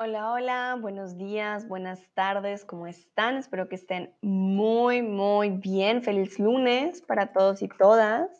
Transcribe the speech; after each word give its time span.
Hola, 0.00 0.30
hola, 0.30 0.78
buenos 0.80 1.16
días, 1.18 1.66
buenas 1.66 2.00
tardes, 2.14 2.64
¿cómo 2.64 2.86
están? 2.86 3.36
Espero 3.36 3.68
que 3.68 3.74
estén 3.74 4.14
muy, 4.22 5.02
muy 5.02 5.50
bien. 5.50 6.04
Feliz 6.04 6.38
lunes 6.38 7.02
para 7.02 7.32
todos 7.32 7.62
y 7.62 7.68
todas. 7.68 8.30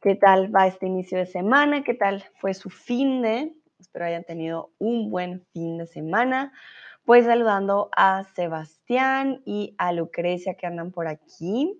¿Qué 0.00 0.14
tal 0.14 0.56
va 0.56 0.66
este 0.66 0.86
inicio 0.86 1.18
de 1.18 1.26
semana? 1.26 1.84
¿Qué 1.84 1.92
tal 1.92 2.24
fue 2.38 2.54
su 2.54 2.70
fin 2.70 3.20
de? 3.20 3.52
Espero 3.78 4.06
hayan 4.06 4.24
tenido 4.24 4.70
un 4.78 5.10
buen 5.10 5.44
fin 5.52 5.76
de 5.76 5.86
semana. 5.86 6.50
Pues 7.04 7.26
saludando 7.26 7.90
a 7.94 8.24
Sebastián 8.34 9.42
y 9.44 9.74
a 9.76 9.92
Lucrecia 9.92 10.54
que 10.54 10.66
andan 10.66 10.92
por 10.92 11.08
aquí. 11.08 11.78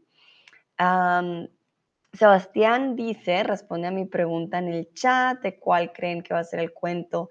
Sebastián 2.12 2.96
dice, 2.96 3.45
responde 3.45 3.89
a 3.89 3.93
mi 3.93 4.05
pregunta 4.05 4.59
en 4.59 4.69
el 4.69 4.92
chat 4.92 5.41
de 5.41 5.59
cuál 5.59 5.91
creen 5.95 6.23
que 6.23 6.34
va 6.34 6.41
a 6.41 6.45
ser 6.45 6.60
el 6.60 6.74
cuento 6.74 7.30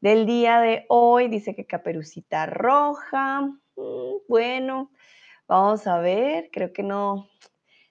del 0.00 0.26
día 0.26 0.60
de 0.60 0.86
hoy. 0.88 1.28
Dice 1.28 1.54
que 1.54 1.66
Caperucita 1.66 2.46
Roja. 2.46 3.42
Mm, 3.76 4.16
bueno, 4.28 4.90
vamos 5.46 5.86
a 5.86 5.98
ver. 5.98 6.50
Creo 6.52 6.72
que 6.72 6.82
no, 6.82 7.28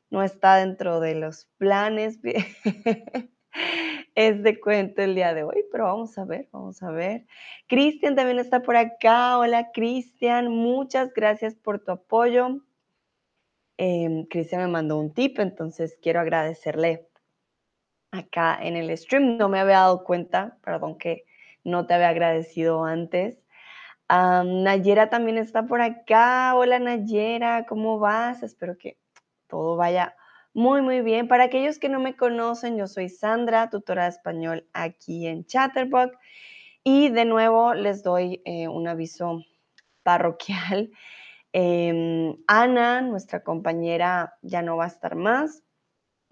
no 0.10 0.24
está 0.24 0.58
dentro 0.58 1.00
de 1.00 1.16
los 1.16 1.50
planes. 1.58 2.20
es 4.16 4.44
de 4.44 4.60
cuento 4.60 5.02
el 5.02 5.14
día 5.14 5.34
de 5.34 5.44
hoy, 5.44 5.66
pero 5.72 5.86
vamos 5.86 6.18
a 6.18 6.26
ver, 6.26 6.48
vamos 6.52 6.82
a 6.82 6.90
ver. 6.92 7.26
Cristian 7.68 8.16
también 8.16 8.40
está 8.40 8.62
por 8.62 8.78
acá. 8.78 9.38
Hola, 9.38 9.72
Cristian. 9.74 10.50
Muchas 10.50 11.14
gracias 11.14 11.56
por 11.56 11.84
tu 11.84 11.92
apoyo. 11.92 12.62
Em, 13.78 14.26
Cristian 14.28 14.62
me 14.62 14.68
mandó 14.70 14.98
un 14.98 15.14
tip, 15.14 15.38
entonces 15.40 15.98
quiero 16.02 16.22
agradecerle 16.22 17.10
acá 18.12 18.58
en 18.62 18.78
el 18.78 18.98
stream. 18.98 19.38
No 19.38 19.50
me 19.50 19.60
había 19.60 19.80
dado 19.80 20.04
cuenta, 20.06 20.58
perdón 20.64 20.98
que 20.98 21.25
no 21.66 21.86
te 21.86 21.94
había 21.96 22.10
agradecido 22.10 22.86
antes. 22.86 23.44
Nayera 24.10 25.10
también 25.10 25.38
está 25.38 25.66
por 25.66 25.82
acá. 25.82 26.56
Hola 26.56 26.80
Nayera, 26.80 27.66
¿cómo 27.66 28.00
vas? 28.00 28.44
Espero 28.44 28.78
que 28.78 28.98
todo 29.48 29.76
vaya 29.76 30.16
muy, 30.54 30.82
muy 30.82 31.02
bien. 31.02 31.28
Para 31.28 31.46
aquellos 31.46 31.80
que 31.80 31.90
no 31.90 32.00
me 32.00 32.16
conocen, 32.16 32.78
yo 32.78 32.88
soy 32.88 33.10
Sandra, 33.10 33.70
tutora 33.70 34.04
de 34.04 34.10
español 34.10 34.70
aquí 34.74 35.28
en 35.28 35.46
Chatterbox. 35.46 36.16
Y 36.84 37.10
de 37.10 37.26
nuevo 37.26 37.74
les 37.74 38.04
doy 38.04 38.42
eh, 38.46 38.68
un 38.68 38.88
aviso 38.88 39.44
parroquial. 40.04 40.92
Em, 41.58 42.36
Ana, 42.48 43.00
nuestra 43.00 43.42
compañera, 43.42 44.38
ya 44.42 44.62
no 44.62 44.76
va 44.76 44.84
a 44.84 44.88
estar 44.90 45.16
más 45.16 45.64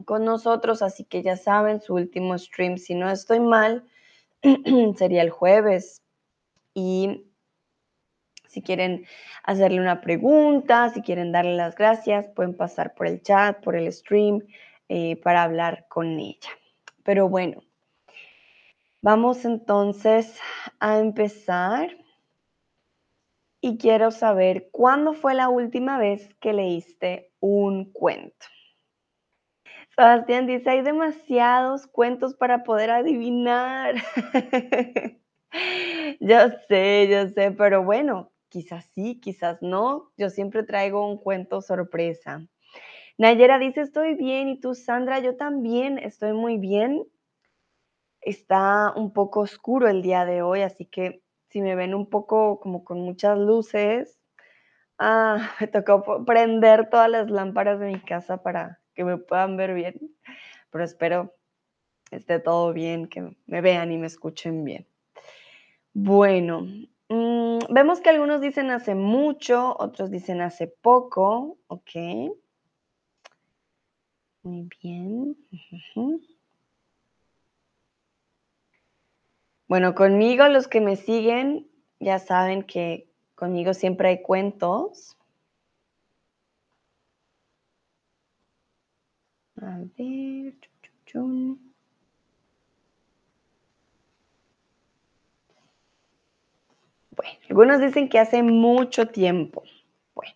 con 0.03 0.25
nosotros, 0.25 0.81
así 0.81 1.05
que 1.05 1.23
ya 1.23 1.37
saben, 1.37 1.79
su 1.79 1.93
último 1.93 2.37
stream, 2.37 2.77
si 2.77 2.93
no 2.93 3.09
estoy 3.09 3.39
mal, 3.39 3.85
sería 4.97 5.21
el 5.21 5.29
jueves. 5.29 6.01
Y 6.73 7.25
si 8.47 8.61
quieren 8.61 9.05
hacerle 9.43 9.79
una 9.79 10.01
pregunta, 10.01 10.89
si 10.89 11.01
quieren 11.01 11.31
darle 11.31 11.55
las 11.55 11.75
gracias, 11.75 12.27
pueden 12.35 12.55
pasar 12.55 12.93
por 12.93 13.07
el 13.07 13.21
chat, 13.21 13.63
por 13.63 13.75
el 13.75 13.91
stream, 13.91 14.41
eh, 14.89 15.15
para 15.17 15.43
hablar 15.43 15.87
con 15.87 16.19
ella. 16.19 16.49
Pero 17.03 17.29
bueno, 17.29 17.63
vamos 19.01 19.45
entonces 19.45 20.37
a 20.79 20.99
empezar. 20.99 21.97
Y 23.59 23.77
quiero 23.77 24.11
saber 24.11 24.69
cuándo 24.71 25.13
fue 25.13 25.33
la 25.33 25.47
última 25.47 25.97
vez 25.97 26.29
que 26.41 26.51
leíste 26.51 27.31
un 27.39 27.91
cuento. 27.93 28.45
Sebastián 29.95 30.47
dice, 30.47 30.71
hay 30.71 30.81
demasiados 30.81 31.85
cuentos 31.85 32.33
para 32.33 32.63
poder 32.63 32.89
adivinar. 32.89 33.95
yo 36.19 36.37
sé, 36.67 37.07
yo 37.11 37.27
sé, 37.29 37.51
pero 37.51 37.83
bueno, 37.83 38.31
quizás 38.49 38.85
sí, 38.95 39.19
quizás 39.19 39.61
no. 39.61 40.11
Yo 40.17 40.31
siempre 40.31 40.63
traigo 40.63 41.07
un 41.07 41.17
cuento 41.17 41.61
sorpresa. 41.61 42.47
Nayera 43.19 43.59
dice, 43.59 43.81
estoy 43.81 44.15
bien. 44.15 44.49
¿Y 44.49 44.59
tú, 44.59 44.73
Sandra? 44.73 45.19
Yo 45.19 45.37
también 45.37 45.99
estoy 45.99 46.33
muy 46.33 46.57
bien. 46.57 47.05
Está 48.21 48.93
un 48.95 49.13
poco 49.13 49.41
oscuro 49.41 49.87
el 49.87 50.01
día 50.01 50.25
de 50.25 50.41
hoy, 50.41 50.61
así 50.61 50.85
que 50.85 51.21
si 51.49 51.61
me 51.61 51.75
ven 51.75 51.93
un 51.93 52.09
poco 52.09 52.59
como 52.59 52.83
con 52.83 52.99
muchas 53.01 53.37
luces, 53.37 54.19
ah, 54.97 55.37
me 55.61 55.67
tocó 55.67 56.25
prender 56.25 56.89
todas 56.89 57.09
las 57.09 57.29
lámparas 57.29 57.79
de 57.79 57.87
mi 57.87 57.99
casa 57.99 58.41
para 58.41 58.82
que 58.93 59.03
me 59.03 59.17
puedan 59.17 59.57
ver 59.57 59.73
bien, 59.73 59.95
pero 60.69 60.83
espero 60.83 61.33
esté 62.11 62.39
todo 62.39 62.73
bien, 62.73 63.07
que 63.07 63.35
me 63.45 63.61
vean 63.61 63.91
y 63.91 63.97
me 63.97 64.07
escuchen 64.07 64.63
bien. 64.63 64.87
Bueno, 65.93 66.67
mm, 67.09 67.59
vemos 67.69 68.01
que 68.01 68.09
algunos 68.09 68.41
dicen 68.41 68.71
hace 68.71 68.95
mucho, 68.95 69.75
otros 69.77 70.11
dicen 70.11 70.41
hace 70.41 70.67
poco, 70.67 71.57
ok. 71.67 71.91
Muy 74.43 74.69
bien. 74.81 75.37
Bueno, 79.67 79.95
conmigo 79.95 80.47
los 80.49 80.67
que 80.67 80.81
me 80.81 80.97
siguen 80.97 81.67
ya 81.99 82.19
saben 82.19 82.63
que 82.63 83.09
conmigo 83.35 83.73
siempre 83.73 84.09
hay 84.09 84.21
cuentos. 84.21 85.17
A 89.61 89.79
ver. 89.97 90.55
Bueno, 91.13 91.57
algunos 97.49 97.79
dicen 97.79 98.09
que 98.09 98.19
hace 98.19 98.41
mucho 98.41 99.07
tiempo. 99.07 99.63
Bueno, 100.15 100.33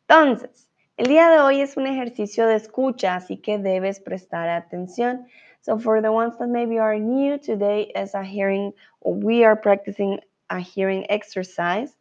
entonces, 0.00 0.68
el 0.96 1.06
día 1.06 1.30
de 1.30 1.38
hoy 1.38 1.60
es 1.60 1.76
un 1.76 1.86
ejercicio 1.86 2.46
de 2.46 2.56
escucha, 2.56 3.14
así 3.14 3.38
que 3.38 3.58
debes 3.58 4.00
prestar 4.00 4.48
atención. 4.48 5.26
So 5.62 5.78
for 5.78 6.02
the 6.02 6.12
ones 6.12 6.36
that 6.38 6.48
maybe 6.48 6.78
are 6.78 6.98
new, 7.00 7.38
today 7.38 7.90
is 7.96 8.14
a 8.14 8.22
hearing, 8.22 8.74
we 9.00 9.44
are 9.44 9.56
practicing 9.56 10.20
a 10.50 10.60
hearing 10.60 11.06
exercise. 11.08 11.96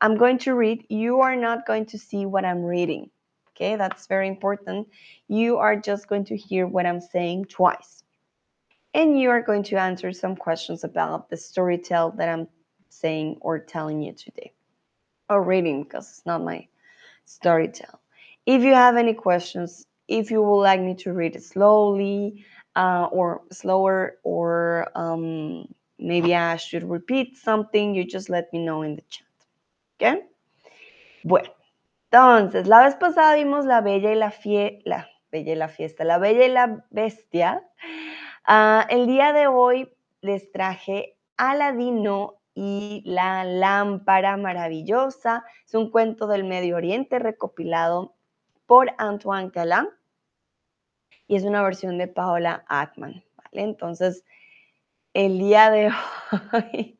I'm 0.00 0.16
going 0.16 0.38
to 0.38 0.54
read. 0.54 0.86
You 0.88 1.20
are 1.22 1.34
not 1.34 1.66
going 1.66 1.86
to 1.86 1.98
see 1.98 2.24
what 2.24 2.44
I'm 2.44 2.64
reading. 2.64 3.10
Okay, 3.58 3.74
that's 3.74 4.06
very 4.06 4.28
important. 4.28 4.86
You 5.26 5.56
are 5.56 5.74
just 5.74 6.06
going 6.06 6.24
to 6.26 6.36
hear 6.36 6.68
what 6.68 6.86
I'm 6.86 7.00
saying 7.00 7.46
twice. 7.46 8.04
And 8.94 9.20
you 9.20 9.30
are 9.30 9.42
going 9.42 9.64
to 9.64 9.76
answer 9.76 10.12
some 10.12 10.36
questions 10.36 10.84
about 10.84 11.28
the 11.28 11.36
story 11.36 11.76
tell 11.76 12.12
that 12.12 12.28
I'm 12.28 12.46
saying 12.88 13.38
or 13.40 13.58
telling 13.58 14.00
you 14.00 14.12
today. 14.12 14.52
Or 15.28 15.42
reading, 15.42 15.82
because 15.82 16.08
it's 16.08 16.24
not 16.24 16.44
my 16.44 16.68
story 17.24 17.66
tell. 17.66 18.00
If 18.46 18.62
you 18.62 18.74
have 18.74 18.96
any 18.96 19.12
questions, 19.12 19.84
if 20.06 20.30
you 20.30 20.40
would 20.40 20.62
like 20.62 20.80
me 20.80 20.94
to 21.02 21.12
read 21.12 21.34
it 21.34 21.42
slowly 21.42 22.44
uh, 22.76 23.08
or 23.10 23.42
slower, 23.50 24.18
or 24.22 24.88
um, 24.94 25.66
maybe 25.98 26.32
I 26.32 26.56
should 26.58 26.88
repeat 26.88 27.36
something, 27.36 27.92
you 27.92 28.04
just 28.04 28.30
let 28.30 28.52
me 28.52 28.64
know 28.64 28.82
in 28.82 28.94
the 28.94 29.02
chat. 29.10 29.26
Okay? 30.00 30.22
Bueno, 31.24 31.48
Entonces, 32.10 32.66
la 32.66 32.84
vez 32.84 32.94
pasada 32.96 33.34
vimos 33.34 33.66
la 33.66 33.82
bella 33.82 34.10
y 34.10 34.14
la 34.14 34.30
fiesta, 34.30 34.82
la 34.88 35.08
bella 35.30 35.52
y 35.52 35.56
la 35.56 35.68
fiesta, 35.68 36.04
la 36.04 36.18
bella 36.18 36.46
y 36.46 36.48
la 36.48 36.84
bestia. 36.90 37.68
Uh, 38.48 38.80
el 38.88 39.06
día 39.06 39.34
de 39.34 39.46
hoy 39.46 39.92
les 40.22 40.50
traje 40.50 41.18
Aladino 41.36 42.40
y 42.54 43.02
la 43.04 43.44
lámpara 43.44 44.38
maravillosa. 44.38 45.44
Es 45.66 45.74
un 45.74 45.90
cuento 45.90 46.26
del 46.26 46.44
Medio 46.44 46.76
Oriente 46.76 47.18
recopilado 47.18 48.14
por 48.64 48.90
Antoine 48.96 49.50
Galland 49.50 49.90
y 51.26 51.36
es 51.36 51.44
una 51.44 51.62
versión 51.62 51.98
de 51.98 52.08
Paola 52.08 52.64
Ackman. 52.68 53.22
¿vale? 53.36 53.62
Entonces, 53.62 54.24
el 55.12 55.38
día 55.38 55.70
de 55.70 55.90
hoy 56.54 56.97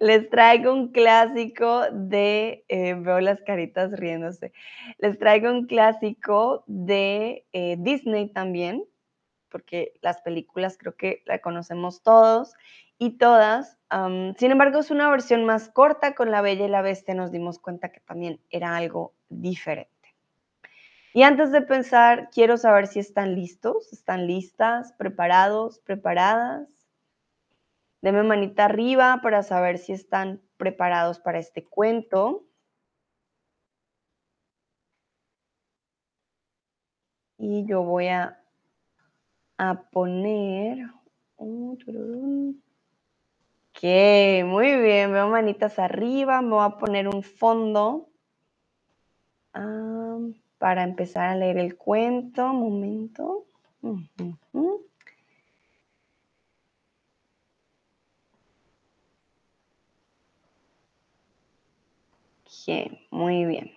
Les 0.00 0.28
traigo 0.30 0.72
un 0.72 0.88
clásico 0.88 1.82
de, 1.92 2.64
eh, 2.68 2.94
veo 2.94 3.20
las 3.20 3.40
caritas 3.42 3.92
riéndose, 3.92 4.52
les 4.98 5.18
traigo 5.18 5.50
un 5.50 5.66
clásico 5.66 6.64
de 6.66 7.46
eh, 7.52 7.76
Disney 7.78 8.28
también, 8.32 8.84
porque 9.48 9.94
las 10.02 10.20
películas 10.22 10.76
creo 10.78 10.96
que 10.96 11.22
la 11.26 11.38
conocemos 11.38 12.02
todos 12.02 12.54
y 12.98 13.18
todas. 13.18 13.78
sin 14.36 14.50
embargo, 14.50 14.80
es 14.80 14.90
una 14.90 15.08
versión 15.08 15.44
más 15.44 15.68
corta 15.68 16.14
con 16.14 16.30
La 16.30 16.42
Bella 16.42 16.66
y 16.66 16.68
la 16.68 16.82
Bestia, 16.82 17.14
nos 17.14 17.30
dimos 17.30 17.58
cuenta 17.58 17.92
que 17.92 18.00
también 18.00 18.40
era 18.50 18.76
algo 18.76 19.14
diferente. 19.28 19.98
Y 21.14 21.22
antes 21.22 21.50
de 21.52 21.62
pensar, 21.62 22.28
quiero 22.32 22.56
saber 22.56 22.86
si 22.86 22.98
están 22.98 23.34
listos, 23.34 23.92
están 23.92 24.26
listas, 24.26 24.92
preparados, 24.92 25.78
preparadas. 25.80 26.77
Deme 28.00 28.22
manita 28.22 28.66
arriba 28.66 29.20
para 29.22 29.42
saber 29.42 29.78
si 29.78 29.92
están 29.92 30.40
preparados 30.56 31.18
para 31.18 31.38
este 31.38 31.64
cuento. 31.64 32.44
Y 37.38 37.64
yo 37.66 37.82
voy 37.82 38.08
a, 38.08 38.40
a 39.58 39.82
poner... 39.90 40.78
muy 44.44 44.76
bien. 44.76 45.12
Veo 45.12 45.28
manitas 45.28 45.78
arriba. 45.78 46.42
Me 46.42 46.50
voy 46.50 46.64
a 46.64 46.78
poner 46.78 47.08
un 47.08 47.22
fondo 47.22 48.08
ah, 49.54 50.18
para 50.58 50.82
empezar 50.82 51.28
a 51.28 51.36
leer 51.36 51.58
el 51.58 51.76
cuento. 51.76 52.50
Un 52.50 52.58
momento. 52.58 53.46
Muy 63.10 63.46
bien. 63.46 63.72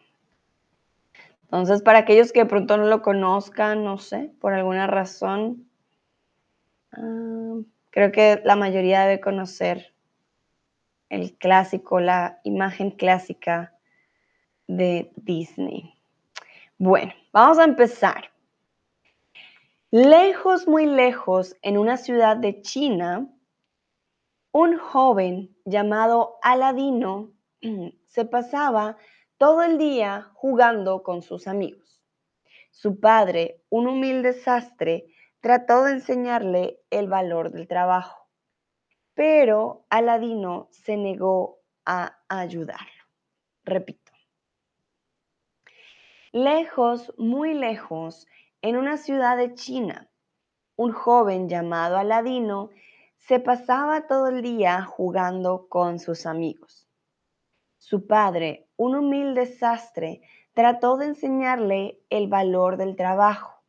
Entonces, 1.44 1.82
para 1.82 2.00
aquellos 2.00 2.32
que 2.32 2.42
de 2.42 2.46
pronto 2.46 2.78
no 2.78 2.86
lo 2.86 3.02
conozcan, 3.02 3.84
no 3.84 3.98
sé, 3.98 4.34
por 4.40 4.54
alguna 4.54 4.88
razón, 4.88 5.70
ah, 6.92 7.56
creo 7.90 8.12
que 8.12 8.42
la 8.44 8.56
mayoría 8.56 9.02
debe 9.02 9.22
conocer 9.22 9.94
el 11.10 11.38
clásico, 11.38 12.00
la 12.00 12.40
imagen 12.44 12.92
clásica 12.92 13.74
de 14.68 15.12
Disney. 15.16 15.94
Bueno, 16.78 17.14
vamos 17.32 17.60
a 17.60 17.66
empezar. 17.66 18.32
Lejos, 19.92 20.68
muy 20.68 20.86
lejos, 20.86 21.56
en 21.62 21.78
una 21.78 21.98
ciudad 21.98 22.38
de 22.38 22.62
China, 22.62 23.28
un 24.54 24.78
joven 24.78 25.56
llamado 25.66 26.38
Aladino 26.42 27.32
se 28.12 28.26
pasaba 28.26 28.98
todo 29.38 29.64
el 29.64 29.78
día 29.78 30.30
jugando 30.34 31.02
con 31.02 31.22
sus 31.22 31.48
amigos. 31.48 32.04
Su 32.70 33.00
padre, 33.00 33.64
un 33.70 33.88
humilde 33.88 34.34
sastre, 34.34 35.06
trató 35.40 35.86
de 35.86 35.94
enseñarle 35.94 36.82
el 36.90 37.08
valor 37.08 37.52
del 37.52 37.70
trabajo, 37.70 38.28
pero 39.14 39.86
Aladino 39.90 40.68
se 40.72 40.98
negó 40.98 41.62
a 41.86 42.20
ayudarlo. 42.28 43.04
Repito. 43.64 44.12
Lejos, 46.34 47.14
muy 47.18 47.54
lejos, 47.54 48.28
en 48.62 48.76
una 48.76 48.98
ciudad 48.98 49.38
de 49.38 49.54
China, 49.54 50.12
un 50.76 50.92
joven 50.92 51.48
llamado 51.48 51.96
Aladino 51.96 52.72
se 53.16 53.40
pasaba 53.40 54.06
todo 54.08 54.28
el 54.28 54.42
día 54.42 54.84
jugando 54.84 55.68
con 55.70 55.98
sus 55.98 56.26
amigos. 56.26 56.91
Su 57.82 58.06
padre, 58.06 58.68
un 58.78 58.96
humilde 58.96 59.48
sastre, 59.48 60.22
trató 60.54 60.98
de 60.98 61.08
enseñarle 61.08 62.00
el 62.12 62.28
valor 62.28 62.78
del 62.78 62.96
trabajo, 62.96 63.64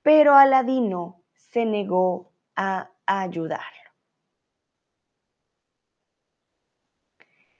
pero 0.00 0.34
Aladino 0.34 1.20
se 1.34 1.66
negó 1.66 2.32
a 2.56 2.90
ayudarlo. 3.04 3.90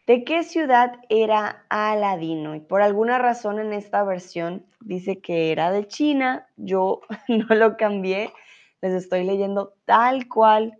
¿De 0.07 0.25
qué 0.25 0.43
ciudad 0.43 0.95
era 1.11 1.67
Aladino? 1.69 2.55
Y 2.55 2.61
por 2.61 2.81
alguna 2.81 3.19
razón 3.19 3.59
en 3.59 3.75
esta 3.75 4.05
versión 4.05 4.65
dice 4.81 5.21
que 5.21 5.53
era 5.53 5.71
de 5.71 5.87
China. 5.87 6.47
Yo 6.57 7.03
no 7.29 7.55
lo 7.55 7.77
cambié. 7.77 8.33
Les 8.81 8.95
estoy 8.95 9.25
leyendo 9.25 9.75
tal 9.85 10.29
cual. 10.29 10.79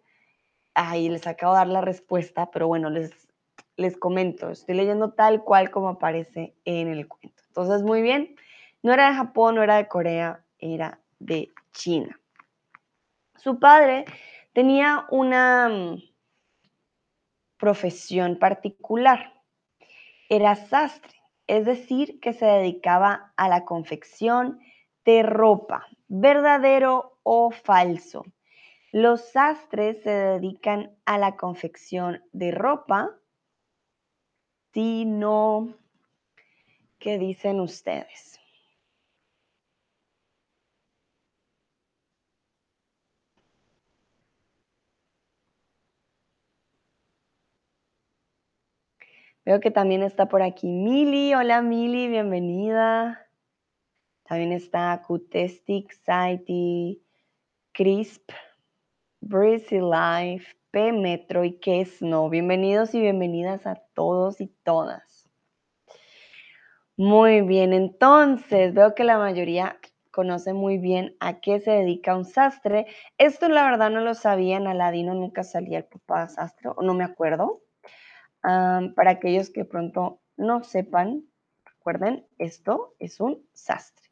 Ahí 0.73 1.11
les 1.11 1.27
acabo 1.27 1.53
de 1.53 1.59
dar 1.59 1.69
la 1.69 1.83
respuesta, 1.83 2.51
pero 2.51 2.69
bueno, 2.69 2.89
les 2.89 3.24
les 3.77 3.97
comento, 3.97 4.51
estoy 4.51 4.77
leyendo 4.77 5.13
tal 5.13 5.43
cual 5.43 5.71
como 5.71 5.89
aparece 5.89 6.55
en 6.65 6.89
el 6.89 7.09
cuento. 7.09 7.43
Entonces, 7.49 7.83
muy 7.83 8.03
bien, 8.03 8.37
no 8.83 8.93
era 8.93 9.09
de 9.09 9.17
Japón, 9.17 9.57
no 9.57 9.63
era 9.63 9.77
de 9.77 9.89
Corea, 9.89 10.45
era 10.59 11.01
de 11.19 11.51
China. 11.73 12.19
Su 13.37 13.59
padre 13.59 14.05
tenía 14.53 15.07
una 15.11 15.69
mm, 15.69 16.03
profesión 17.57 18.39
particular. 18.39 19.35
Era 20.29 20.55
sastre, 20.55 21.21
es 21.47 21.67
decir, 21.67 22.21
que 22.21 22.33
se 22.33 22.47
dedicaba 22.47 23.33
a 23.37 23.49
la 23.49 23.65
confección 23.65 24.61
de 25.05 25.23
ropa, 25.23 25.87
verdadero 26.09 27.19
o 27.23 27.51
falso. 27.51 28.25
Los 28.93 29.33
sastres 29.33 30.03
se 30.03 30.11
dedican 30.11 30.97
a 31.05 31.19
la 31.19 31.37
confección 31.37 32.23
de 32.33 32.53
ropa 32.53 33.11
si 34.75 35.05
no, 35.05 35.73
¿qué 36.99 37.17
dicen 37.17 37.61
ustedes? 37.61 38.41
Veo 49.45 49.61
que 49.61 49.71
también 49.71 50.03
está 50.03 50.27
por 50.27 50.43
aquí 50.43 50.67
Mili. 50.67 51.35
Hola 51.35 51.63
Mili, 51.63 52.09
bienvenida. 52.09 53.29
También 54.25 54.53
está 54.53 55.01
Cutestic, 55.07 55.93
Saiti, 55.93 57.01
Crisp, 57.73 58.33
Breezy 59.21 59.79
Life, 59.81 60.57
P 60.75 60.91
Metro 60.91 61.45
y 61.45 61.53
qué 61.61 61.83
es 61.83 62.03
no. 62.03 62.29
Bienvenidos 62.29 62.97
y 62.97 63.01
bienvenidas 63.01 63.65
a 63.65 63.77
todos 63.95 64.41
y 64.41 64.49
todas. 64.65 65.31
Muy 66.97 67.43
bien, 67.43 67.73
entonces 67.73 68.75
veo 68.75 68.93
que 68.97 69.05
la 69.05 69.17
mayoría 69.17 69.79
conoce 70.11 70.53
muy 70.53 70.79
bien 70.79 71.15
a 71.21 71.39
qué 71.39 71.61
se 71.61 71.71
dedica 71.71 72.17
un 72.17 72.25
sastre. 72.25 72.89
Esto 73.19 73.49
la 73.49 73.63
verdad 73.63 73.89
no 73.89 74.01
lo 74.01 74.15
sabía, 74.15 74.57
en 74.57 74.67
Aladino 74.67 75.15
nunca 75.15 75.45
salía 75.45 75.79
el 75.79 75.85
papá 75.85 76.27
sastre, 76.27 76.71
o 76.75 76.83
no 76.83 76.93
me 76.93 77.05
acuerdo. 77.05 77.63
para 78.43 79.11
aquellos 79.13 79.51
que 79.51 79.65
pronto 79.65 80.19
no 80.37 80.65
sepan, 80.65 81.23
recuerden, 81.65 82.27
esto 82.39 82.97
es 82.99 83.21
un 83.21 83.47
sastre. 83.53 84.11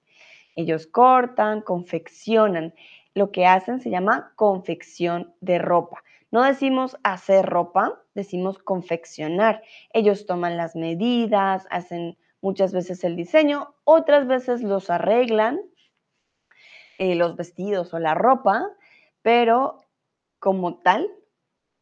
Ellos 0.55 0.87
cortan, 0.87 1.63
confeccionan. 1.63 2.73
Lo 3.15 3.33
que 3.33 3.47
hacen 3.47 3.81
se 3.81 3.91
llama 3.91 4.33
confección 4.37 5.35
de 5.41 5.59
ropa. 5.59 6.05
No 6.33 6.43
decimos 6.43 6.97
hacer 7.05 7.45
ropa, 7.45 8.03
decimos 8.15 8.59
confeccionar. 8.59 9.63
Ellos 9.93 10.25
toman 10.25 10.57
las 10.57 10.75
medidas, 10.75 11.67
hacen 11.71 12.17
muchas 12.41 12.73
veces 12.73 13.05
el 13.05 13.17
diseño, 13.17 13.75
otras 13.85 14.27
veces 14.27 14.63
los 14.63 14.89
arreglan, 14.89 15.61
eh, 16.97 17.15
los 17.17 17.37
vestidos 17.37 17.93
o 17.93 17.99
la 17.99 18.15
ropa, 18.15 18.67
pero 19.21 19.85
como 20.39 20.79
tal 20.79 21.09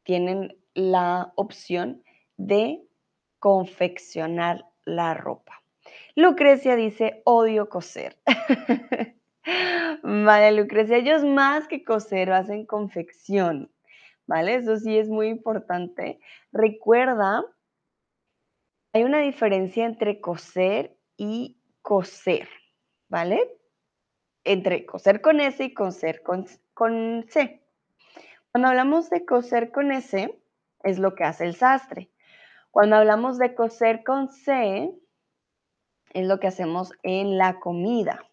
tienen 0.02 0.58
la 0.74 1.32
opción 1.36 2.02
de 2.36 2.82
confeccionar 3.38 4.66
la 4.84 5.14
ropa. 5.14 5.62
Lucrecia 6.16 6.74
dice, 6.74 7.22
odio 7.24 7.68
coser. 7.68 8.18
vale, 10.02 10.52
Lucrecia, 10.52 10.96
ellos 10.96 11.24
más 11.24 11.68
que 11.68 11.84
coser 11.84 12.32
hacen 12.32 12.66
confección. 12.66 13.70
¿Vale? 14.30 14.54
Eso 14.54 14.76
sí 14.76 14.96
es 14.96 15.08
muy 15.08 15.26
importante. 15.26 16.20
Recuerda, 16.52 17.44
hay 18.92 19.02
una 19.02 19.18
diferencia 19.18 19.84
entre 19.84 20.20
coser 20.20 20.96
y 21.16 21.60
coser, 21.82 22.48
¿vale? 23.08 23.58
Entre 24.44 24.86
coser 24.86 25.20
con 25.20 25.40
S 25.40 25.64
y 25.64 25.74
coser 25.74 26.22
con, 26.22 26.46
con 26.74 27.26
C. 27.28 27.60
Cuando 28.52 28.68
hablamos 28.68 29.10
de 29.10 29.24
coser 29.24 29.72
con 29.72 29.90
S, 29.90 30.40
es 30.84 30.98
lo 31.00 31.16
que 31.16 31.24
hace 31.24 31.44
el 31.44 31.56
sastre. 31.56 32.12
Cuando 32.70 32.94
hablamos 32.94 33.36
de 33.36 33.56
coser 33.56 34.04
con 34.04 34.28
C, 34.28 34.92
es 36.14 36.26
lo 36.28 36.38
que 36.38 36.46
hacemos 36.46 36.92
en 37.02 37.36
la 37.36 37.58
comida. 37.58 38.24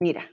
Mira, 0.00 0.28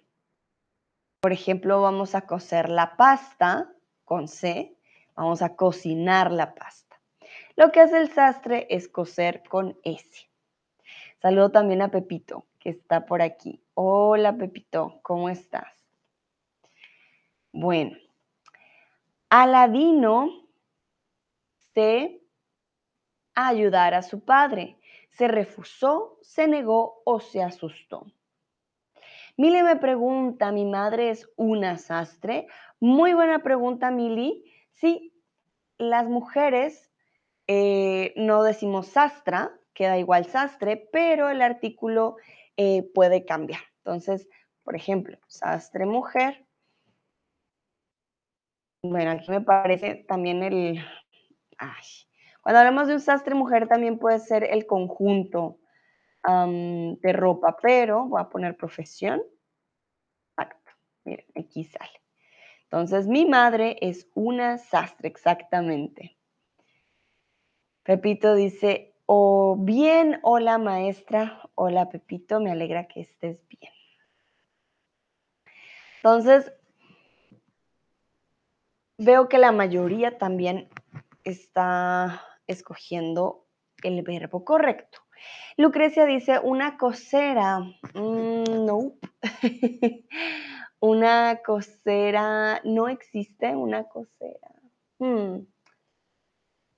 por 1.27 1.33
ejemplo, 1.33 1.81
vamos 1.81 2.15
a 2.15 2.21
cocer 2.21 2.69
la 2.69 2.95
pasta 2.95 3.69
con 4.05 4.29
C, 4.29 4.77
vamos 5.13 5.41
a 5.41 5.57
cocinar 5.57 6.31
la 6.31 6.55
pasta. 6.55 7.01
Lo 7.57 7.69
que 7.73 7.81
hace 7.81 7.97
el 7.97 8.09
sastre 8.13 8.65
es 8.69 8.87
coser 8.87 9.43
con 9.43 9.77
S. 9.83 10.29
Saludo 11.21 11.51
también 11.51 11.81
a 11.81 11.91
Pepito, 11.91 12.45
que 12.59 12.69
está 12.69 13.05
por 13.05 13.21
aquí. 13.21 13.61
Hola 13.73 14.37
Pepito, 14.37 15.01
¿cómo 15.01 15.27
estás? 15.27 15.67
Bueno, 17.51 17.97
Aladino 19.29 20.29
se 21.73 22.21
ayudar 23.35 23.95
a 23.95 24.01
su 24.01 24.23
padre. 24.23 24.77
Se 25.09 25.27
refusó, 25.27 26.19
se 26.21 26.47
negó 26.47 27.01
o 27.03 27.19
se 27.19 27.43
asustó. 27.43 28.07
Mili 29.37 29.61
me 29.63 29.75
pregunta, 29.75 30.51
¿mi 30.51 30.65
madre 30.65 31.11
es 31.11 31.29
una 31.35 31.77
sastre? 31.77 32.47
Muy 32.79 33.13
buena 33.13 33.39
pregunta, 33.39 33.91
Mili. 33.91 34.43
Sí, 34.71 35.13
las 35.77 36.07
mujeres 36.07 36.91
eh, 37.47 38.13
no 38.17 38.43
decimos 38.43 38.87
sastra, 38.87 39.51
queda 39.73 39.97
igual 39.97 40.25
sastre, 40.25 40.89
pero 40.91 41.29
el 41.29 41.41
artículo 41.41 42.17
eh, 42.57 42.83
puede 42.93 43.25
cambiar. 43.25 43.61
Entonces, 43.77 44.27
por 44.63 44.75
ejemplo, 44.75 45.17
sastre 45.27 45.85
mujer, 45.85 46.47
Bueno, 48.83 49.11
aquí 49.11 49.29
me 49.31 49.41
parece 49.41 50.05
también 50.07 50.43
el... 50.43 50.79
Ay, 51.57 51.83
cuando 52.41 52.59
hablamos 52.59 52.87
de 52.87 52.93
un 52.93 52.99
sastre 53.01 53.35
mujer 53.35 53.67
también 53.67 53.99
puede 53.99 54.19
ser 54.19 54.43
el 54.43 54.65
conjunto 54.65 55.57
de 56.23 57.13
ropa, 57.13 57.55
pero 57.61 58.05
voy 58.05 58.21
a 58.21 58.29
poner 58.29 58.57
profesión. 58.57 59.21
Exacto, 60.31 60.71
miren, 61.05 61.25
aquí 61.35 61.63
sale. 61.63 62.01
Entonces, 62.63 63.07
mi 63.07 63.25
madre 63.25 63.77
es 63.81 64.09
una 64.13 64.57
sastre, 64.57 65.07
exactamente. 65.07 66.17
Pepito 67.83 68.35
dice, 68.35 68.93
o 69.05 69.55
bien, 69.57 70.19
hola 70.21 70.57
maestra, 70.57 71.41
hola 71.55 71.87
Pepito, 71.87 72.41
me 72.41 72.51
alegra 72.51 72.89
que 72.89 73.01
estés 73.01 73.39
bien. 73.47 73.71
Entonces, 75.97 76.51
veo 78.97 79.29
que 79.29 79.37
la 79.37 79.53
mayoría 79.53 80.17
también 80.17 80.67
está 81.23 82.21
escogiendo 82.47 83.45
el 83.83 84.01
verbo 84.01 84.43
correcto. 84.43 84.99
Lucrecia 85.57 86.05
dice, 86.05 86.39
una 86.39 86.77
cosera. 86.77 87.59
Mm, 87.93 88.65
no. 88.65 88.93
una 90.79 91.39
cosera. 91.45 92.61
No 92.63 92.87
existe 92.87 93.55
una 93.55 93.85
cosera. 93.85 94.51
Hmm. 94.99 95.45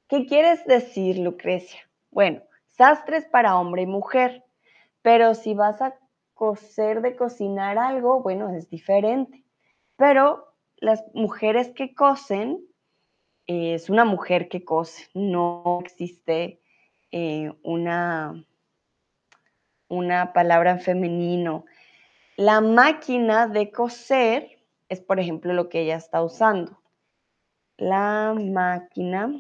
¿Qué 0.08 0.26
quieres 0.26 0.66
decir, 0.66 1.20
Lucrecia? 1.20 1.80
Bueno, 2.12 2.42
sastres 2.68 3.26
para 3.26 3.58
hombre 3.58 3.84
y 3.84 3.88
mujer. 3.88 4.44
Pero 5.02 5.36
si 5.36 5.54
vas 5.54 5.82
a 5.82 5.96
coser 6.34 7.02
de 7.02 7.16
cocinar 7.16 7.78
algo, 7.78 8.22
bueno, 8.22 8.50
es 8.50 8.70
diferente. 8.70 9.44
Pero 9.96 10.54
las 10.78 11.04
mujeres 11.14 11.72
que 11.72 11.94
cosen, 11.94 12.66
es 13.46 13.90
una 13.90 14.06
mujer 14.06 14.48
que 14.48 14.64
cose, 14.64 15.08
no 15.14 15.80
existe 15.84 16.59
eh, 17.12 17.52
una, 17.64 18.46
una 19.88 20.34
palabra 20.34 20.72
en 20.72 20.80
femenino. 20.80 21.66
La 22.36 22.62
máquina 22.62 23.48
de 23.48 23.72
coser 23.72 24.60
es, 24.88 25.02
por 25.02 25.20
ejemplo, 25.20 25.54
lo 25.54 25.70
que 25.70 25.82
ella 25.82 25.96
está 25.96 26.24
usando. 26.24 26.82
La 27.78 28.34
máquina 28.34 29.34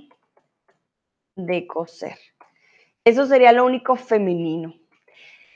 de 1.35 1.67
coser. 1.67 2.17
Eso 3.03 3.25
sería 3.25 3.51
lo 3.51 3.65
único 3.65 3.95
femenino. 3.95 4.73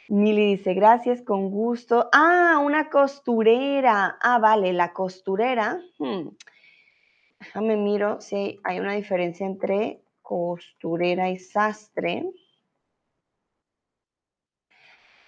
Mili 0.10 0.58
dice, 0.58 0.74
gracias, 0.74 1.22
con 1.22 1.50
gusto. 1.50 2.10
Ah, 2.12 2.60
una 2.64 2.90
costurera. 2.90 4.18
Ah, 4.22 4.38
vale, 4.40 4.74
la 4.74 4.94
costurera. 4.94 5.80
Hmm. 5.98 6.30
Déjame 7.40 7.78
miro 7.78 8.22
si 8.22 8.60
hay 8.64 8.80
una 8.80 8.94
diferencia 8.94 9.46
entre 9.46 10.03
costurera 10.24 11.30
y 11.30 11.38
sastre. 11.38 12.26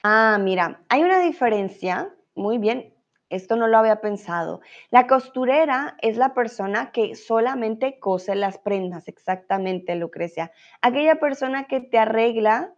Ah, 0.03 0.39
mira, 0.41 0.83
hay 0.89 1.03
una 1.03 1.19
diferencia. 1.19 2.15
Muy 2.33 2.57
bien, 2.57 2.95
esto 3.29 3.55
no 3.55 3.67
lo 3.67 3.77
había 3.77 4.01
pensado. 4.01 4.61
La 4.89 5.07
costurera 5.07 5.97
es 6.01 6.17
la 6.17 6.33
persona 6.33 6.91
que 6.91 7.15
solamente 7.15 7.99
cose 7.99 8.35
las 8.35 8.57
prendas, 8.57 9.07
exactamente, 9.07 9.95
Lucrecia. 9.95 10.51
Aquella 10.81 11.19
persona 11.19 11.65
que 11.65 11.81
te 11.81 11.97
arregla 11.97 12.73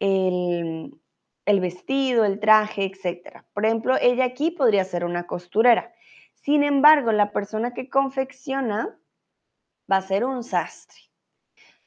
el, 0.00 1.00
el 1.46 1.60
vestido, 1.60 2.24
el 2.24 2.40
traje, 2.40 2.84
etc. 2.84 3.44
Por 3.52 3.64
ejemplo, 3.64 3.96
ella 4.00 4.24
aquí 4.24 4.50
podría 4.50 4.84
ser 4.84 5.04
una 5.04 5.26
costurera. 5.26 5.92
Sin 6.34 6.64
embargo, 6.64 7.12
la 7.12 7.30
persona 7.30 7.72
que 7.72 7.88
confecciona 7.88 8.98
va 9.90 9.98
a 9.98 10.02
ser 10.02 10.24
un 10.24 10.42
sastre. 10.42 11.11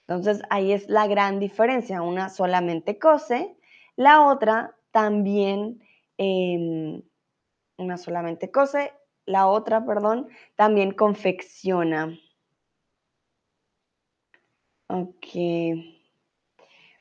Entonces, 0.07 0.41
ahí 0.49 0.71
es 0.71 0.87
la 0.87 1.07
gran 1.07 1.39
diferencia. 1.39 2.01
Una 2.01 2.29
solamente 2.29 2.99
cose, 2.99 3.55
la 3.95 4.23
otra 4.27 4.75
también, 4.91 5.81
em, 6.17 7.01
una 7.77 7.97
solamente 7.97 8.51
cose, 8.51 8.93
la 9.25 9.47
otra, 9.47 9.85
perdón, 9.85 10.27
también 10.55 10.91
confecciona. 10.91 12.17
Ok. 14.89 15.25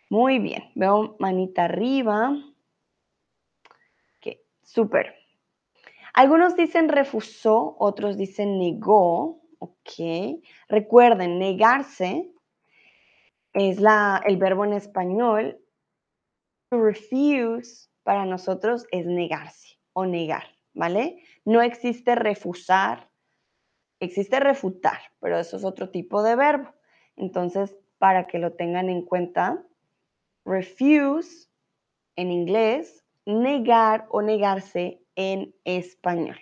Muy 0.09 0.39
bien. 0.39 0.71
Veo 0.75 1.17
manita 1.19 1.65
arriba. 1.65 2.31
Ok, 4.19 4.39
súper. 4.63 5.15
Algunos 6.15 6.57
dicen 6.57 6.89
refusó, 6.89 7.77
otros 7.79 8.17
dicen 8.17 8.59
negó. 8.59 9.43
Ok. 9.59 10.41
Recuerden, 10.69 11.39
negarse 11.39 12.34
es 13.55 13.79
el 13.79 14.37
verbo 14.37 14.65
en 14.65 14.75
español. 14.75 15.61
To 16.71 16.81
refuse 16.81 17.89
para 18.03 18.27
nosotros 18.27 18.87
es 18.91 19.07
negarse 19.07 19.79
o 19.93 20.05
negar, 20.07 20.45
¿vale? 20.75 21.23
No 21.45 21.63
existe 21.63 22.15
refusar, 22.15 23.09
existe 24.01 24.41
refutar, 24.41 24.99
pero 25.21 25.39
eso 25.39 25.57
es 25.57 25.65
otro 25.65 25.91
tipo 25.91 26.23
de 26.23 26.37
verbo. 26.37 26.75
Entonces, 27.17 27.77
para 27.99 28.27
que 28.27 28.39
lo 28.39 28.53
tengan 28.55 28.91
en 28.91 29.03
cuenta, 29.03 29.65
refuse 30.45 31.49
en 32.17 32.33
inglés, 32.33 33.05
negar 33.25 34.07
o 34.11 34.21
negarse 34.21 35.01
en 35.15 35.55
español. 35.65 36.39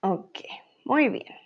Ok, 0.00 0.38
muy 0.84 1.08
bien. 1.08 1.45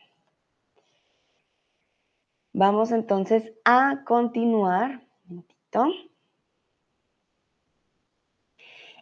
Vamos 2.53 2.91
entonces 2.91 3.53
a 3.65 4.03
continuar. 4.05 5.07
Un 5.29 5.47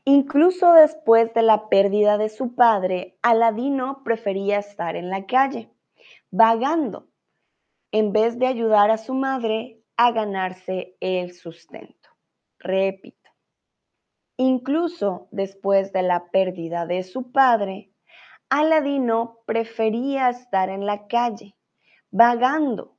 Incluso 0.04 0.72
después 0.72 1.32
de 1.34 1.42
la 1.42 1.68
pérdida 1.68 2.18
de 2.18 2.28
su 2.28 2.54
padre, 2.54 3.18
Aladino 3.22 4.02
prefería 4.04 4.58
estar 4.58 4.96
en 4.96 5.10
la 5.10 5.26
calle, 5.26 5.70
vagando, 6.30 7.08
en 7.90 8.12
vez 8.12 8.38
de 8.38 8.46
ayudar 8.46 8.90
a 8.90 8.98
su 8.98 9.14
madre 9.14 9.82
a 9.96 10.12
ganarse 10.12 10.96
el 11.00 11.32
sustento. 11.32 12.08
Repito, 12.58 13.30
incluso 14.36 15.28
después 15.30 15.92
de 15.92 16.02
la 16.02 16.30
pérdida 16.30 16.86
de 16.86 17.02
su 17.02 17.32
padre, 17.32 17.92
Aladino 18.50 19.38
prefería 19.46 20.28
estar 20.30 20.68
en 20.68 20.86
la 20.86 21.06
calle, 21.06 21.56
vagando, 22.10 22.97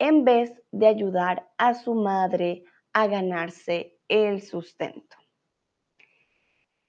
en 0.00 0.24
vez 0.24 0.52
de 0.72 0.88
ayudar 0.88 1.48
a 1.58 1.74
su 1.74 1.94
madre 1.94 2.64
a 2.92 3.06
ganarse 3.06 4.00
el 4.08 4.42
sustento. 4.42 5.16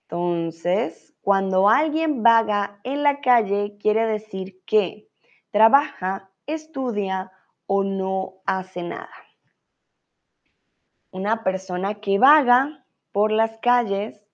Entonces, 0.04 1.14
cuando 1.22 1.70
alguien 1.70 2.24
vaga 2.24 2.80
en 2.84 3.04
la 3.04 3.22
calle, 3.22 3.78
quiere 3.78 4.06
decir 4.06 4.64
que 4.66 5.10
trabaja, 5.52 6.32
estudia 6.48 7.32
o 7.68 7.84
no 7.84 8.42
hace 8.46 8.82
nada. 8.82 9.10
Una 11.12 11.44
persona 11.44 11.96
que 11.96 12.18
vaga 12.18 12.86
por 13.12 13.32
las 13.32 13.58
calles 13.60 14.26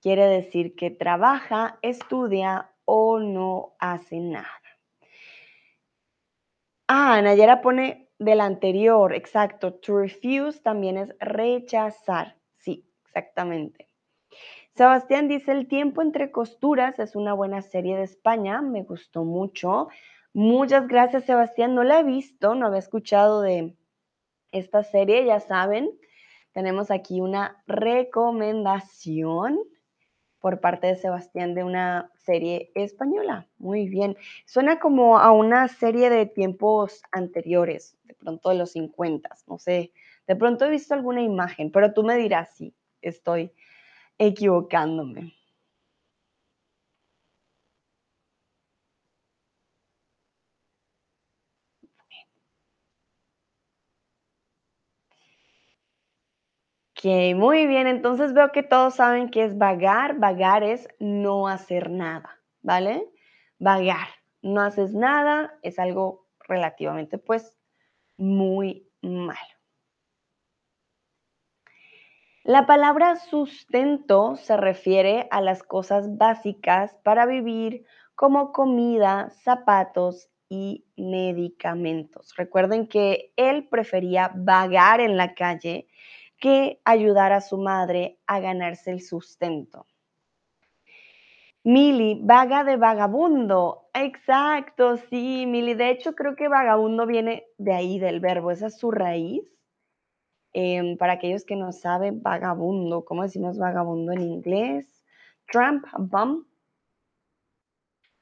quiere 0.00 0.26
decir 0.26 0.74
que 0.74 0.90
trabaja, 0.90 1.78
estudia 1.82 2.72
o 2.84 3.20
no 3.20 3.76
hace 3.78 4.18
nada. 4.18 4.65
Ah, 6.88 7.20
Nayara 7.20 7.62
pone 7.62 8.08
del 8.18 8.40
anterior, 8.40 9.12
exacto. 9.12 9.74
To 9.74 9.98
refuse 9.98 10.60
también 10.60 10.96
es 10.96 11.14
rechazar. 11.18 12.36
Sí, 12.58 12.88
exactamente. 13.04 13.88
Sebastián 14.76 15.26
dice, 15.26 15.52
El 15.52 15.68
tiempo 15.68 16.02
entre 16.02 16.30
costuras 16.30 16.98
es 16.98 17.16
una 17.16 17.32
buena 17.32 17.62
serie 17.62 17.96
de 17.96 18.04
España, 18.04 18.60
me 18.60 18.82
gustó 18.84 19.24
mucho. 19.24 19.88
Muchas 20.32 20.86
gracias, 20.86 21.24
Sebastián. 21.24 21.74
No 21.74 21.82
la 21.82 22.00
he 22.00 22.04
visto, 22.04 22.54
no 22.54 22.66
había 22.66 22.78
escuchado 22.78 23.40
de 23.40 23.74
esta 24.52 24.82
serie, 24.82 25.24
ya 25.24 25.40
saben. 25.40 25.90
Tenemos 26.52 26.90
aquí 26.90 27.20
una 27.20 27.62
recomendación 27.66 29.58
por 30.40 30.60
parte 30.60 30.86
de 30.86 30.96
Sebastián 30.96 31.54
de 31.54 31.64
una 31.64 32.10
serie 32.16 32.70
española. 32.74 33.46
Muy 33.58 33.88
bien. 33.88 34.16
Suena 34.44 34.78
como 34.78 35.18
a 35.18 35.32
una 35.32 35.68
serie 35.68 36.10
de 36.10 36.26
tiempos 36.26 37.02
anteriores, 37.12 37.96
de 38.04 38.14
pronto 38.14 38.50
de 38.50 38.56
los 38.56 38.72
50, 38.72 39.30
no 39.46 39.58
sé. 39.58 39.92
De 40.26 40.36
pronto 40.36 40.64
he 40.64 40.70
visto 40.70 40.94
alguna 40.94 41.22
imagen, 41.22 41.70
pero 41.70 41.92
tú 41.92 42.02
me 42.02 42.16
dirás 42.16 42.54
si 42.56 42.74
estoy 43.00 43.52
equivocándome. 44.18 45.34
Ok, 56.98 57.34
muy 57.36 57.66
bien. 57.66 57.86
Entonces 57.86 58.32
veo 58.32 58.52
que 58.52 58.62
todos 58.62 58.94
saben 58.94 59.30
que 59.30 59.44
es 59.44 59.58
vagar. 59.58 60.18
Vagar 60.18 60.62
es 60.62 60.88
no 60.98 61.46
hacer 61.48 61.90
nada, 61.90 62.40
¿vale? 62.62 63.06
vagar. 63.58 64.08
No 64.42 64.60
haces 64.60 64.94
nada, 64.94 65.58
es 65.62 65.78
algo 65.78 66.26
relativamente 66.40 67.18
pues 67.18 67.56
muy 68.16 68.88
malo. 69.02 69.38
La 72.44 72.64
palabra 72.64 73.16
sustento 73.16 74.36
se 74.36 74.56
refiere 74.56 75.26
a 75.32 75.40
las 75.40 75.64
cosas 75.64 76.16
básicas 76.16 76.94
para 77.02 77.26
vivir 77.26 77.84
como 78.14 78.52
comida, 78.52 79.30
zapatos 79.30 80.28
y 80.48 80.86
medicamentos. 80.96 82.36
Recuerden 82.36 82.86
que 82.86 83.32
él 83.34 83.66
prefería 83.66 84.30
vagar 84.32 85.00
en 85.00 85.16
la 85.16 85.34
calle 85.34 85.88
que 86.38 86.80
ayudar 86.84 87.32
a 87.32 87.40
su 87.40 87.58
madre 87.58 88.18
a 88.26 88.40
ganarse 88.40 88.90
el 88.90 89.00
sustento. 89.00 89.86
Mili, 91.64 92.20
vaga 92.22 92.62
de 92.62 92.76
vagabundo. 92.76 93.88
Exacto, 93.92 94.98
sí, 94.98 95.46
Mili. 95.46 95.74
De 95.74 95.90
hecho, 95.90 96.14
creo 96.14 96.36
que 96.36 96.46
vagabundo 96.46 97.06
viene 97.06 97.44
de 97.58 97.72
ahí, 97.72 97.98
del 97.98 98.20
verbo. 98.20 98.52
Esa 98.52 98.68
es 98.68 98.78
su 98.78 98.92
raíz. 98.92 99.42
Em, 100.52 100.96
para 100.96 101.14
aquellos 101.14 101.44
que 101.44 101.56
no 101.56 101.72
saben, 101.72 102.22
vagabundo. 102.22 103.04
¿Cómo 103.04 103.24
decimos 103.24 103.58
vagabundo 103.58 104.12
en 104.12 104.22
inglés? 104.22 105.04
Tramp, 105.50 105.84
bum. 105.98 106.44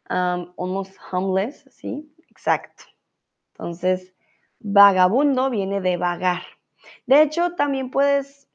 Um, 0.08 0.52
almost 0.56 0.96
homeless, 1.12 1.66
¿sí? 1.70 2.10
Exacto. 2.30 2.84
Entonces, 3.52 4.14
vagabundo 4.58 5.50
viene 5.50 5.82
de 5.82 5.96
vagar. 5.98 6.42
De 7.06 7.22
hecho, 7.22 7.54
también 7.54 7.90
puedes 7.90 8.48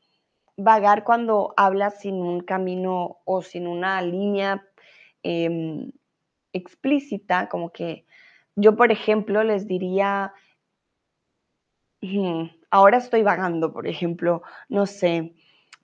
vagar 0.57 1.03
cuando 1.03 1.53
hablas 1.57 2.01
sin 2.01 2.15
un 2.15 2.41
camino 2.41 3.19
o 3.25 3.41
sin 3.41 3.67
una 3.67 4.01
línea 4.01 4.65
em, 5.23 5.91
explícita, 6.53 7.47
como 7.49 7.71
que 7.71 8.05
yo, 8.55 8.75
por 8.75 8.91
ejemplo, 8.91 9.43
les 9.43 9.67
diría, 9.67 10.33
ahora 12.71 12.97
estoy 12.97 13.23
vagando, 13.23 13.71
por 13.71 13.87
ejemplo, 13.87 14.41
no 14.67 14.85
sé, 14.85 15.33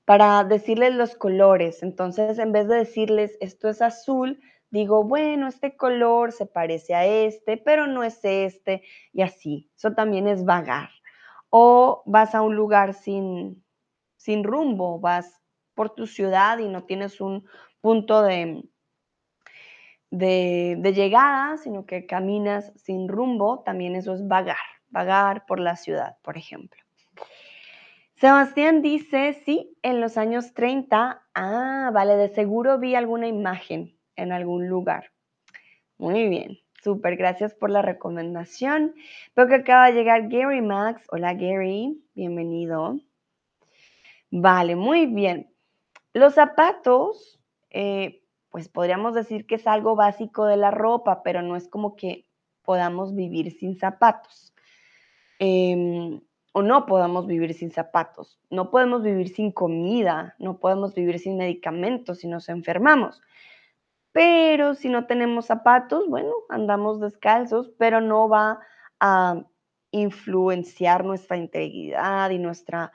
para 0.06 0.44
decirles 0.44 0.94
los 0.94 1.16
colores. 1.16 1.84
Entonces, 1.84 2.38
en 2.38 2.52
vez 2.52 2.68
de 2.68 2.75
decirles 2.75 3.38
esto 3.40 3.70
es 3.70 3.82
azul, 3.82 4.42
digo, 4.70 5.04
bueno, 5.04 5.48
este 5.48 5.75
color 5.78 6.32
se 6.32 6.46
parece 6.46 6.94
a 6.94 7.06
este, 7.06 7.58
pero 7.58 7.88
no 7.88 8.04
es 8.04 8.20
este, 8.24 8.84
y 9.14 9.22
así. 9.22 9.70
Eso 9.75 9.94
también 9.94 10.28
es 10.28 10.44
vagar. 10.44 10.90
O 11.50 12.04
vas 12.06 12.36
a 12.36 12.42
un 12.42 12.56
lugar 12.56 12.94
sin, 12.94 13.64
sin 14.18 14.44
rumbo, 14.44 15.00
vas 15.00 15.42
por 15.74 15.94
tu 15.94 16.08
ciudad 16.08 16.58
y 16.60 16.68
no 16.68 16.84
tienes 16.84 17.22
un 17.22 17.46
punto 17.82 18.22
de, 18.22 18.64
de, 20.10 20.75
de, 20.80 20.94
llegada, 20.94 21.58
sino 21.58 21.86
que 21.86 22.06
caminas 22.06 22.74
sin 22.75 23.08
rumbo, 23.08 23.62
también 23.64 23.96
eso 23.96 24.14
es 24.14 24.28
vagar, 24.28 24.58
vagar 24.90 25.46
por 25.46 25.60
la 25.60 25.75
ciudad, 25.75 26.18
por 26.22 26.38
ejemplo. 26.38 26.82
Sebastián 28.16 28.82
dice, 28.82 29.34
sí, 29.46 29.78
en 29.82 30.00
los 30.00 30.18
años 30.18 30.54
30, 30.54 31.22
ah, 31.34 31.92
vale, 31.94 32.16
de 32.16 32.30
seguro 32.30 32.80
vi 32.80 32.96
alguna 32.96 33.28
imagen 33.28 34.00
en 34.16 34.32
algún 34.32 34.70
lugar. 34.70 35.12
Muy 35.98 36.30
bien, 36.30 36.58
súper, 36.86 37.15
gracias 37.15 37.56
por 37.56 37.72
la 37.72 37.82
recomendación. 37.82 38.94
Veo 39.36 39.48
que 39.48 39.56
acaba 39.56 39.88
de 39.88 39.94
llegar 39.94 40.30
Gary 40.30 40.62
Max. 40.62 41.01
Hola 41.10 41.34
Gary, 41.34 42.00
bienvenido. 42.13 43.00
Vale, 44.30 44.75
muy 44.75 45.08
bien. 45.08 45.51
Los 46.13 46.36
zapatos, 46.36 47.39
eh, 47.72 48.22
pues 48.51 48.70
podríamos 48.70 49.15
decir 49.15 49.48
que 49.48 49.56
es 49.56 49.65
algo 49.65 49.96
básico 49.96 50.46
de 50.46 50.58
la 50.58 50.70
ropa, 50.70 51.24
pero 51.24 51.42
no 51.42 51.56
es 51.56 51.68
como 51.68 51.96
que 51.96 52.27
podamos 52.62 53.16
vivir 53.16 53.57
sin 53.57 53.79
zapatos. 53.79 54.53
Em, 55.40 56.22
o 56.51 56.62
no 56.62 56.86
podamos 56.86 57.25
vivir 57.25 57.55
sin 57.55 57.72
zapatos. 57.72 58.40
No 58.51 58.70
podemos 58.70 59.01
vivir 59.01 59.29
sin 59.29 59.51
comida, 59.51 60.36
no 60.38 60.60
podemos 60.60 60.94
vivir 60.94 61.18
sin 61.18 61.36
medicamentos 61.36 62.20
si 62.20 62.27
nos 62.27 62.48
enfermamos. 62.48 63.24
Pero 64.16 64.75
si 64.75 64.88
no 64.88 65.08
tenemos 65.08 65.48
zapatos, 65.48 66.08
bueno, 66.08 66.32
andamos 66.48 67.01
descalzos, 67.01 67.74
pero 67.78 68.00
no 68.00 68.30
va 68.30 68.62
a 69.01 69.44
influenciar 69.92 71.04
nuestra 71.04 71.36
integridad 71.36 72.30
y 72.30 72.40
nuestra, 72.40 72.94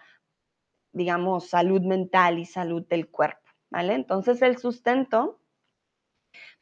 digamos, 0.94 1.50
salud 1.50 1.82
mental 1.82 2.38
y 2.38 2.46
salud 2.46 2.86
del 2.88 3.10
cuerpo, 3.10 3.50
¿vale? 3.70 3.92
Entonces 3.96 4.40
el 4.40 4.56
sustento 4.56 5.42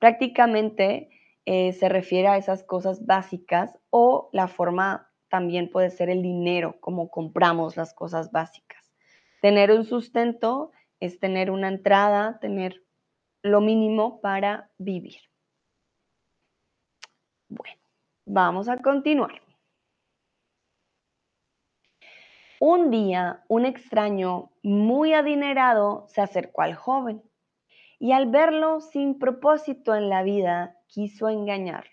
prácticamente 0.00 1.08
eh, 1.46 1.72
se 1.72 1.88
refiere 1.88 2.26
a 2.26 2.36
esas 2.36 2.64
cosas 2.64 3.06
básicas 3.06 3.78
o 3.90 4.28
la 4.32 4.48
forma 4.48 5.08
también 5.28 5.70
puede 5.70 5.90
ser 5.90 6.10
el 6.10 6.20
dinero, 6.20 6.80
como 6.80 7.12
compramos 7.12 7.76
las 7.76 7.94
cosas 7.94 8.32
básicas. 8.32 8.92
Tener 9.40 9.70
un 9.70 9.84
sustento 9.84 10.72
es 10.98 11.20
tener 11.20 11.52
una 11.52 11.68
entrada, 11.68 12.40
tener 12.40 12.87
lo 13.42 13.60
mínimo 13.60 14.20
para 14.20 14.70
vivir. 14.78 15.20
Bueno, 17.48 17.80
vamos 18.26 18.68
a 18.68 18.78
continuar. 18.78 19.40
Un 22.60 22.90
día, 22.90 23.44
un 23.48 23.64
extraño 23.64 24.50
muy 24.62 25.12
adinerado 25.12 26.06
se 26.08 26.20
acercó 26.20 26.62
al 26.62 26.74
joven 26.74 27.22
y 28.00 28.12
al 28.12 28.26
verlo 28.30 28.80
sin 28.80 29.18
propósito 29.18 29.94
en 29.94 30.08
la 30.08 30.22
vida, 30.22 30.76
quiso 30.88 31.28
engañarlo. 31.28 31.90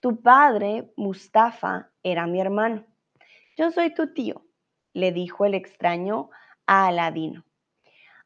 Tu 0.00 0.22
padre, 0.22 0.92
Mustafa, 0.96 1.90
era 2.02 2.26
mi 2.26 2.40
hermano. 2.40 2.86
Yo 3.56 3.70
soy 3.70 3.92
tu 3.92 4.14
tío, 4.14 4.46
le 4.94 5.12
dijo 5.12 5.44
el 5.44 5.54
extraño 5.54 6.30
a 6.66 6.86
Aladino. 6.86 7.44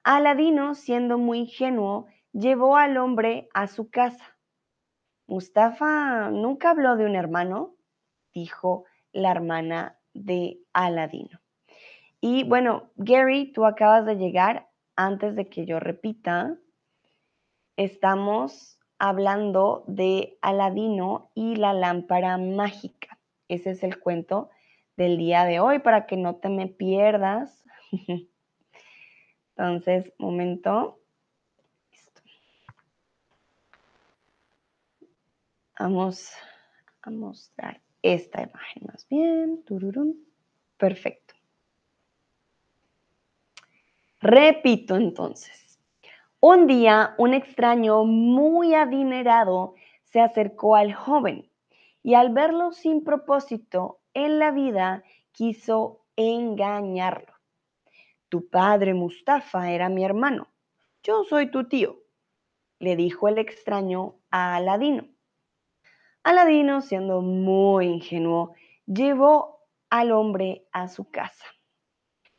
Aladino, 0.05 0.75
siendo 0.75 1.17
muy 1.17 1.39
ingenuo, 1.41 2.07
llevó 2.33 2.77
al 2.77 2.99
hombre 2.99 3.49
a 3.55 3.67
su 3.67 3.89
casa. 3.89 4.37
Mustafa 5.27 6.31
nunca 6.31 6.71
habló 6.71 6.97
de 6.97 7.07
un 7.07 7.17
hermano, 7.17 7.75
dijo 8.35 8.85
la 9.13 9.31
hermana 9.31 9.99
de 10.13 10.61
Aladino. 10.75 11.41
Y 12.21 12.45
bueno, 12.45 12.91
Gary, 12.97 13.51
tú 13.53 13.65
acabas 13.65 14.05
de 14.05 14.17
llegar. 14.17 14.69
Antes 14.97 15.35
de 15.35 15.49
que 15.49 15.67
yo 15.67 15.81
repita, 15.81 16.57
estamos 17.77 18.79
hablando 18.99 19.85
de 19.89 20.39
Aladino 20.41 21.31
y 21.35 21.57
la 21.57 21.73
lámpara 21.73 22.37
mágica. 22.37 23.19
Ese 23.49 23.71
es 23.71 23.83
el 23.83 23.99
cuento 23.99 24.51
del 24.97 25.17
día 25.17 25.45
de 25.45 25.61
hoy 25.61 25.81
para 25.81 26.07
que 26.07 26.17
no 26.17 26.37
te 26.37 26.51
me 26.51 26.69
pierdas. 26.69 27.65
Entonces, 29.57 30.13
momento. 30.19 30.99
Vamos 35.79 36.33
a 37.03 37.11
mostrar 37.11 37.81
esta 38.03 38.43
imagen 38.43 38.83
más 38.87 39.07
bien. 39.09 39.63
Tururum. 39.65 40.15
Perfecto. 40.77 41.35
Repito 44.21 44.97
entonces. 44.97 45.79
Un 46.41 46.67
día 46.67 47.15
un 47.19 47.35
extraño 47.35 48.05
muy 48.05 48.75
adinerado 48.75 49.75
se 50.05 50.21
acercó 50.21 50.77
al 50.77 50.95
joven 50.95 51.49
y 52.03 52.15
al 52.15 52.33
verlo 52.33 52.73
sin 52.73 53.05
propósito 53.05 54.01
en 54.15 54.39
la 54.39 54.51
vida 54.51 55.05
quiso 55.33 56.01
engañarlo. 56.17 57.34
Tu 58.35 58.49
padre 58.49 58.95
Mustafa 58.95 59.71
era 59.71 59.89
mi 59.89 60.05
hermano. 60.05 60.49
Yo 61.05 61.23
soy 61.23 61.53
tu 61.53 61.69
tío, 61.69 62.01
le 62.81 62.97
dijo 62.97 63.29
el 63.29 63.39
extraño 63.39 64.17
a 64.29 64.57
Aladino. 64.57 65.07
Aladino, 66.25 66.81
siendo 66.81 67.21
muy 67.21 67.87
ingenuo, 67.87 68.55
llevó 68.87 69.61
al 69.89 70.11
hombre 70.11 70.67
a 70.73 70.89
su 70.89 71.09
casa. 71.13 71.45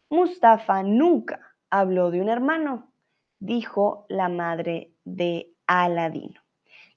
Mustafa 0.09 0.83
nunca 0.83 1.55
habló 1.69 2.11
de 2.11 2.19
un 2.19 2.27
hermano, 2.27 2.91
dijo 3.39 4.05
la 4.09 4.27
madre 4.27 4.91
de 5.05 5.53
Aladino. 5.65 6.41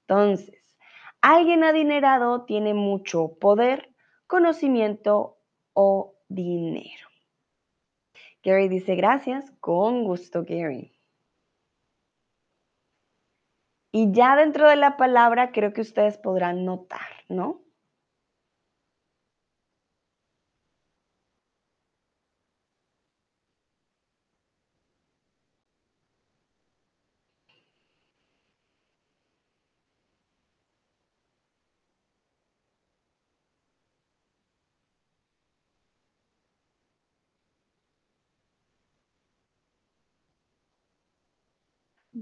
Entonces, 0.01 0.75
alguien 1.21 1.63
adinerado 1.63 2.43
tiene 2.43 2.73
mucho 2.73 3.37
poder, 3.39 3.95
conocimiento 4.27 5.37
o 5.71 6.15
dinero. 6.27 7.08
Gary 8.43 8.69
dice 8.69 8.95
gracias, 8.95 9.51
con 9.59 10.03
gusto 10.03 10.43
Gary. 10.43 10.93
Y 13.91 14.11
ya 14.11 14.35
dentro 14.35 14.69
de 14.69 14.75
la 14.75 14.97
palabra 14.97 15.51
creo 15.51 15.73
que 15.73 15.81
ustedes 15.81 16.17
podrán 16.17 16.63
notar, 16.63 17.25
¿no? 17.27 17.61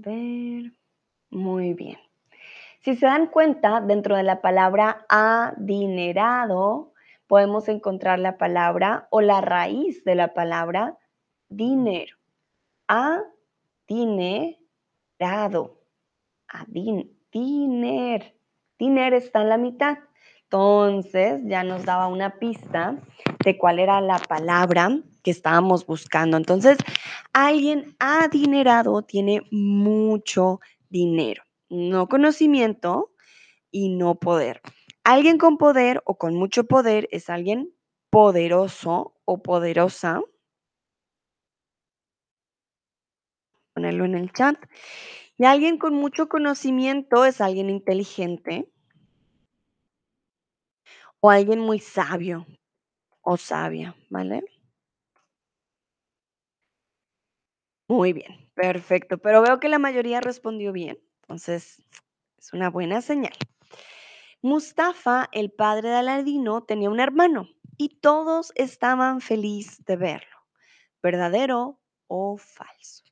Ver. 0.00 0.72
Muy 1.30 1.74
bien. 1.74 1.98
Si 2.80 2.94
se 2.94 3.06
dan 3.06 3.26
cuenta, 3.26 3.80
dentro 3.80 4.16
de 4.16 4.22
la 4.22 4.40
palabra 4.40 5.04
adinerado 5.08 6.92
podemos 7.26 7.68
encontrar 7.68 8.20
la 8.20 8.38
palabra 8.38 9.08
o 9.10 9.20
la 9.20 9.40
raíz 9.40 10.04
de 10.04 10.14
la 10.14 10.34
palabra 10.34 10.96
dinero. 11.48 12.16
Adinerado. 12.86 14.56
Adin, 16.46 17.18
diner. 17.32 18.34
Diner 18.78 19.14
está 19.14 19.42
en 19.42 19.48
la 19.48 19.58
mitad. 19.58 19.98
Entonces 20.44 21.42
ya 21.44 21.64
nos 21.64 21.84
daba 21.84 22.06
una 22.06 22.38
pista 22.38 22.96
de 23.44 23.58
cuál 23.58 23.80
era 23.80 24.00
la 24.00 24.18
palabra 24.18 25.02
estábamos 25.30 25.86
buscando. 25.86 26.36
Entonces, 26.36 26.78
alguien 27.32 27.96
adinerado 27.98 29.02
tiene 29.02 29.42
mucho 29.50 30.60
dinero, 30.88 31.42
no 31.68 32.08
conocimiento 32.08 33.12
y 33.70 33.90
no 33.90 34.16
poder. 34.16 34.60
Alguien 35.04 35.38
con 35.38 35.58
poder 35.58 36.02
o 36.04 36.18
con 36.18 36.34
mucho 36.34 36.64
poder 36.64 37.08
es 37.12 37.30
alguien 37.30 37.72
poderoso 38.10 39.14
o 39.24 39.42
poderosa. 39.42 40.20
Ponerlo 43.74 44.04
en 44.04 44.14
el 44.14 44.32
chat. 44.32 44.56
Y 45.38 45.44
alguien 45.44 45.78
con 45.78 45.94
mucho 45.94 46.28
conocimiento 46.28 47.24
es 47.24 47.40
alguien 47.40 47.70
inteligente 47.70 48.68
o 51.20 51.30
alguien 51.30 51.60
muy 51.60 51.78
sabio 51.78 52.46
o 53.22 53.36
sabia, 53.36 53.94
¿vale? 54.10 54.42
Muy 57.88 58.12
bien, 58.12 58.50
perfecto. 58.54 59.16
Pero 59.18 59.40
veo 59.42 59.60
que 59.60 59.70
la 59.70 59.78
mayoría 59.78 60.20
respondió 60.20 60.72
bien, 60.72 60.98
entonces 61.22 61.82
es 62.38 62.52
una 62.52 62.68
buena 62.68 63.00
señal. 63.00 63.32
Mustafa, 64.42 65.28
el 65.32 65.50
padre 65.50 65.88
de 65.88 65.96
Aladino, 65.96 66.62
tenía 66.62 66.90
un 66.90 67.00
hermano 67.00 67.48
y 67.78 68.00
todos 68.00 68.52
estaban 68.54 69.20
felices 69.20 69.84
de 69.86 69.96
verlo. 69.96 70.36
¿Verdadero 71.02 71.80
o 72.06 72.36
falso? 72.36 73.04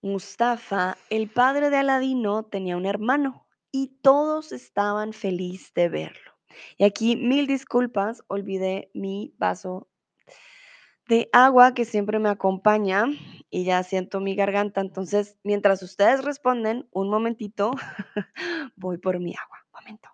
Mustafa, 0.00 0.96
el 1.10 1.28
padre 1.28 1.70
de 1.70 1.76
Aladino, 1.76 2.44
tenía 2.44 2.76
un 2.76 2.86
hermano 2.86 3.46
y 3.70 3.98
todos 4.02 4.52
estaban 4.52 5.12
felices 5.12 5.74
de 5.74 5.88
verlo. 5.88 6.32
Y 6.76 6.84
aquí 6.84 7.16
mil 7.16 7.46
disculpas, 7.46 8.22
olvidé 8.28 8.90
mi 8.94 9.34
vaso 9.38 9.88
de 11.12 11.28
agua 11.34 11.74
que 11.74 11.84
siempre 11.84 12.18
me 12.18 12.30
acompaña 12.30 13.04
y 13.50 13.64
ya 13.64 13.82
siento 13.82 14.18
mi 14.20 14.34
garganta. 14.34 14.80
Entonces, 14.80 15.36
mientras 15.44 15.82
ustedes 15.82 16.24
responden, 16.24 16.88
un 16.90 17.10
momentito, 17.10 17.72
voy 18.76 18.96
por 18.96 19.20
mi 19.20 19.34
agua. 19.36 19.58
Momento. 19.74 20.08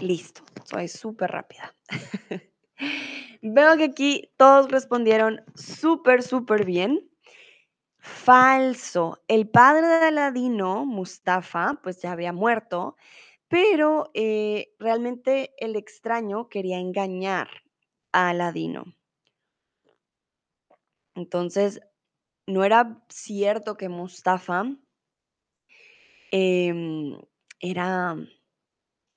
Listo, 0.00 0.42
soy 0.64 0.88
súper 0.88 1.30
rápida. 1.30 1.72
Veo 3.42 3.76
que 3.76 3.84
aquí 3.84 4.32
todos 4.36 4.70
respondieron 4.70 5.42
súper, 5.56 6.22
súper 6.22 6.64
bien. 6.64 7.10
Falso. 7.98 9.20
El 9.26 9.48
padre 9.48 9.86
de 9.86 10.06
Aladino, 10.06 10.86
Mustafa, 10.86 11.80
pues 11.82 12.00
ya 12.00 12.12
había 12.12 12.32
muerto, 12.32 12.96
pero 13.48 14.10
eh, 14.14 14.74
realmente 14.78 15.54
el 15.58 15.74
extraño 15.74 16.48
quería 16.48 16.78
engañar 16.78 17.48
a 18.12 18.30
Aladino. 18.30 18.84
Entonces, 21.16 21.80
no 22.46 22.64
era 22.64 23.02
cierto 23.08 23.76
que 23.76 23.88
Mustafa 23.88 24.64
em, 26.30 27.18
era 27.60 28.16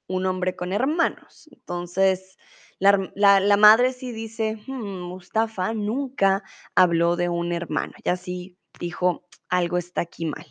un 0.07 0.25
hombre 0.25 0.55
con 0.55 0.73
hermanos. 0.73 1.47
Entonces, 1.51 2.38
la, 2.79 3.39
la, 3.39 3.57
madre 3.57 3.93
sí 3.93 4.11
dice, 4.11 4.57
hmm, 4.67 5.01
Mustafa 5.01 5.73
nunca 5.73 6.43
habló 6.75 7.15
de 7.15 7.29
un 7.29 7.51
hermano. 7.51 7.93
Y 8.03 8.09
así 8.09 8.57
dijo, 8.79 9.25
algo 9.49 9.77
está 9.77 10.01
aquí 10.01 10.25
mal. 10.25 10.45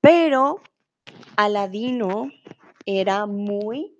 Pero 0.00 0.60
Aladino 1.36 2.30
era 2.84 3.26
muy 3.26 3.96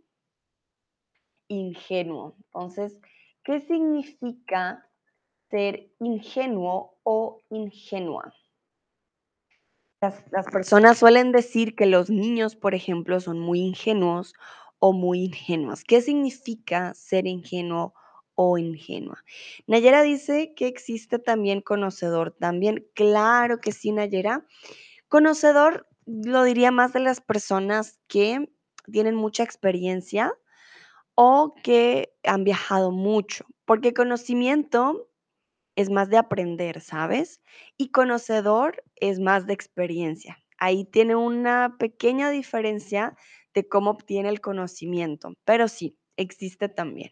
ingenuo. 1.48 2.36
Entonces, 2.46 3.00
¿qué 3.44 3.60
significa 3.60 4.88
ser 5.50 5.90
ingenuo 6.00 6.98
o 7.04 7.40
ingenua? 7.50 8.34
Las, 10.00 10.46
personas 10.52 10.98
suelen 10.98 11.32
decir 11.32 11.74
que 11.74 11.86
los 11.86 12.10
niños, 12.10 12.54
por 12.54 12.74
ejemplo, 12.74 13.18
son 13.18 13.40
muy 13.40 13.60
ingenuos 13.60 14.34
o 14.78 14.92
muy 14.92 15.24
ingenuos. 15.24 15.84
¿Qué 15.84 16.00
significa 16.00 16.94
ser 16.94 17.26
ingenuo 17.26 17.94
o 18.34 18.58
ingenua? 18.58 19.24
Nayera 19.66 20.02
dice 20.02 20.54
que 20.54 20.66
existe 20.66 21.18
también 21.18 21.60
conocedor. 21.60 22.32
También, 22.38 22.86
claro 22.94 23.60
que 23.60 23.72
sí, 23.72 23.92
Nayera. 23.92 24.46
Conocedor 25.08 25.88
lo 26.06 26.44
diría 26.44 26.70
más 26.70 26.92
de 26.92 27.00
las 27.00 27.20
personas 27.20 27.98
que 28.08 28.48
tienen 28.90 29.14
mucha 29.16 29.42
experiencia 29.42 30.32
o 31.14 31.54
que 31.62 32.14
han 32.24 32.44
viajado 32.44 32.92
mucho, 32.92 33.46
porque 33.64 33.94
conocimiento 33.94 35.08
es 35.76 35.90
más 35.90 36.08
de 36.10 36.18
aprender, 36.18 36.80
¿sabes? 36.80 37.42
Y 37.76 37.90
conocedor 37.90 38.82
es 38.96 39.20
más 39.20 39.46
de 39.46 39.54
experiencia. 39.54 40.38
Ahí 40.58 40.84
tiene 40.84 41.16
una 41.16 41.76
pequeña 41.78 42.30
diferencia 42.30 43.16
de 43.56 43.68
cómo 43.68 43.90
obtiene 43.90 44.28
el 44.28 44.40
conocimiento, 44.42 45.34
pero 45.46 45.66
sí, 45.68 45.98
existe 46.16 46.68
también. 46.68 47.10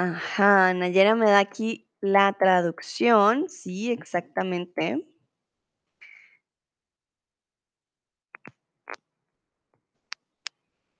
Ajá, 0.00 0.72
Nayera 0.74 1.16
me 1.16 1.26
da 1.26 1.40
aquí 1.40 1.90
la 2.00 2.32
traducción, 2.38 3.48
sí, 3.48 3.90
exactamente. 3.90 5.04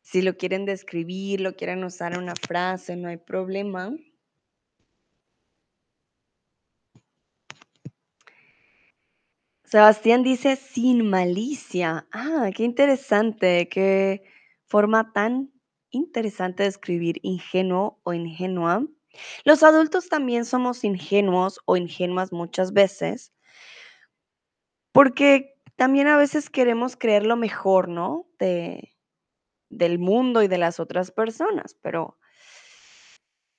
Si 0.03 0.21
lo 0.21 0.37
quieren 0.37 0.65
describir, 0.65 1.41
lo 1.41 1.55
quieren 1.55 1.85
usar 1.85 2.19
una 2.19 2.35
frase, 2.35 2.97
no 2.97 3.09
hay 3.09 3.19
problema. 3.19 3.95
Sebastián 9.63 10.25
dice 10.25 10.57
sin 10.57 11.09
malicia. 11.09 12.09
Ah, 12.11 12.51
qué 12.53 12.65
interesante, 12.65 13.69
qué 13.69 14.25
forma 14.67 15.13
tan 15.13 15.53
interesante 15.91 16.63
de 16.65 16.69
escribir 16.69 17.19
ingenuo 17.23 18.01
o 18.05 18.13
ingenua. 18.15 18.87
Los 19.45 19.63
adultos 19.63 20.09
también 20.09 20.45
somos 20.45 20.85
ingenuos 20.85 21.61
o 21.67 21.77
ingenuas 21.77 22.33
muchas 22.33 22.73
veces, 22.73 23.33
porque 24.93 25.55
también 25.77 26.09
a 26.09 26.17
veces 26.17 26.51
queremos 26.51 26.97
creer 26.97 27.25
lo 27.25 27.37
mejor, 27.37 27.89
¿no? 27.89 28.27
De, 28.39 28.97
del 29.71 29.99
mundo 29.99 30.43
y 30.43 30.49
de 30.49 30.59
las 30.59 30.81
otras 30.81 31.11
personas, 31.11 31.77
pero 31.83 32.19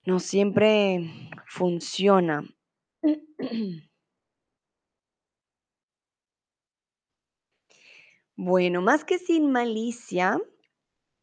no 0.06 0.20
siempre 0.20 1.00
funciona. 1.48 2.44
Bueno, 8.36 8.82
más 8.82 9.04
que 9.04 9.20
sin 9.20 9.52
malicia, 9.52 10.40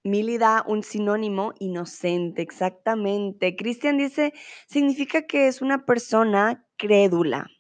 Mili 0.07 0.38
da 0.38 0.64
un 0.66 0.83
sinónimo 0.83 1.53
inocente, 1.59 2.42
exactamente. 2.42 3.57
Cristian 3.57 3.99
dice, 3.99 4.33
significa 4.69 5.23
que 5.23 5.49
es 5.49 5.62
una 5.62 5.85
persona 5.85 6.64
crédula. 6.77 7.51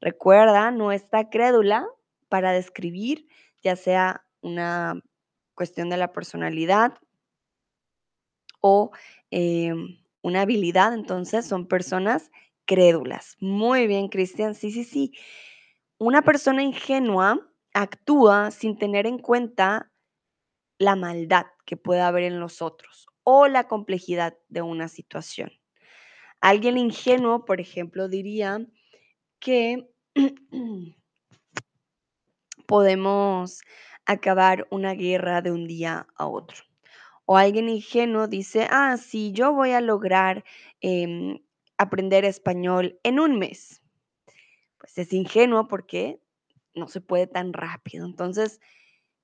Recuerda, 0.00 0.70
no 0.70 0.92
está 0.92 1.30
crédula 1.30 1.86
para 2.28 2.52
describir 2.52 3.26
ya 3.62 3.76
sea 3.76 4.24
una 4.40 5.00
cuestión 5.54 5.90
de 5.90 5.98
la 5.98 6.12
personalidad 6.12 6.94
o 8.60 8.90
em, 9.30 9.98
una 10.22 10.42
habilidad, 10.42 10.94
entonces 10.94 11.46
son 11.46 11.66
personas 11.66 12.30
crédulas. 12.66 13.36
Muy 13.40 13.86
bien, 13.86 14.08
Cristian. 14.08 14.54
Sí, 14.54 14.70
sí, 14.70 14.84
sí. 14.84 15.12
Una 15.98 16.22
persona 16.22 16.62
ingenua 16.62 17.46
actúa 17.74 18.50
sin 18.50 18.76
tener 18.76 19.06
en 19.06 19.18
cuenta 19.18 19.89
la 20.80 20.96
maldad 20.96 21.46
que 21.66 21.76
pueda 21.76 22.08
haber 22.08 22.24
en 22.24 22.40
los 22.40 22.62
otros 22.62 23.06
o 23.22 23.46
la 23.48 23.68
complejidad 23.68 24.36
de 24.48 24.62
una 24.62 24.88
situación. 24.88 25.52
Alguien 26.40 26.78
ingenuo, 26.78 27.44
por 27.44 27.60
ejemplo, 27.60 28.08
diría 28.08 28.66
que 29.40 29.90
podemos 32.66 33.60
acabar 34.06 34.66
una 34.70 34.94
guerra 34.94 35.42
de 35.42 35.52
un 35.52 35.66
día 35.66 36.06
a 36.16 36.26
otro. 36.26 36.64
O 37.26 37.36
alguien 37.36 37.68
ingenuo 37.68 38.26
dice, 38.26 38.66
ah, 38.70 38.96
sí, 38.96 39.32
yo 39.32 39.52
voy 39.52 39.72
a 39.72 39.82
lograr 39.82 40.44
em, 40.80 41.40
aprender 41.76 42.24
español 42.24 42.98
en 43.02 43.20
un 43.20 43.38
mes. 43.38 43.82
Pues 44.78 44.96
es 44.96 45.12
ingenuo 45.12 45.68
porque 45.68 46.22
no 46.74 46.88
se 46.88 47.02
puede 47.02 47.26
tan 47.26 47.52
rápido. 47.52 48.06
Entonces, 48.06 48.60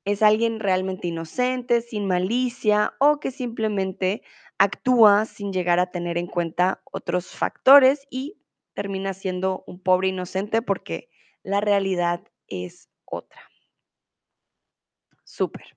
es 0.07 0.23
alguien 0.23 0.61
realmente 0.61 1.09
inocente, 1.09 1.83
sin 1.83 2.07
malicia 2.07 2.95
o 3.01 3.19
que 3.19 3.33
simplemente 3.33 4.23
actúa 4.57 5.27
sin 5.27 5.53
llegar 5.53 5.81
a 5.81 5.91
tener 5.91 6.17
en 6.17 6.29
cuenta 6.29 6.81
otros 6.85 7.27
factores 7.27 8.07
y 8.09 8.41
termina 8.73 9.15
siendo 9.15 9.65
un 9.67 9.81
pobre 9.81 10.09
inocente 10.09 10.63
porque 10.63 11.11
la 11.43 11.61
realidad 11.61 12.23
es 12.47 12.89
otra. 13.05 13.51
Súper. 15.25 15.77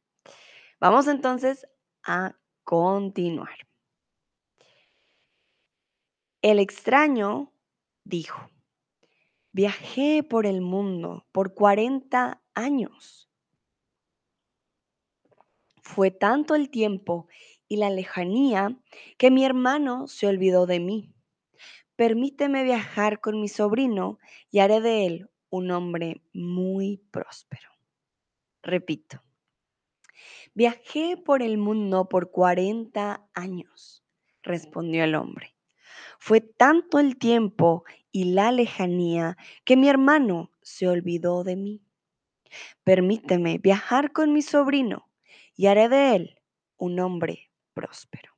Vamos 0.80 1.08
entonces 1.08 1.68
a 2.04 2.36
continuar. 2.64 3.68
El 6.44 6.60
extraño 6.60 7.52
dijo, 8.04 8.48
viajé 9.52 10.22
por 10.22 10.46
el 10.46 10.62
mundo 10.62 11.26
por 11.32 11.56
40 11.56 12.44
años. 12.54 13.29
Fue 15.92 16.12
tanto 16.12 16.54
el 16.54 16.70
tiempo 16.70 17.28
y 17.68 17.78
la 17.78 17.90
lejanía 17.90 18.78
que 19.18 19.32
mi 19.32 19.44
hermano 19.44 20.08
se 20.08 20.28
olvidó 20.28 20.68
de 20.68 20.80
mí. 20.80 21.16
Permíteme 21.96 22.64
viajar 22.64 23.20
con 23.22 23.42
mi 23.42 23.48
sobrino 23.48 24.20
y 24.52 24.60
haré 24.60 24.82
de 24.82 25.08
él 25.08 25.30
un 25.50 25.72
hombre 25.72 26.22
muy 26.32 26.98
próspero. 27.10 27.72
Repito, 28.62 29.24
viajé 30.54 31.18
por 31.18 31.42
el 31.42 31.58
mundo 31.58 32.08
por 32.08 32.30
40 32.30 33.28
años, 33.34 34.04
respondió 34.44 35.04
el 35.04 35.16
hombre. 35.16 35.56
Fue 36.20 36.40
tanto 36.40 37.00
el 37.00 37.18
tiempo 37.18 37.84
y 38.12 38.26
la 38.26 38.52
lejanía 38.52 39.38
que 39.66 39.76
mi 39.76 39.90
hermano 39.90 40.52
se 40.62 40.88
olvidó 40.88 41.44
de 41.44 41.56
mí. 41.56 41.82
Permíteme 42.84 43.58
viajar 43.58 44.12
con 44.12 44.34
mi 44.34 44.44
sobrino 44.44 45.09
y 45.60 45.68
haré 45.68 45.90
de 45.90 46.16
él 46.16 46.42
un 46.78 47.02
hombre 47.02 47.52
próspero. 47.74 48.32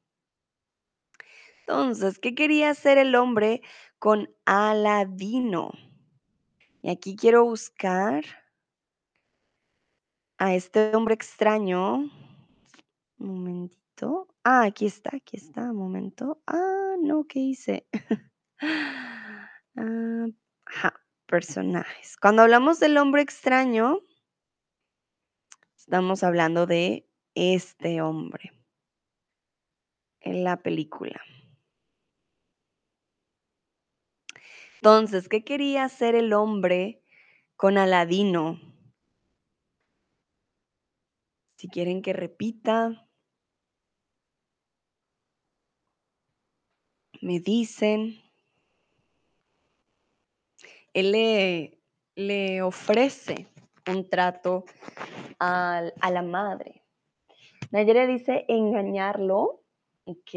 Entonces, 1.59 2.17
¿qué 2.17 2.33
quería 2.33 2.71
hacer 2.71 2.97
el 2.97 3.13
hombre 3.13 3.61
con 3.99 4.33
Aladino? 4.45 5.69
Y 6.81 6.89
aquí 6.89 7.15
quiero 7.15 7.45
buscar 7.45 8.25
a 10.39 10.55
este 10.55 10.95
hombre 10.95 11.13
extraño. 11.13 12.09
Un 13.19 13.27
momentito. 13.35 14.27
Ah, 14.43 14.63
aquí 14.63 14.87
está, 14.87 15.11
aquí 15.15 15.37
está, 15.37 15.69
un 15.69 15.77
momento. 15.77 16.41
Ah, 16.47 16.95
no, 16.99 17.25
¿qué 17.25 17.39
hice? 17.39 17.87
Ah, 19.75 20.93
personajes. 21.27 22.17
Cuando 22.17 22.41
hablamos 22.41 22.79
del 22.79 22.97
hombre 22.97 23.21
extraño, 23.21 23.99
estamos 25.75 26.23
hablando 26.23 26.65
de 26.65 27.10
este 27.35 28.01
hombre 28.01 28.51
en 30.19 30.43
la 30.43 30.57
película. 30.57 31.21
Entonces, 34.75 35.29
¿qué 35.29 35.43
quería 35.43 35.83
hacer 35.83 36.15
el 36.15 36.33
hombre 36.33 37.03
con 37.55 37.77
Aladino? 37.77 38.59
Si 41.57 41.67
quieren 41.69 42.01
que 42.01 42.13
repita, 42.13 43.07
me 47.21 47.39
dicen. 47.39 48.19
Él 50.93 51.11
le, 51.13 51.79
le 52.15 52.61
ofrece 52.61 53.47
un 53.87 54.09
trato 54.09 54.65
a, 55.39 55.83
a 56.01 56.11
la 56.11 56.21
madre. 56.21 56.80
Nayera 57.71 58.05
dice 58.05 58.45
engañarlo, 58.49 59.61
¿ok? 60.05 60.31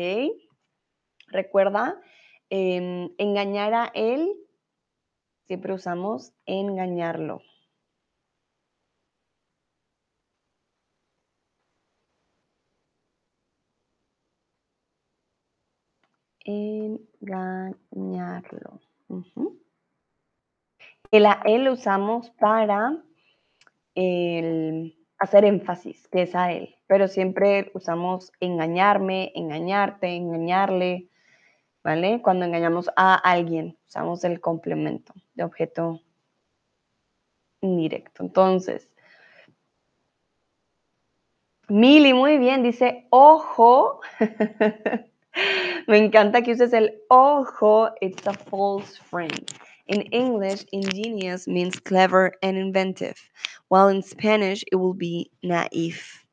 Recuerda, 1.28 2.00
em, 2.48 3.10
engañar 3.18 3.74
a 3.74 3.90
él, 3.94 4.32
siempre 5.46 5.72
usamos 5.74 6.32
engañarlo. 6.46 7.42
Engañarlo. 16.46 17.70
El 21.10 21.26
a 21.26 21.42
él 21.46 21.68
usamos 21.68 22.30
para 22.30 23.02
hacer 25.18 25.44
énfasis, 25.44 26.08
que 26.08 26.22
es 26.22 26.34
a 26.34 26.52
él, 26.52 26.74
pero 26.86 27.08
siempre 27.08 27.70
usamos 27.74 28.32
engañarme, 28.40 29.32
engañarte, 29.34 30.08
engañarle, 30.14 31.08
¿vale? 31.82 32.20
Cuando 32.22 32.44
engañamos 32.44 32.90
a 32.96 33.14
alguien, 33.14 33.76
usamos 33.86 34.24
el 34.24 34.40
complemento 34.40 35.14
de 35.34 35.44
objeto 35.44 36.00
indirecto. 37.60 38.22
Entonces, 38.22 38.90
Mili, 41.68 42.12
muy 42.12 42.36
bien, 42.38 42.62
dice, 42.62 43.06
ojo. 43.10 44.00
Me 45.86 45.98
encanta 45.98 46.42
que 46.42 46.52
uses 46.52 46.72
el 46.72 47.02
ojo, 47.08 47.90
it's 48.00 48.26
a 48.26 48.34
false 48.34 48.98
friend. 48.98 49.50
In 49.86 50.02
English, 50.12 50.66
ingenious 50.72 51.46
means 51.48 51.80
clever 51.80 52.32
and 52.42 52.56
inventive, 52.56 53.16
while 53.68 53.88
in 53.88 54.02
Spanish 54.02 54.62
it 54.70 54.76
will 54.76 54.94
be 54.94 55.30
naive. 55.42 56.23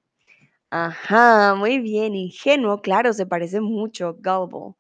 Ajá, 0.73 1.53
muy 1.55 1.79
bien, 1.79 2.15
ingenuo, 2.15 2.81
claro, 2.81 3.11
se 3.11 3.25
parece 3.25 3.59
mucho, 3.59 4.13
gullible. 4.23 4.77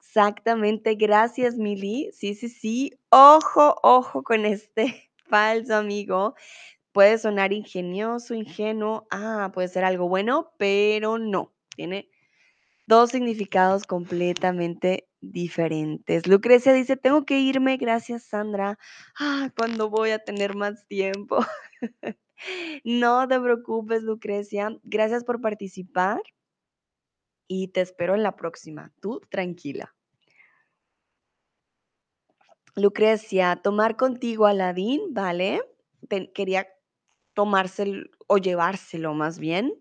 Exactamente, 0.00 0.94
gracias 0.94 1.56
Mili. 1.56 2.10
Sí, 2.12 2.34
sí, 2.34 2.48
sí. 2.48 2.92
Ojo, 3.10 3.76
ojo 3.82 4.22
con 4.22 4.46
este 4.46 5.10
falso 5.28 5.76
amigo. 5.76 6.34
Puede 6.92 7.18
sonar 7.18 7.52
ingenioso, 7.52 8.34
ingenuo. 8.34 9.06
Ah, 9.10 9.50
puede 9.54 9.68
ser 9.68 9.84
algo 9.84 10.08
bueno, 10.08 10.52
pero 10.58 11.18
no. 11.18 11.52
Tiene 11.76 12.08
dos 12.86 13.10
significados 13.12 13.84
completamente 13.86 15.08
diferentes. 15.20 16.26
Lucrecia 16.28 16.72
dice, 16.74 16.96
tengo 16.96 17.24
que 17.26 17.40
irme, 17.40 17.76
gracias 17.78 18.24
Sandra. 18.24 18.78
Ah, 19.20 19.50
cuando 19.56 19.90
voy 19.90 20.10
a 20.12 20.20
tener 20.20 20.56
más 20.56 20.86
tiempo. 20.88 21.38
no 22.84 23.26
te 23.28 23.40
preocupes, 23.40 24.02
Lucrecia. 24.02 24.78
Gracias 24.82 25.24
por 25.24 25.40
participar 25.40 26.20
y 27.48 27.68
te 27.68 27.80
espero 27.80 28.14
en 28.14 28.22
la 28.22 28.36
próxima. 28.36 28.92
Tú 29.00 29.20
tranquila. 29.30 29.94
Lucrecia, 32.74 33.56
tomar 33.56 33.96
contigo 33.96 34.46
a 34.46 34.50
Aladín, 34.50 35.14
¿vale? 35.14 35.62
quería 36.34 36.68
tomárselo 37.32 38.06
o 38.26 38.38
llevárselo 38.38 39.14
más 39.14 39.38
bien. 39.38 39.72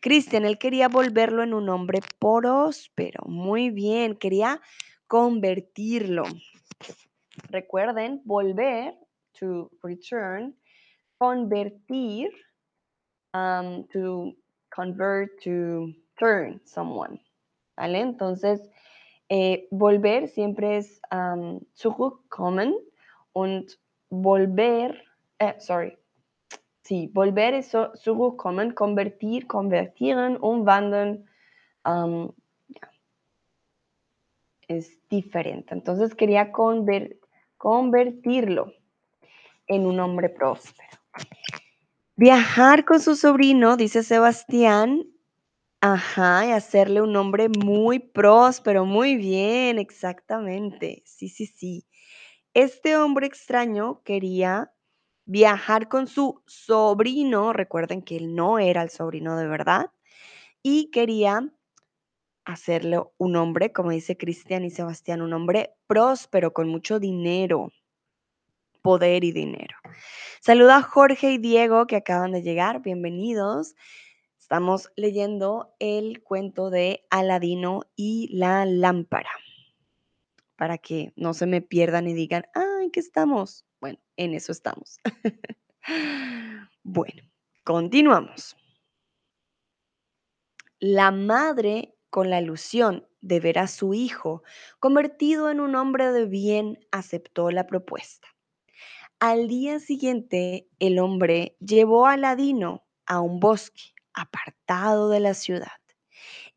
Cristian, 0.00 0.44
él 0.44 0.58
quería 0.58 0.88
volverlo 0.88 1.42
en 1.42 1.54
un 1.54 1.68
hombre 1.68 2.00
próspero. 2.20 3.24
Muy 3.26 3.70
bien, 3.70 4.16
quería 4.16 4.60
convertirlo. 5.06 6.24
Recuerden, 7.48 8.22
volver, 8.24 8.94
to 9.38 9.70
return, 9.82 10.56
convertir, 11.18 12.30
um, 13.34 13.84
to 13.92 14.34
convert, 14.70 15.30
to 15.42 15.92
turn 16.18 16.60
someone. 16.64 17.20
¿Vale? 17.76 18.00
Entonces, 18.00 18.60
eh, 19.28 19.66
volver 19.70 20.28
siempre 20.28 20.78
es 20.78 21.00
um, 21.12 21.60
zurückkommen 21.74 22.74
und 23.32 23.78
volver, 24.10 25.02
eh, 25.38 25.54
sorry, 25.58 25.98
Sí, 26.86 27.10
volver 27.12 27.52
es 27.54 27.72
zurückkommen, 27.96 28.72
convertir, 28.72 29.48
convertieren, 29.48 30.38
umwandeln, 30.40 31.28
ya, 31.84 32.90
es 34.68 34.96
diferente. 35.08 35.74
Entonces 35.74 36.14
quería 36.14 36.52
conver 36.52 37.18
convertirlo 37.58 38.72
en 39.66 39.84
un 39.84 39.98
hombre 39.98 40.28
próspero. 40.28 40.95
Viajar 42.18 42.86
con 42.86 42.98
su 43.00 43.14
sobrino, 43.14 43.76
dice 43.76 44.02
Sebastián, 44.02 45.02
ajá, 45.80 46.46
y 46.46 46.52
hacerle 46.52 47.02
un 47.02 47.16
hombre 47.16 47.48
muy 47.48 47.98
próspero, 48.00 48.86
muy 48.86 49.16
bien, 49.16 49.78
exactamente. 49.78 51.02
Sí, 51.06 51.28
sí, 51.28 51.46
sí. 51.46 51.86
Este 52.54 52.96
hombre 52.96 53.26
extraño 53.26 54.02
quería 54.04 54.72
viajar 55.26 55.88
con 55.88 56.06
su 56.08 56.42
sobrino, 56.46 57.52
recuerden 57.52 58.02
que 58.02 58.16
él 58.16 58.34
no 58.34 58.58
era 58.58 58.82
el 58.82 58.90
sobrino 58.90 59.36
de 59.36 59.48
verdad, 59.48 59.90
y 60.62 60.90
quería 60.92 61.52
hacerle 62.46 63.00
un 63.18 63.36
hombre, 63.36 63.72
como 63.72 63.90
dice 63.90 64.16
Cristian 64.16 64.64
y 64.64 64.70
Sebastián, 64.70 65.22
un 65.22 65.32
hombre 65.34 65.74
próspero, 65.88 66.52
con 66.54 66.68
mucho 66.68 67.00
dinero, 67.00 67.72
poder 68.86 69.24
y 69.24 69.32
dinero. 69.32 69.76
Saluda 70.40 70.76
a 70.76 70.82
Jorge 70.82 71.32
y 71.32 71.38
Diego 71.38 71.88
que 71.88 71.96
acaban 71.96 72.30
de 72.30 72.42
llegar, 72.42 72.82
bienvenidos. 72.82 73.74
Estamos 74.38 74.92
leyendo 74.94 75.74
el 75.80 76.22
cuento 76.22 76.70
de 76.70 77.04
Aladino 77.10 77.82
y 77.96 78.28
la 78.32 78.64
lámpara, 78.64 79.32
para 80.54 80.78
que 80.78 81.12
no 81.16 81.34
se 81.34 81.46
me 81.46 81.62
pierdan 81.62 82.06
y 82.06 82.14
digan, 82.14 82.44
ay, 82.54 82.92
¿qué 82.92 83.00
estamos? 83.00 83.64
Bueno, 83.80 83.98
en 84.16 84.34
eso 84.34 84.52
estamos. 84.52 85.00
bueno, 86.84 87.24
continuamos. 87.64 88.56
La 90.78 91.10
madre, 91.10 91.96
con 92.08 92.30
la 92.30 92.40
ilusión 92.40 93.04
de 93.20 93.40
ver 93.40 93.58
a 93.58 93.66
su 93.66 93.94
hijo 93.94 94.44
convertido 94.78 95.50
en 95.50 95.58
un 95.58 95.74
hombre 95.74 96.12
de 96.12 96.26
bien, 96.26 96.78
aceptó 96.92 97.50
la 97.50 97.66
propuesta. 97.66 98.28
Al 99.20 99.48
día 99.48 99.80
siguiente, 99.80 100.68
el 100.78 100.98
hombre 100.98 101.56
llevó 101.58 102.06
a 102.06 102.12
Aladino 102.12 102.84
a 103.06 103.22
un 103.22 103.40
bosque 103.40 103.94
apartado 104.12 105.08
de 105.08 105.20
la 105.20 105.32
ciudad 105.32 105.80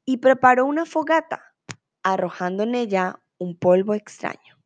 y 0.03 0.17
preparó 0.17 0.65
una 0.65 0.85
fogata, 0.85 1.55
arrojando 2.03 2.63
en 2.63 2.75
ella 2.75 3.23
un 3.37 3.57
polvo 3.57 3.93
extraño. 3.93 4.61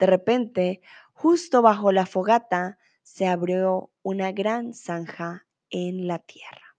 De 0.00 0.06
repente, 0.06 0.80
justo 1.12 1.62
bajo 1.62 1.92
la 1.92 2.06
fogata, 2.06 2.76
se 3.04 3.28
abrió 3.28 3.92
una 4.02 4.32
gran 4.32 4.74
zanja 4.74 5.46
en 5.70 6.08
la 6.08 6.18
tierra. 6.18 6.76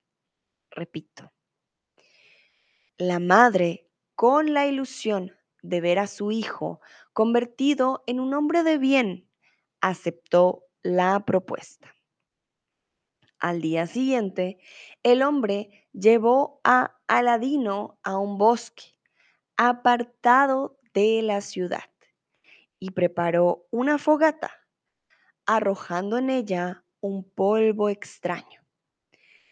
Repito, 0.72 1.32
la 2.98 3.20
madre, 3.20 3.88
con 4.13 4.54
la 4.54 4.68
ilusión 4.68 5.32
de 5.62 5.80
ver 5.80 6.00
a 6.00 6.08
su 6.08 6.34
hijo 6.34 6.82
convertido 7.13 8.04
en 8.08 8.20
un 8.20 8.34
hombre 8.34 8.63
de 8.63 8.78
bien, 8.78 9.27
aceptó 9.82 10.66
la 10.84 11.26
propuesta. 11.26 11.94
Al 13.40 13.62
día 13.62 13.86
siguiente, 13.86 14.58
el 15.04 15.22
hombre 15.22 15.88
llevó 15.94 16.60
a 16.63 16.98
Aladino 17.08 18.00
a 18.04 18.18
un 18.18 18.38
bosque 18.38 18.96
apartado 19.58 20.80
de 20.94 21.22
la 21.22 21.42
ciudad 21.42 21.90
y 22.80 22.92
preparó 22.92 23.68
una 23.72 23.98
fogata, 23.98 24.52
arrojando 25.46 26.18
en 26.18 26.30
ella 26.30 26.84
un 27.00 27.30
polvo 27.30 27.90
extraño. 27.90 28.62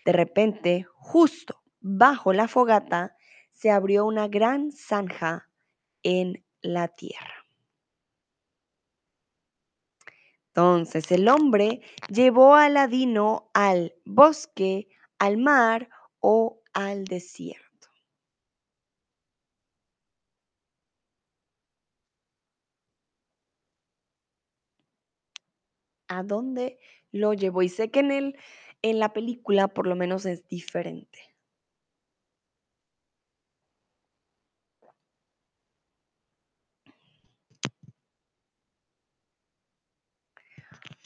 De 0.05 0.11
repente, 0.11 0.87
justo 0.93 1.61
bajo 1.79 2.33
la 2.33 2.47
fogata, 2.47 3.15
se 3.51 3.71
abrió 3.71 4.05
una 4.05 4.27
gran 4.27 4.71
zanja 4.71 5.49
en 6.03 6.43
la 6.61 6.87
tierra. 6.87 7.44
Entonces 10.55 11.11
el 11.11 11.27
hombre 11.27 11.81
llevó 12.07 12.55
a 12.55 12.65
Aladino 12.65 13.51
al 13.53 13.93
bosque, 14.05 14.87
al 15.19 15.35
mar 15.35 15.89
o 16.21 16.61
al 16.73 17.03
desierto. 17.03 17.89
¿A 26.07 26.23
dónde 26.23 26.79
lo 27.11 27.33
llevó? 27.33 27.61
Y 27.61 27.67
sé 27.67 27.91
que 27.91 27.99
en, 27.99 28.11
el, 28.11 28.37
en 28.81 28.99
la 28.99 29.11
película 29.11 29.67
por 29.67 29.87
lo 29.87 29.97
menos 29.97 30.25
es 30.25 30.47
diferente. 30.47 31.34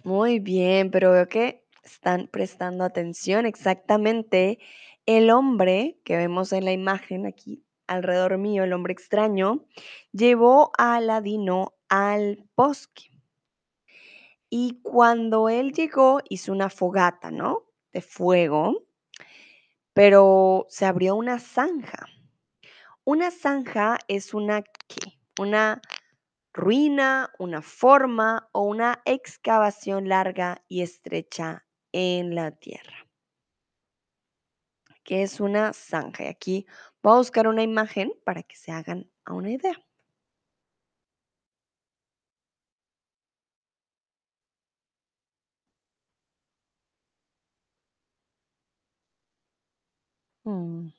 Muy 0.10 0.39
bien, 0.39 0.89
pero 0.89 1.12
veo 1.12 1.28
que 1.28 1.63
están 1.84 2.28
prestando 2.32 2.84
atención. 2.84 3.45
Exactamente, 3.45 4.58
el 5.06 5.30
hombre 5.30 6.00
que 6.04 6.17
vemos 6.17 6.52
en 6.52 6.65
la 6.65 6.72
imagen 6.72 7.28
aquí 7.28 7.63
alrededor 7.86 8.39
mío, 8.39 8.63
el 8.63 8.74
hombre 8.74 8.91
extraño, 8.91 9.67
llevó 10.12 10.72
a 10.80 10.95
Aladino 10.95 11.76
al 11.89 12.43
bosque. 12.58 13.12
Y 14.50 14.80
cuando 14.82 15.48
él 15.48 15.74
llegó, 15.74 16.22
hizo 16.28 16.54
una 16.54 16.72
fogata, 16.72 17.30
¿no? 17.30 17.67
De 17.93 18.02
fuego, 18.02 18.88
pero 19.93 20.65
se 20.69 20.88
abrió 20.88 21.17
una 21.17 21.38
zanja. 21.38 22.08
Una 23.04 23.30
zanja 23.30 24.00
es 24.08 24.34
una, 24.34 24.63
¿qué? 24.63 25.19
Una 25.39 25.84
ruina, 26.60 27.32
una 27.39 27.62
forma 27.62 28.50
o 28.52 28.63
una 28.63 29.02
excavación 29.06 30.10
larga 30.10 30.63
y 30.67 30.82
estrecha 30.82 31.65
en 31.91 32.36
la 32.36 32.52
tierra. 32.52 33.08
¿Qué 35.04 35.24
es 35.24 35.39
una 35.41 35.74
zanja? 35.74 36.24
Y 36.24 36.28
aquí 36.28 36.65
voy 37.04 37.13
a 37.13 37.17
buscar 37.17 37.48
una 37.48 37.63
imagen 37.63 38.13
para 38.24 38.43
que 38.43 38.56
se 38.56 38.72
hagan 38.72 39.10
a 39.26 39.34
una 39.34 39.52
idea. 39.52 39.76
Mm. 50.45 50.89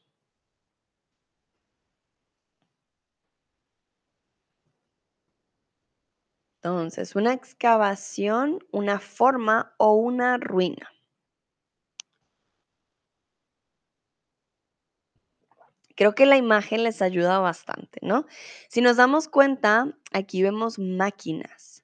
Entonces, 6.62 7.16
una 7.16 7.32
excavación, 7.32 8.58
una 8.70 9.00
forma 9.00 9.72
o 9.78 9.94
una 9.94 10.36
ruina. 10.36 10.90
Creo 15.96 16.14
que 16.14 16.26
la 16.26 16.36
imagen 16.36 16.82
les 16.82 17.00
ayuda 17.00 17.38
bastante, 17.38 18.00
¿no? 18.02 18.26
Si 18.68 18.82
nos 18.82 18.98
damos 18.98 19.28
cuenta, 19.28 19.96
aquí 20.12 20.42
vemos 20.42 20.78
máquinas 20.78 21.82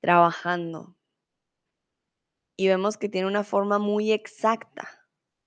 trabajando 0.00 0.94
y 2.56 2.68
vemos 2.68 2.96
que 2.96 3.08
tiene 3.08 3.26
una 3.26 3.42
forma 3.42 3.80
muy 3.80 4.12
exacta 4.12 4.88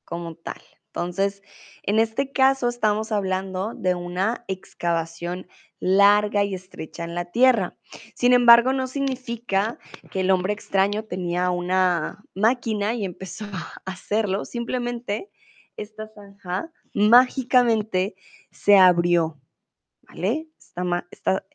como 0.03 0.35
tal. 0.35 0.61
Entonces, 0.97 1.43
en 1.83 1.99
este 1.99 2.31
caso 2.31 2.67
estamos 2.67 3.11
hablando 3.11 3.75
de 3.75 3.93
una 3.93 4.43
excavación 4.47 5.47
larga 5.79 6.43
y 6.43 6.55
estrecha 6.55 7.03
en 7.03 7.13
la 7.13 7.25
tierra. 7.25 7.77
Sin 8.15 8.33
embargo, 8.33 8.73
no 8.73 8.87
significa 8.87 9.77
que 10.09 10.21
el 10.21 10.31
hombre 10.31 10.53
extraño 10.53 11.03
tenía 11.03 11.51
una 11.51 12.25
máquina 12.33 12.95
y 12.95 13.05
empezó 13.05 13.45
a 13.53 13.79
hacerlo. 13.85 14.43
Simplemente 14.43 15.29
esta 15.75 16.07
zanja 16.07 16.71
mágicamente 16.95 18.15
se 18.49 18.75
abrió, 18.77 19.39
¿vale? 20.01 20.47
Esta, 21.11 21.45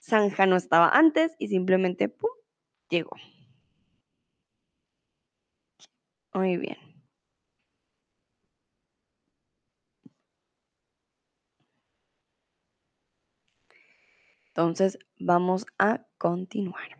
zanja 0.00 0.46
no 0.46 0.56
estaba 0.56 0.88
antes 0.88 1.36
y 1.38 1.48
simplemente, 1.48 2.16
llegó. 2.88 3.14
Muy 6.32 6.56
bien. 6.56 6.89
Entonces, 14.60 14.98
vamos 15.18 15.64
a 15.78 16.06
continuar. 16.18 16.98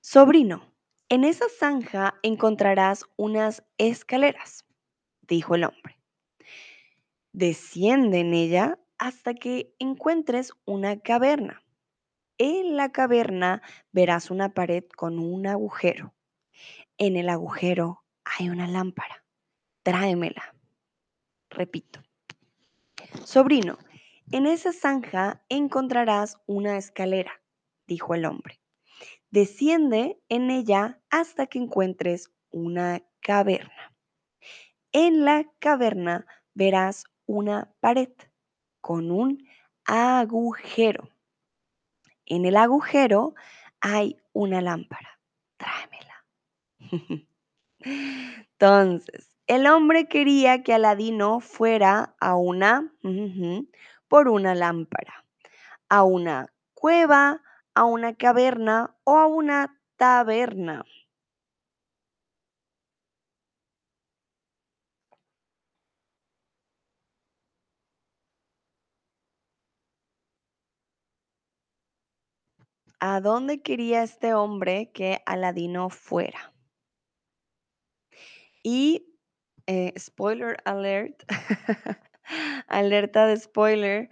Sobrino, 0.00 0.74
en 1.08 1.22
esa 1.22 1.44
zanja 1.48 2.14
encontrarás 2.24 3.04
unas 3.14 3.62
escaleras, 3.78 4.64
dijo 5.20 5.54
el 5.54 5.62
hombre. 5.62 6.00
Desciende 7.30 8.18
en 8.18 8.34
ella 8.34 8.80
hasta 8.98 9.34
que 9.34 9.72
encuentres 9.78 10.52
una 10.64 10.98
caverna. 10.98 11.62
En 12.36 12.76
la 12.76 12.90
caverna 12.90 13.62
verás 13.92 14.32
una 14.32 14.52
pared 14.52 14.82
con 14.96 15.20
un 15.20 15.46
agujero. 15.46 16.12
En 16.96 17.14
el 17.14 17.28
agujero 17.28 18.02
hay 18.24 18.48
una 18.48 18.66
lámpara. 18.66 19.24
Tráemela. 19.84 20.56
Repito. 21.50 22.02
Sobrino, 23.24 23.78
en 24.30 24.46
esa 24.46 24.72
zanja 24.72 25.42
encontrarás 25.48 26.38
una 26.46 26.76
escalera, 26.76 27.32
dijo 27.86 28.14
el 28.14 28.24
hombre. 28.24 28.60
Desciende 29.30 30.20
en 30.28 30.50
ella 30.50 31.00
hasta 31.10 31.46
que 31.46 31.58
encuentres 31.58 32.30
una 32.50 33.02
caverna. 33.20 33.94
En 34.92 35.24
la 35.24 35.44
caverna 35.58 36.26
verás 36.54 37.04
una 37.26 37.74
pared 37.80 38.10
con 38.80 39.10
un 39.10 39.46
agujero. 39.84 41.10
En 42.26 42.44
el 42.44 42.56
agujero 42.56 43.34
hay 43.80 44.16
una 44.32 44.60
lámpara. 44.60 45.20
Tráemela. 45.56 46.24
Entonces, 47.80 49.38
el 49.46 49.66
hombre 49.66 50.08
quería 50.08 50.62
que 50.62 50.74
Aladino 50.74 51.40
fuera 51.40 52.14
a 52.20 52.36
una, 52.36 52.92
por 54.08 54.28
una 54.28 54.54
lámpara, 54.54 55.24
a 55.88 56.04
una 56.04 56.52
cueva, 56.74 57.42
a 57.74 57.84
una 57.84 58.14
caverna 58.14 58.96
o 59.04 59.18
a 59.18 59.26
una 59.26 59.80
taberna. 59.96 60.84
¿A 73.00 73.20
dónde 73.20 73.62
quería 73.62 74.02
este 74.02 74.34
hombre 74.34 74.90
que 74.92 75.22
Aladino 75.26 75.88
fuera? 75.90 76.52
Y 78.62 79.06
eh, 79.66 79.92
spoiler 79.98 80.56
alert, 80.64 81.22
alerta 82.68 83.26
de 83.26 83.36
spoiler, 83.36 84.10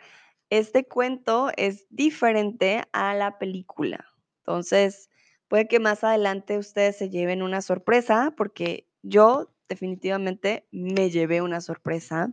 este 0.51 0.87
cuento 0.87 1.51
es 1.57 1.87
diferente 1.91 2.83
a 2.93 3.15
la 3.15 3.39
película. 3.39 4.07
Entonces, 4.39 5.11
puede 5.49 5.67
que 5.67 5.81
más 5.81 6.05
adelante 6.05 6.59
ustedes 6.59 6.97
se 6.97 7.11
lleven 7.11 7.43
una 7.43 7.63
sorpresa, 7.63 8.33
porque 8.37 8.87
yo 9.03 9.51
definitivamente 9.69 10.67
me 10.71 11.11
llevé 11.11 11.43
una 11.43 11.61
sorpresa. 11.61 12.33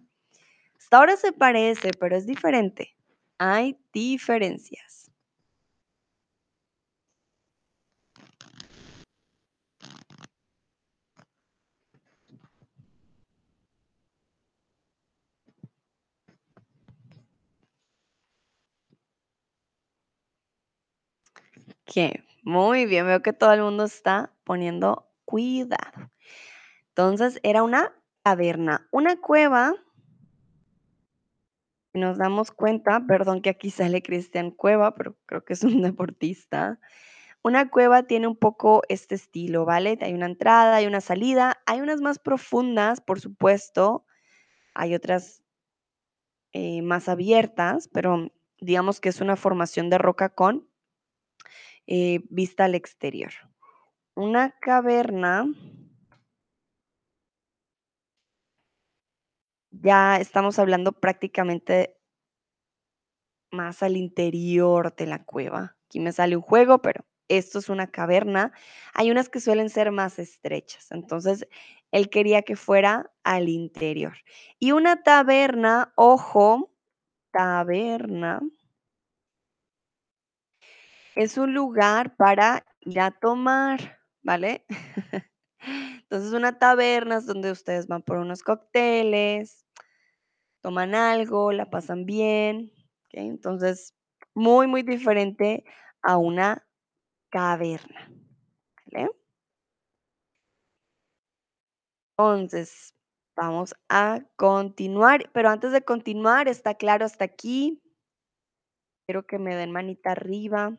Hasta 0.77 0.97
ahora 0.97 1.17
se 1.17 1.31
parece, 1.31 1.91
pero 1.99 2.15
es 2.15 2.25
diferente. 2.25 2.95
Hay 3.39 3.77
diferencias. 3.91 5.02
Que 21.85 22.23
muy 22.43 22.85
bien, 22.85 23.05
veo 23.05 23.21
que 23.21 23.31
todo 23.31 23.53
el 23.53 23.61
mundo 23.61 23.85
está 23.85 24.33
poniendo 24.43 25.09
cuidado. 25.25 26.11
Entonces, 26.89 27.39
era 27.43 27.63
una 27.63 27.93
caverna, 28.23 28.87
una 28.91 29.15
cueva. 29.19 29.73
Nos 31.93 32.17
damos 32.17 32.51
cuenta, 32.51 33.05
perdón 33.07 33.41
que 33.41 33.49
aquí 33.49 33.69
sale 33.69 34.01
Cristian 34.01 34.51
Cueva, 34.51 34.93
pero 34.95 35.15
creo 35.25 35.45
que 35.45 35.53
es 35.53 35.63
un 35.63 35.81
deportista. 35.81 36.79
Una 37.43 37.69
cueva 37.69 38.03
tiene 38.03 38.27
un 38.27 38.37
poco 38.37 38.83
este 38.89 39.15
estilo, 39.15 39.65
¿vale? 39.65 39.97
Hay 40.01 40.13
una 40.13 40.25
entrada, 40.25 40.75
hay 40.75 40.85
una 40.87 41.01
salida, 41.01 41.61
hay 41.65 41.81
unas 41.81 42.01
más 42.01 42.19
profundas, 42.19 43.01
por 43.01 43.19
supuesto, 43.19 44.05
hay 44.73 44.95
otras 44.95 45.43
eh, 46.51 46.81
más 46.81 47.09
abiertas, 47.09 47.89
pero 47.89 48.31
digamos 48.59 48.99
que 48.99 49.09
es 49.09 49.21
una 49.21 49.35
formación 49.35 49.89
de 49.89 49.97
roca 49.97 50.29
con 50.29 50.67
eh, 51.87 52.21
vista 52.29 52.65
al 52.65 52.75
exterior. 52.75 53.31
Una 54.15 54.51
caverna, 54.59 55.45
ya 59.71 60.17
estamos 60.17 60.59
hablando 60.59 60.91
prácticamente 60.91 61.97
más 63.51 63.83
al 63.83 63.97
interior 63.97 64.95
de 64.95 65.07
la 65.07 65.23
cueva. 65.23 65.75
Aquí 65.87 65.99
me 65.99 66.11
sale 66.11 66.35
un 66.35 66.41
juego, 66.41 66.81
pero 66.81 67.05
esto 67.27 67.59
es 67.59 67.69
una 67.69 67.87
caverna. 67.87 68.51
Hay 68.93 69.11
unas 69.11 69.29
que 69.29 69.39
suelen 69.39 69.69
ser 69.69 69.91
más 69.91 70.19
estrechas, 70.19 70.91
entonces 70.91 71.47
él 71.91 72.09
quería 72.09 72.41
que 72.41 72.55
fuera 72.55 73.11
al 73.23 73.49
interior. 73.49 74.17
Y 74.59 74.71
una 74.71 75.03
taberna, 75.03 75.93
ojo, 75.95 76.71
taberna, 77.31 78.41
es 81.15 81.37
un 81.37 81.53
lugar 81.53 82.15
para 82.15 82.65
ir 82.81 82.99
a 82.99 83.11
tomar, 83.11 83.99
¿vale? 84.21 84.65
Entonces 86.03 86.33
una 86.33 86.59
taberna 86.59 87.17
es 87.17 87.25
donde 87.25 87.51
ustedes 87.51 87.87
van 87.87 88.03
por 88.03 88.17
unos 88.17 88.43
cócteles, 88.43 89.65
toman 90.61 90.95
algo, 90.95 91.51
la 91.51 91.69
pasan 91.69 92.05
bien, 92.05 92.71
Entonces, 93.11 93.95
muy, 94.33 94.65
muy 94.67 94.81
diferente 94.81 95.63
a 96.01 96.17
una 96.17 96.65
caverna, 97.29 98.09
¿vale? 98.91 99.11
Entonces, 102.17 102.95
vamos 103.35 103.75
a 103.89 104.21
continuar, 104.35 105.29
pero 105.33 105.49
antes 105.49 105.71
de 105.71 105.83
continuar, 105.83 106.47
¿está 106.47 106.75
claro 106.75 107.05
hasta 107.05 107.25
aquí? 107.25 107.81
Quiero 109.05 109.25
que 109.25 109.39
me 109.39 109.55
den 109.55 109.71
manita 109.71 110.11
arriba. 110.11 110.77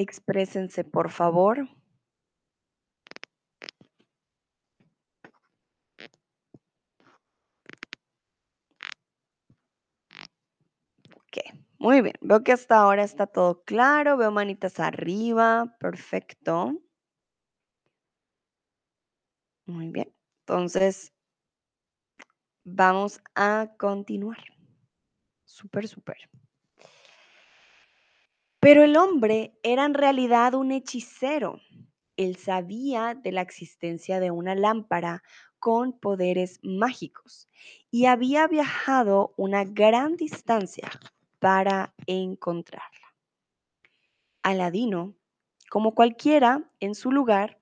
Exprésense, 0.00 0.84
por 0.84 1.08
favor. 1.10 1.56
Ok, 11.14 11.36
muy 11.78 12.00
bien. 12.02 12.14
Veo 12.20 12.42
que 12.42 12.52
hasta 12.52 12.76
ahora 12.80 13.02
está 13.04 13.26
todo 13.26 13.62
claro. 13.64 14.16
Veo 14.16 14.30
manitas 14.30 14.80
arriba. 14.80 15.76
Perfecto. 15.78 16.78
Muy 19.66 19.92
bien. 19.92 20.12
Entonces, 20.40 21.12
vamos 22.64 23.20
a 23.34 23.74
continuar. 23.78 24.38
Súper, 25.44 25.88
súper. 25.88 26.18
Pero 28.60 28.82
el 28.82 28.96
hombre 28.96 29.56
era 29.62 29.84
en 29.84 29.94
realidad 29.94 30.54
un 30.54 30.72
hechicero. 30.72 31.60
Él 32.16 32.36
sabía 32.36 33.14
de 33.14 33.30
la 33.30 33.40
existencia 33.40 34.18
de 34.18 34.32
una 34.32 34.56
lámpara 34.56 35.22
con 35.60 35.92
poderes 35.98 36.58
mágicos 36.64 37.48
y 37.92 38.06
había 38.06 38.48
viajado 38.48 39.32
una 39.36 39.64
gran 39.64 40.16
distancia 40.16 40.90
para 41.38 41.94
encontrarla. 42.06 43.14
Aladino, 44.42 45.14
como 45.70 45.94
cualquiera 45.94 46.68
en 46.80 46.96
su 46.96 47.12
lugar, 47.12 47.60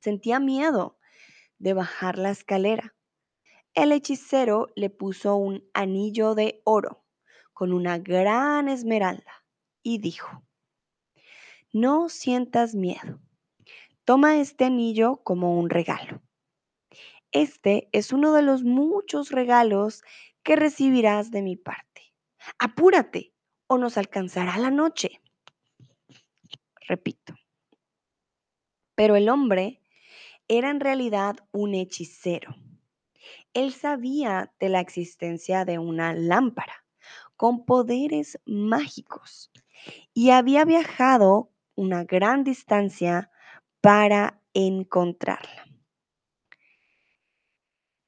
sentía 0.00 0.40
miedo 0.40 0.98
de 1.58 1.72
bajar 1.72 2.18
la 2.18 2.30
escalera. 2.30 2.96
El 3.74 3.92
hechicero 3.92 4.68
le 4.74 4.90
puso 4.90 5.36
un 5.36 5.64
anillo 5.72 6.34
de 6.34 6.62
oro 6.64 7.04
con 7.52 7.72
una 7.72 7.98
gran 7.98 8.68
esmeralda 8.68 9.45
y 9.86 9.98
dijo, 9.98 10.42
no 11.72 12.08
sientas 12.08 12.74
miedo. 12.74 13.20
Toma 14.04 14.38
este 14.38 14.64
anillo 14.64 15.18
como 15.18 15.56
un 15.56 15.70
regalo. 15.70 16.20
Este 17.30 17.88
es 17.92 18.12
uno 18.12 18.32
de 18.32 18.42
los 18.42 18.64
muchos 18.64 19.30
regalos 19.30 20.02
que 20.42 20.56
recibirás 20.56 21.30
de 21.30 21.42
mi 21.42 21.54
parte. 21.54 22.12
Apúrate 22.58 23.32
o 23.68 23.78
nos 23.78 23.96
alcanzará 23.96 24.58
la 24.58 24.72
noche. 24.72 25.20
Repito. 26.88 27.36
Pero 28.96 29.14
el 29.14 29.28
hombre 29.28 29.80
era 30.48 30.70
en 30.70 30.80
realidad 30.80 31.36
un 31.52 31.74
hechicero. 31.74 32.56
Él 33.54 33.72
sabía 33.72 34.52
de 34.58 34.68
la 34.68 34.80
existencia 34.80 35.64
de 35.64 35.78
una 35.78 36.12
lámpara 36.12 36.84
con 37.36 37.64
poderes 37.64 38.40
mágicos 38.46 39.52
y 40.14 40.30
había 40.30 40.64
viajado 40.64 41.52
una 41.74 42.04
gran 42.04 42.44
distancia 42.44 43.30
para 43.80 44.42
encontrarla. 44.54 45.66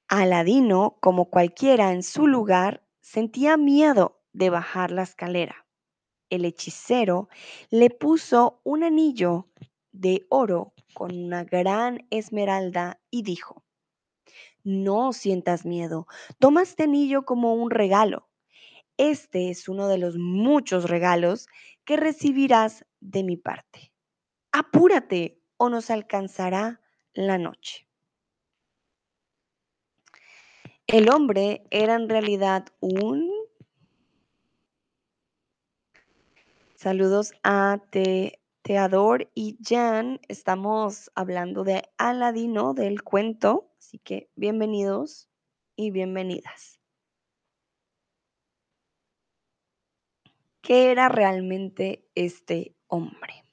Aladino, 0.08 0.96
como 1.00 1.28
cualquiera 1.28 1.92
en 1.92 2.02
su 2.02 2.26
lugar, 2.26 2.82
sentía 3.00 3.56
miedo 3.56 4.22
de 4.32 4.48
bajar 4.48 4.90
la 4.90 5.02
escalera. 5.02 5.66
El 6.30 6.44
hechicero 6.44 7.28
le 7.70 7.90
puso 7.90 8.60
un 8.64 8.84
anillo 8.84 9.50
de 9.92 10.26
oro 10.30 10.72
con 10.94 11.14
una 11.14 11.44
gran 11.44 12.06
esmeralda 12.10 13.00
y 13.10 13.22
dijo, 13.22 13.64
no 14.64 15.12
sientas 15.12 15.64
miedo, 15.64 16.06
toma 16.38 16.62
este 16.62 16.84
anillo 16.84 17.24
como 17.24 17.54
un 17.54 17.70
regalo. 17.70 18.27
Este 18.98 19.48
es 19.48 19.68
uno 19.68 19.88
de 19.88 19.96
los 19.96 20.18
muchos 20.18 20.90
regalos 20.90 21.46
que 21.84 21.96
recibirás 21.96 22.84
de 23.00 23.22
mi 23.22 23.36
parte. 23.36 23.92
Apúrate 24.52 25.40
o 25.56 25.70
nos 25.70 25.90
alcanzará 25.90 26.80
la 27.14 27.38
noche. 27.38 27.86
El 30.88 31.10
hombre 31.10 31.64
era 31.70 31.94
en 31.94 32.08
realidad 32.08 32.66
un... 32.80 33.30
Saludos 36.74 37.32
a 37.42 37.80
Te 37.90 38.40
Teador 38.62 39.30
y 39.34 39.58
Jan. 39.62 40.20
Estamos 40.28 41.10
hablando 41.14 41.62
de 41.62 41.88
Aladino, 41.98 42.74
del 42.74 43.02
cuento. 43.02 43.70
Así 43.78 43.98
que 43.98 44.28
bienvenidos 44.34 45.28
y 45.76 45.90
bienvenidas. 45.90 46.77
¿Qué 50.60 50.90
era 50.90 51.08
realmente 51.08 52.08
este 52.14 52.74
hombre? 52.86 53.44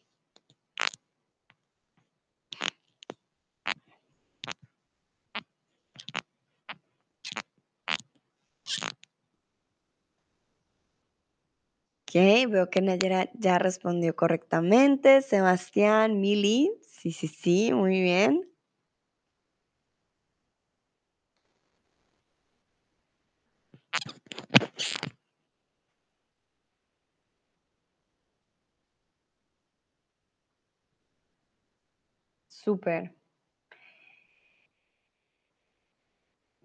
Ok, 12.08 12.16
veo 12.50 12.70
que 12.70 12.82
Nayera 12.82 13.30
ya 13.34 13.58
respondió 13.60 14.16
correctamente. 14.16 15.22
Sebastián, 15.22 16.20
Mili, 16.22 16.72
sí, 16.82 17.12
sí, 17.12 17.28
sí, 17.28 17.74
muy 17.74 18.02
bien. 18.02 18.55
Súper. 32.66 33.14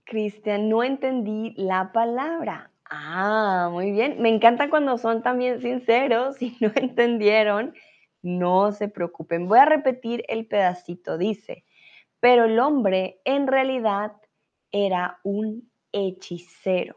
Cristian, 0.05 0.70
no 0.70 0.82
entendí 0.82 1.53
la 1.59 1.92
palabra. 1.92 2.72
Ah, 2.88 3.68
muy 3.70 3.92
bien. 3.92 4.20
Me 4.22 4.30
encanta 4.30 4.70
cuando 4.70 4.96
son 4.96 5.22
también 5.22 5.61
sinceros 5.61 6.40
y 6.42 6.57
no 6.61 6.72
entendieron. 6.74 7.74
No 8.22 8.72
se 8.72 8.88
preocupen. 8.88 9.46
Voy 9.46 9.59
a 9.59 9.66
repetir 9.66 10.24
el 10.28 10.46
pedacito. 10.46 11.18
Dice, 11.18 11.64
pero 12.18 12.46
el 12.46 12.59
hombre 12.59 13.20
en 13.26 13.46
realidad 13.46 14.12
era 14.72 15.20
un 15.22 15.70
hechicero. 15.92 16.96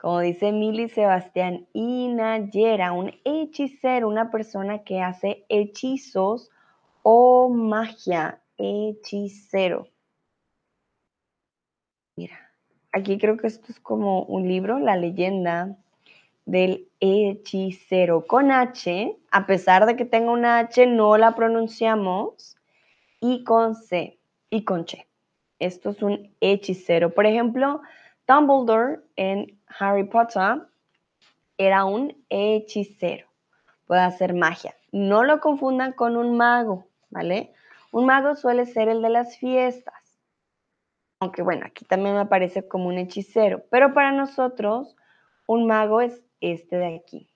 Como 0.00 0.18
dice 0.18 0.50
Mili 0.50 0.88
Sebastián 0.88 1.68
y 1.72 2.08
Nayera, 2.08 2.90
un 2.90 3.12
hechicero, 3.24 4.08
una 4.08 4.32
persona 4.32 4.82
que 4.82 5.00
hace 5.00 5.44
hechizos 5.48 6.50
o 7.10 7.48
magia. 7.48 8.42
Hechicero. 8.58 9.88
Mira, 12.16 12.36
aquí 12.92 13.16
creo 13.16 13.38
que 13.38 13.46
esto 13.46 13.72
es 13.72 13.80
como 13.80 14.24
un 14.24 14.46
libro, 14.46 14.78
La 14.78 14.96
leyenda 14.96 15.78
del 16.44 16.86
hechicero 17.00 18.26
con 18.26 18.50
H, 18.50 19.16
a 19.30 19.46
pesar 19.46 19.86
de 19.86 19.96
que 19.96 20.04
tenga 20.04 20.32
una 20.32 20.58
H, 20.58 20.86
no 20.86 21.16
la 21.16 21.34
pronunciamos, 21.34 22.58
y 23.20 23.42
con 23.42 23.74
C 23.74 24.18
y 24.50 24.64
con 24.64 24.84
Che. 24.84 25.06
Esto 25.58 25.90
es 25.90 26.02
un 26.02 26.34
hechicero. 26.40 27.14
Por 27.14 27.24
ejemplo, 27.24 27.80
Dumbledore 28.26 29.00
en 29.16 29.58
Harry 29.78 30.04
Potter 30.04 30.66
era 31.56 31.86
un 31.86 32.22
hechicero. 32.28 33.28
Puede 33.86 34.02
hacer 34.02 34.34
magia. 34.34 34.74
No 34.92 35.24
lo 35.24 35.40
confundan 35.40 35.92
con 35.92 36.16
un 36.16 36.36
mago, 36.36 36.87
¿vale? 37.10 37.52
Un 37.92 38.06
mago 38.06 38.34
suele 38.34 38.66
ser 38.66 38.88
el 38.88 39.02
de 39.02 39.10
las 39.10 39.36
fiestas 39.38 40.08
aunque 41.20 41.42
bueno, 41.42 41.66
aquí 41.66 41.84
también 41.84 42.14
me 42.14 42.20
aparece 42.20 42.66
como 42.68 42.88
un 42.88 42.98
hechicero, 42.98 43.64
pero 43.70 43.92
para 43.92 44.12
nosotros 44.12 44.96
un 45.46 45.66
mago 45.66 46.00
es 46.00 46.22
este 46.40 46.76
de 46.76 46.96
aquí, 46.96 47.30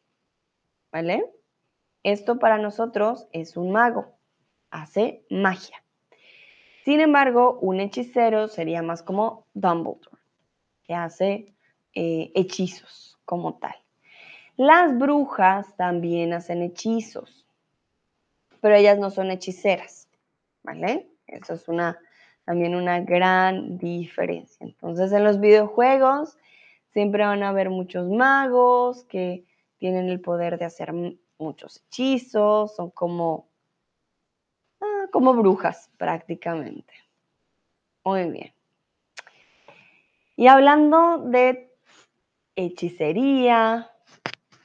¿vale? 0.93 1.25
Esto 2.05 2.39
para 2.39 2.59
nosotros 2.59 3.27
es 3.33 3.57
un 3.57 3.73
mago, 3.73 4.17
hace 4.71 5.25
magia. 5.31 5.83
Sin 6.85 7.01
embargo, 7.01 7.59
un 7.61 7.81
hechicero 7.81 8.49
sería 8.49 8.83
más 8.83 9.03
como 9.03 9.47
Dumbledore, 9.55 10.19
que 10.85 10.95
hace 10.95 11.55
eh, 11.95 12.31
hechizos 12.35 13.19
como 13.25 13.59
tal. 13.59 13.75
Las 14.57 14.97
brujas 14.97 15.77
también 15.77 16.35
hacen 16.35 16.63
hechizos, 16.63 17.42
pero 18.63 18.77
ellas 18.77 18.99
no 18.99 19.11
son 19.11 19.31
hechiceras, 19.31 20.09
¿vale? 20.63 21.11
Eso 21.27 21.55
es 21.55 21.69
una 21.69 21.99
también 22.45 22.75
una 22.75 23.01
gran 23.01 23.77
diferencia. 23.79 24.65
Entonces 24.65 25.13
en 25.13 25.25
los 25.25 25.41
videojuegos 25.41 26.39
siempre 26.93 27.25
van 27.25 27.43
a 27.43 27.49
haber 27.51 27.71
muchos 27.71 28.09
magos 28.09 29.05
que 29.05 29.45
tienen 29.79 30.09
el 30.09 30.21
poder 30.21 30.59
de 30.59 30.65
hacer 30.65 30.93
muchos 31.39 31.83
hechizos, 31.87 32.77
son 32.77 32.91
como, 32.91 33.49
ah, 34.81 35.07
como 35.11 35.35
brujas 35.35 35.91
prácticamente. 35.97 36.95
Muy 38.05 38.31
bien. 38.31 38.53
Y 40.37 40.47
hablando 40.47 41.19
de 41.19 41.73
hechicería 42.57 43.91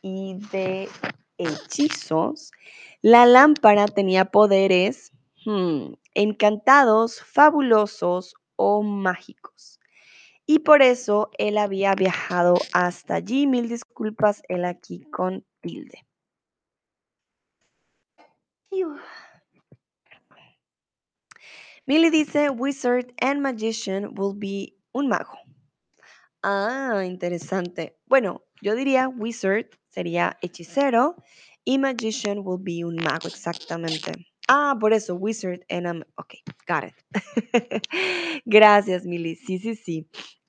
y 0.02 0.40
de 0.52 0.88
hechizos, 1.38 2.52
la 3.08 3.26
lámpara 3.26 3.88
tenía 3.88 4.26
poderes 4.26 5.14
hmm, 5.46 5.94
encantados, 6.14 7.22
fabulosos 7.24 8.36
o 8.58 8.84
mágicos. 8.84 9.80
Y 10.46 10.60
por 10.60 10.82
eso 10.82 11.30
él 11.38 11.58
había 11.58 11.96
viajado 11.96 12.56
hasta 12.74 13.16
allí. 13.16 13.48
Mil 13.48 13.70
disculpas, 13.70 14.42
él 14.50 14.66
aquí 14.66 15.00
con 15.10 15.46
tilde. 15.62 16.06
Millie 21.86 22.12
dice, 22.12 22.50
Wizard 22.50 23.14
and 23.22 23.40
Magician 23.40 24.20
will 24.20 24.36
be 24.36 24.76
un 24.92 25.08
mago. 25.08 25.40
Ah, 26.44 27.04
interesante. 27.06 27.98
Bueno, 28.06 28.44
yo 28.62 28.76
diría 28.76 29.08
Wizard 29.08 29.70
sería 29.88 30.38
hechicero 30.42 31.16
y 31.68 31.78
Magician 31.78 32.40
will 32.46 32.60
be 32.62 32.86
un 32.86 32.96
mago, 32.96 33.28
exactamente. 33.28 34.14
Ah, 34.48 34.78
por 34.80 34.94
eso, 34.94 35.16
Wizard 35.16 35.66
and 35.70 35.86
I'm... 35.86 36.02
Ok, 36.16 36.36
got 36.66 36.86
it. 36.86 36.94
Gracias, 38.46 39.06
Milly. 39.06 39.36
Sí, 39.36 39.60
sí, 39.60 39.76
sí. 39.76 40.08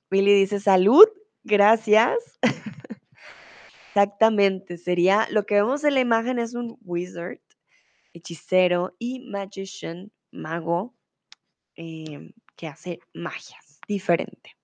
Milly 0.09 0.33
dice 0.33 0.61
salud. 0.61 1.05
Gracias. 1.43 2.15
Exactamente, 3.89 4.77
sería 4.77 5.27
lo 5.31 5.45
que 5.45 5.55
vemos 5.55 5.83
en 5.83 5.95
la 5.95 5.99
imagen 5.99 6.39
es 6.39 6.53
un 6.53 6.77
wizard, 6.83 7.41
hechicero 8.13 8.95
y 8.97 9.19
magician, 9.29 10.13
mago, 10.31 10.95
em, 11.75 12.31
que 12.55 12.67
hace 12.67 12.99
magias, 13.13 13.81
diferente. 13.87 14.58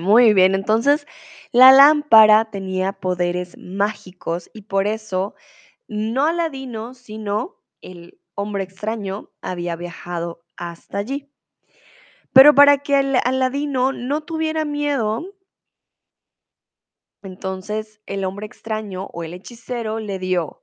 Muy 0.00 0.34
bien. 0.34 0.54
Entonces, 0.54 1.06
la 1.52 1.72
lámpara 1.72 2.50
tenía 2.50 2.92
poderes 2.92 3.56
mágicos 3.58 4.50
y 4.52 4.62
por 4.62 4.86
eso 4.86 5.34
no 5.86 6.26
Aladino, 6.26 6.94
sino 6.94 7.56
el 7.80 8.20
hombre 8.34 8.64
extraño 8.64 9.30
había 9.40 9.76
viajado 9.76 10.44
hasta 10.56 10.98
allí. 10.98 11.30
Pero 12.32 12.54
para 12.54 12.78
que 12.78 13.00
el 13.00 13.16
Aladino 13.24 13.92
no 13.92 14.22
tuviera 14.22 14.64
miedo, 14.64 15.24
entonces 17.22 18.00
el 18.06 18.24
hombre 18.24 18.46
extraño 18.46 19.06
o 19.12 19.24
el 19.24 19.34
hechicero 19.34 19.98
le 19.98 20.18
dio 20.18 20.60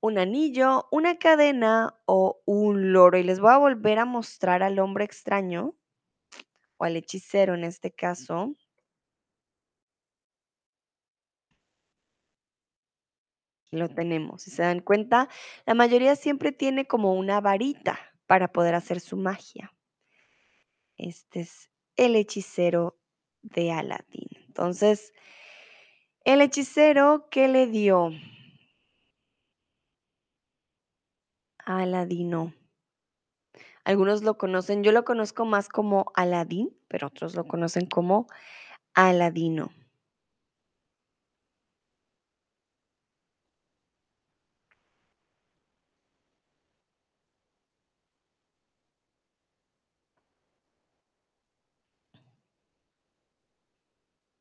un 0.00 0.18
anillo, 0.18 0.88
una 0.90 1.18
cadena 1.18 1.96
o 2.06 2.42
un 2.44 2.92
loro. 2.92 3.18
Y 3.18 3.22
les 3.22 3.40
voy 3.40 3.52
a 3.52 3.58
volver 3.58 3.98
a 3.98 4.04
mostrar 4.04 4.62
al 4.62 4.78
hombre 4.78 5.04
extraño 5.04 5.74
o 6.76 6.84
al 6.84 6.96
hechicero 6.96 7.54
en 7.54 7.64
este 7.64 7.92
caso. 7.92 8.54
lo 13.72 13.88
tenemos. 13.88 14.42
Si 14.42 14.50
se 14.50 14.62
dan 14.62 14.80
cuenta, 14.80 15.28
la 15.66 15.74
mayoría 15.74 16.14
siempre 16.14 16.52
tiene 16.52 16.86
como 16.86 17.14
una 17.14 17.40
varita 17.40 17.98
para 18.26 18.52
poder 18.52 18.74
hacer 18.74 19.00
su 19.00 19.16
magia. 19.16 19.72
Este 20.96 21.40
es 21.40 21.70
el 21.96 22.14
hechicero 22.14 22.98
de 23.42 23.72
Aladdin. 23.72 24.28
Entonces, 24.46 25.12
el 26.24 26.40
hechicero, 26.40 27.28
¿qué 27.30 27.48
le 27.48 27.66
dio? 27.66 28.10
Aladino. 31.64 32.52
Algunos 33.84 34.22
lo 34.22 34.38
conocen, 34.38 34.84
yo 34.84 34.92
lo 34.92 35.04
conozco 35.04 35.44
más 35.44 35.68
como 35.68 36.06
Aladín, 36.14 36.76
pero 36.88 37.08
otros 37.08 37.34
lo 37.34 37.44
conocen 37.46 37.86
como 37.86 38.26
Aladino. 38.94 39.70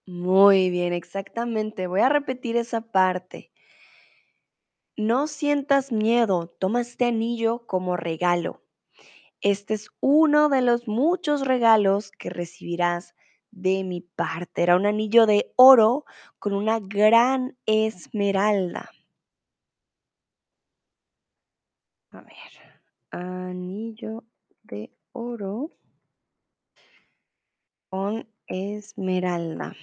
Muy 0.06 0.70
bien, 0.70 0.94
exactamente. 0.94 1.88
Voy 1.88 2.02
a 2.02 2.10
repetir 2.10 2.56
esa 2.56 2.82
parte. 2.82 3.52
No 4.98 5.28
sientas 5.28 5.92
miedo, 5.92 6.48
toma 6.58 6.80
este 6.80 7.04
anillo 7.06 7.68
como 7.68 7.98
regalo. 7.98 8.62
Este 9.42 9.74
es 9.74 9.90
uno 10.02 10.50
de 10.50 10.62
los 10.62 10.88
muchos 10.88 11.48
regalos 11.48 12.12
que 12.12 12.30
recibirás 12.30 13.16
de 13.50 13.84
mi 13.84 14.02
parte. 14.02 14.62
Era 14.62 14.76
un 14.76 14.86
anillo 14.86 15.26
de 15.26 15.52
oro 15.56 16.06
con 16.38 16.54
una 16.54 16.80
gran 16.80 17.58
esmeralda. 17.66 18.92
A 22.12 22.22
ver, 22.22 22.82
anillo 23.10 24.24
de 24.62 24.92
oro 25.12 25.72
con 27.90 28.28
esmeralda. 28.46 29.76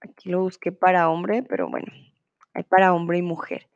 Aquí 0.00 0.28
lo 0.28 0.42
busqué 0.42 0.72
para 0.72 1.08
hombre, 1.08 1.42
pero 1.42 1.70
bueno, 1.70 1.90
hay 2.52 2.64
para 2.64 2.92
hombre 2.92 3.16
y 3.18 3.22
mujer. 3.22 3.70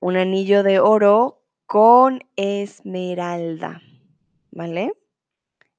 Un 0.00 0.16
anillo 0.16 0.62
de 0.62 0.80
oro 0.80 1.37
con 1.68 2.20
esmeralda, 2.36 3.82
¿vale? 4.50 4.94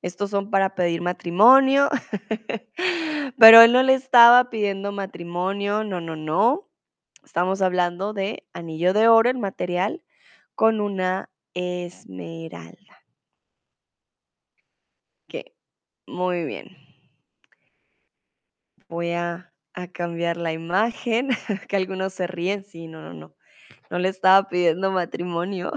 Estos 0.04 0.30
son 0.30 0.52
para 0.52 0.76
pedir 0.76 1.02
matrimonio, 1.02 1.90
pero 3.40 3.64
él 3.64 3.74
no 3.74 3.82
le 3.82 3.96
estaba 3.96 4.52
pidiendo 4.52 4.92
matrimonio, 4.92 5.84
no, 5.84 6.00
no, 6.00 6.16
no. 6.16 6.70
Estamos 7.26 7.64
hablando 7.64 8.14
de 8.14 8.48
anillo 8.54 8.94
de 8.94 9.08
oro, 9.08 9.32
el 9.32 9.40
material, 9.40 10.04
con 10.54 10.80
una 10.80 11.32
esmeralda. 11.56 13.04
Ok, 15.26 15.44
muy 16.06 16.46
bien. 16.46 16.78
Voy 18.88 19.14
a, 19.14 19.52
cambiar 19.92 20.38
la 20.38 20.54
imagen, 20.54 21.30
que 21.68 21.76
algunos 21.78 22.14
se 22.14 22.28
ríen, 22.28 22.64
sí, 22.64 22.88
no, 22.88 23.02
no, 23.02 23.14
no. 23.16 23.39
No 23.90 24.00
le 24.00 24.10
estaba 24.10 24.48
pidiendo 24.48 24.92
matrimonio. 24.92 25.72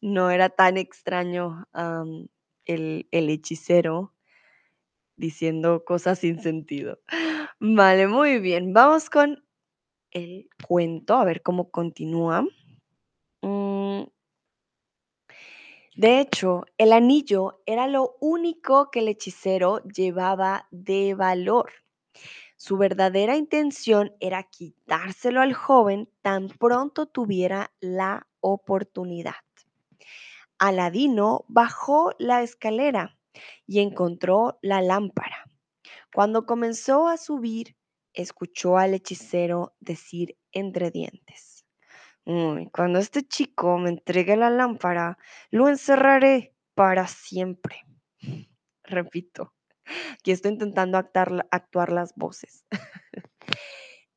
No 0.00 0.30
era 0.30 0.48
tan 0.48 0.76
extraño 0.78 1.66
el, 2.64 3.08
el 3.10 3.30
hechicero 3.30 4.14
diciendo 5.16 5.84
cosas 5.84 6.18
sin 6.18 6.40
sentido. 6.40 6.98
Vale, 7.60 8.08
muy 8.08 8.40
bien. 8.40 8.72
Vamos 8.72 9.08
con 9.10 9.44
el 10.10 10.48
cuento, 10.66 11.14
a 11.16 11.24
ver 11.24 11.42
cómo 11.42 11.70
continúa. 11.70 12.44
Mm, 13.42 14.04
De 15.94 16.20
hecho, 16.20 16.64
el 16.78 16.92
anillo 16.92 17.62
era 17.66 17.86
lo 17.86 18.16
único 18.20 18.90
que 18.90 19.00
el 19.00 19.08
hechicero 19.08 19.82
llevaba 19.84 20.66
de 20.70 21.14
valor. 21.14 21.70
Su 22.64 22.76
verdadera 22.76 23.34
intención 23.34 24.14
era 24.20 24.44
quitárselo 24.44 25.40
al 25.40 25.52
joven 25.52 26.08
tan 26.22 26.46
pronto 26.46 27.06
tuviera 27.06 27.72
la 27.80 28.28
oportunidad. 28.38 29.34
Aladino 30.60 31.44
bajó 31.48 32.12
la 32.20 32.42
escalera 32.42 33.18
y 33.66 33.80
encontró 33.80 34.60
la 34.62 34.80
lámpara. 34.80 35.44
Cuando 36.14 36.46
comenzó 36.46 37.08
a 37.08 37.16
subir, 37.16 37.76
escuchó 38.12 38.78
al 38.78 38.94
hechicero 38.94 39.74
decir 39.80 40.38
entre 40.52 40.92
dientes, 40.92 41.66
"Uy, 42.24 42.70
cuando 42.72 43.00
este 43.00 43.26
chico 43.26 43.76
me 43.76 43.88
entregue 43.90 44.36
la 44.36 44.50
lámpara, 44.50 45.18
lo 45.50 45.68
encerraré 45.68 46.54
para 46.76 47.08
siempre. 47.08 47.80
Repito, 48.84 49.52
aquí 50.14 50.30
estoy 50.30 50.52
intentando 50.52 50.98
actuar, 50.98 51.46
actuar 51.50 51.92
las 51.92 52.14
voces. 52.14 52.64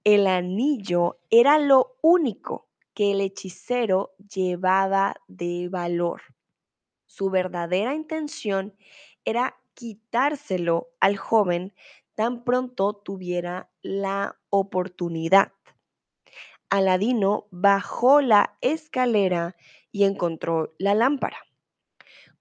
El 0.04 0.28
anillo 0.28 1.20
era 1.32 1.58
lo 1.58 1.98
único 2.02 2.70
que 2.94 3.12
el 3.12 3.22
hechicero 3.22 4.16
llevaba 4.34 5.16
de 5.28 5.68
valor. 5.70 6.22
Su 7.08 7.30
verdadera 7.30 7.96
intención 7.96 8.76
era 9.26 9.58
quitárselo 9.74 10.90
al 11.00 11.18
joven 11.18 11.74
tan 12.16 12.44
pronto 12.44 12.94
tuviera 12.94 13.70
la 13.82 14.38
oportunidad. 14.50 15.52
Aladino 16.70 17.48
bajó 17.52 18.22
la 18.22 18.58
escalera 18.62 19.56
y 19.92 20.06
encontró 20.06 20.74
la 20.78 20.96
lámpara. 20.96 21.38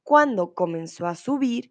Cuando 0.03 0.55
comenzó 0.55 1.07
a 1.07 1.15
subir, 1.15 1.71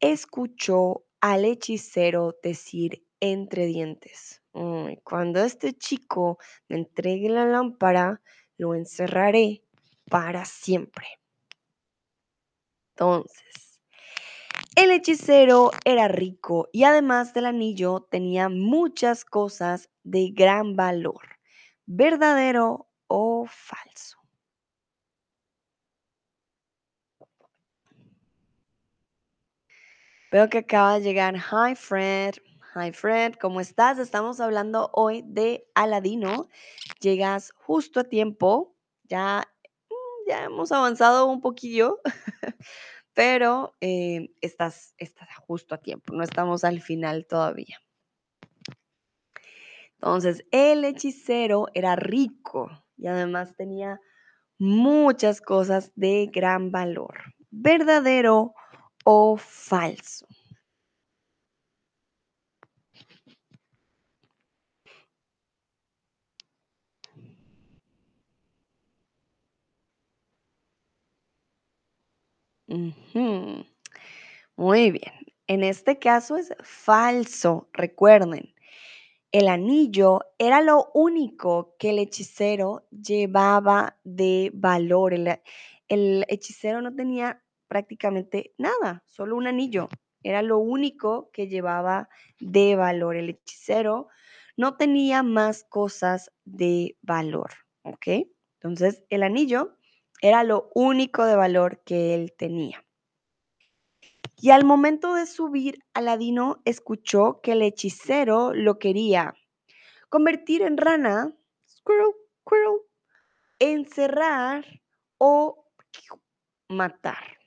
escuchó 0.00 1.04
al 1.20 1.44
hechicero 1.44 2.36
decir 2.42 3.06
entre 3.20 3.66
dientes, 3.66 4.42
"Uy, 4.52 5.00
cuando 5.04 5.44
este 5.44 5.74
chico 5.74 6.38
me 6.68 6.76
entregue 6.76 7.28
la 7.28 7.44
lámpara, 7.46 8.22
lo 8.56 8.74
encerraré 8.74 9.62
para 10.10 10.44
siempre. 10.44 11.06
Entonces, 12.94 13.80
el 14.76 14.90
hechicero 14.90 15.70
era 15.84 16.08
rico 16.08 16.68
y 16.72 16.84
además 16.84 17.34
del 17.34 17.46
anillo 17.46 18.06
tenía 18.10 18.48
muchas 18.48 19.24
cosas 19.24 19.90
de 20.04 20.30
gran 20.32 20.76
valor, 20.76 21.38
verdadero 21.86 22.88
o 23.06 23.46
falso. 23.48 24.19
Veo 30.30 30.48
que 30.48 30.58
acaba 30.58 30.94
de 30.94 31.00
llegar. 31.02 31.34
Hi 31.34 31.74
Fred. 31.74 32.34
Hi 32.76 32.92
Fred, 32.92 33.34
¿cómo 33.34 33.60
estás? 33.60 33.98
Estamos 33.98 34.38
hablando 34.38 34.88
hoy 34.92 35.24
de 35.26 35.66
Aladino. 35.74 36.48
Llegas 37.00 37.50
justo 37.56 37.98
a 37.98 38.04
tiempo. 38.04 38.76
Ya, 39.02 39.42
mm, 39.90 40.28
ya 40.28 40.44
hemos 40.44 40.70
avanzado 40.70 41.26
un 41.26 41.40
poquillo, 41.40 42.00
pero 43.12 43.74
eh, 43.80 44.32
estás, 44.40 44.94
estás 44.98 45.28
justo 45.48 45.74
a 45.74 45.78
tiempo. 45.78 46.14
No 46.14 46.22
estamos 46.22 46.62
al 46.62 46.80
final 46.80 47.26
todavía. 47.26 47.80
Entonces, 49.94 50.44
el 50.52 50.84
hechicero 50.84 51.66
era 51.74 51.96
rico 51.96 52.70
y 52.96 53.08
además 53.08 53.56
tenía 53.56 54.00
muchas 54.60 55.40
cosas 55.40 55.90
de 55.96 56.30
gran 56.32 56.70
valor. 56.70 57.34
¿Verdadero 57.50 58.54
o 59.04 59.36
falso? 59.36 60.26
Ujú. 72.68 73.64
Muy 74.56 74.90
bien. 74.92 75.12
En 75.46 75.64
este 75.64 75.98
caso 75.98 76.36
es 76.36 76.54
falso. 76.62 77.68
Recuerden, 77.72 78.54
el 79.32 79.48
anillo 79.48 80.20
era 80.38 80.62
lo 80.62 80.90
único 80.94 81.76
que 81.78 81.90
el 81.90 82.00
hechicero 82.00 82.86
llevaba 82.90 83.98
de 84.04 84.50
valor. 84.54 85.14
El, 85.14 85.40
el 85.88 86.26
hechicero 86.28 86.82
no 86.82 86.94
tenía 86.94 87.42
prácticamente 87.70 88.52
nada, 88.58 89.04
solo 89.06 89.36
un 89.36 89.46
anillo. 89.46 89.88
Era 90.24 90.42
lo 90.42 90.58
único 90.58 91.30
que 91.32 91.46
llevaba 91.46 92.08
de 92.40 92.74
valor. 92.74 93.14
El 93.14 93.30
hechicero 93.30 94.08
no 94.56 94.76
tenía 94.76 95.22
más 95.22 95.62
cosas 95.62 96.32
de 96.44 96.98
valor. 97.00 97.52
¿Ok? 97.84 98.26
Entonces, 98.54 99.04
el 99.08 99.22
anillo 99.22 99.76
era 100.20 100.42
lo 100.42 100.68
único 100.74 101.24
de 101.24 101.36
valor 101.36 101.80
que 101.84 102.14
él 102.14 102.34
tenía. 102.36 102.84
Y 104.36 104.50
al 104.50 104.64
momento 104.64 105.14
de 105.14 105.26
subir, 105.26 105.78
Aladino 105.94 106.60
escuchó 106.64 107.40
que 107.40 107.52
el 107.52 107.62
hechicero 107.62 108.52
lo 108.52 108.80
quería 108.80 109.34
convertir 110.08 110.62
en 110.62 110.76
rana, 110.76 111.32
squirrel, 111.68 112.12
squirrel, 112.42 112.80
encerrar 113.60 114.64
o 115.18 115.68
matar. 116.68 117.39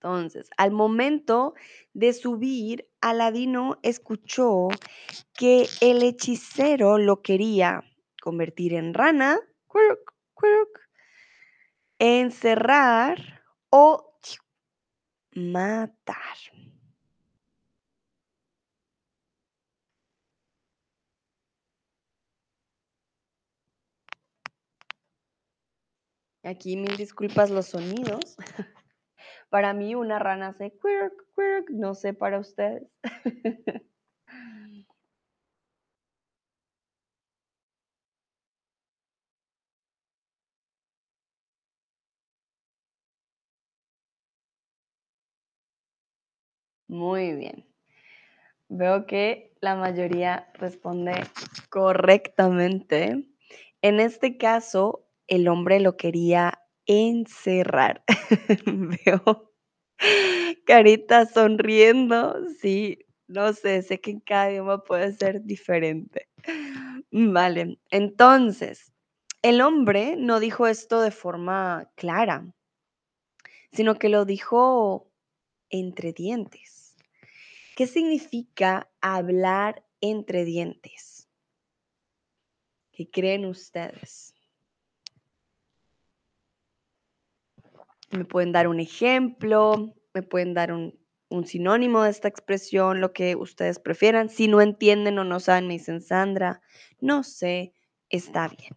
Entonces, 0.00 0.48
al 0.56 0.70
momento 0.70 1.54
de 1.92 2.12
subir, 2.12 2.88
Aladino 3.00 3.80
escuchó 3.82 4.68
que 5.34 5.66
el 5.80 6.04
hechicero 6.04 6.98
lo 6.98 7.20
quería 7.20 7.82
convertir 8.22 8.74
en 8.74 8.94
rana. 8.94 9.40
Encerrar 11.98 13.42
o 13.70 14.14
matar. 15.32 16.36
Aquí 26.44 26.76
mil 26.76 26.96
disculpas 26.96 27.50
los 27.50 27.66
sonidos. 27.66 28.36
Para 29.50 29.72
mí 29.74 29.94
una 29.94 30.18
rana 30.18 30.48
hace 30.48 30.70
quirk, 30.72 31.14
quirk, 31.34 31.70
no 31.70 31.94
sé 31.94 32.14
para 32.14 32.38
ustedes. 32.38 32.84
Muy 46.88 47.34
bien. 47.34 47.66
Veo 48.68 49.06
que 49.06 49.54
la 49.60 49.76
mayoría 49.76 50.50
responde 50.54 51.12
correctamente. 51.70 53.26
En 53.82 54.00
este 54.00 54.36
caso, 54.36 55.06
el 55.26 55.48
hombre 55.48 55.80
lo 55.80 55.96
quería 55.96 56.60
encerrar. 56.88 58.02
Veo 58.66 59.52
caritas 60.66 61.32
sonriendo. 61.32 62.36
Sí, 62.60 63.06
no 63.28 63.52
sé, 63.52 63.82
sé 63.82 64.00
que 64.00 64.12
en 64.12 64.20
cada 64.20 64.50
idioma 64.50 64.82
puede 64.84 65.12
ser 65.12 65.42
diferente. 65.44 66.28
Vale, 67.10 67.78
entonces, 67.90 68.92
el 69.42 69.60
hombre 69.60 70.16
no 70.16 70.40
dijo 70.40 70.66
esto 70.66 71.00
de 71.00 71.10
forma 71.10 71.90
clara, 71.96 72.54
sino 73.72 73.98
que 73.98 74.08
lo 74.08 74.24
dijo 74.24 75.10
entre 75.70 76.12
dientes. 76.12 76.96
¿Qué 77.76 77.86
significa 77.86 78.90
hablar 79.00 79.84
entre 80.00 80.44
dientes? 80.44 81.28
¿Qué 82.92 83.08
creen 83.08 83.46
ustedes? 83.46 84.34
Me 88.10 88.24
pueden 88.24 88.52
dar 88.52 88.68
un 88.68 88.80
ejemplo, 88.80 89.94
me 90.14 90.22
pueden 90.22 90.54
dar 90.54 90.72
un, 90.72 90.98
sinónimo 91.44 92.02
de 92.02 92.10
esta 92.10 92.28
expresión, 92.28 93.00
lo 93.00 93.12
que 93.12 93.36
ustedes 93.36 93.78
prefieran. 93.78 94.28
Si 94.30 94.48
no 94.48 94.60
entienden 94.60 95.18
o 95.18 95.24
no 95.24 95.40
saben, 95.40 95.68
me 95.68 95.74
dicen 95.74 96.00
Sandra, 96.00 96.62
no 97.00 97.22
sé, 97.22 97.74
está 98.08 98.48
bien. 98.48 98.76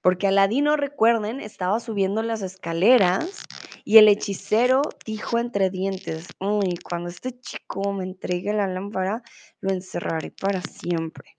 Porque 0.00 0.26
Aladino, 0.26 0.76
recuerden, 0.76 1.40
estaba 1.40 1.78
subiendo 1.80 2.22
las 2.22 2.42
escaleras 2.42 3.44
y 3.84 3.98
el 3.98 4.08
hechicero 4.08 4.82
dijo 5.04 5.38
entre 5.38 5.70
dientes, 5.70 6.28
uy, 6.38 6.76
cuando 6.88 7.08
este 7.08 7.38
chico 7.40 7.92
me 7.92 8.04
entregue 8.04 8.52
la 8.52 8.66
lámpara, 8.66 9.22
lo 9.60 9.72
encerraré 9.72 10.30
para 10.30 10.60
siempre. 10.60 11.36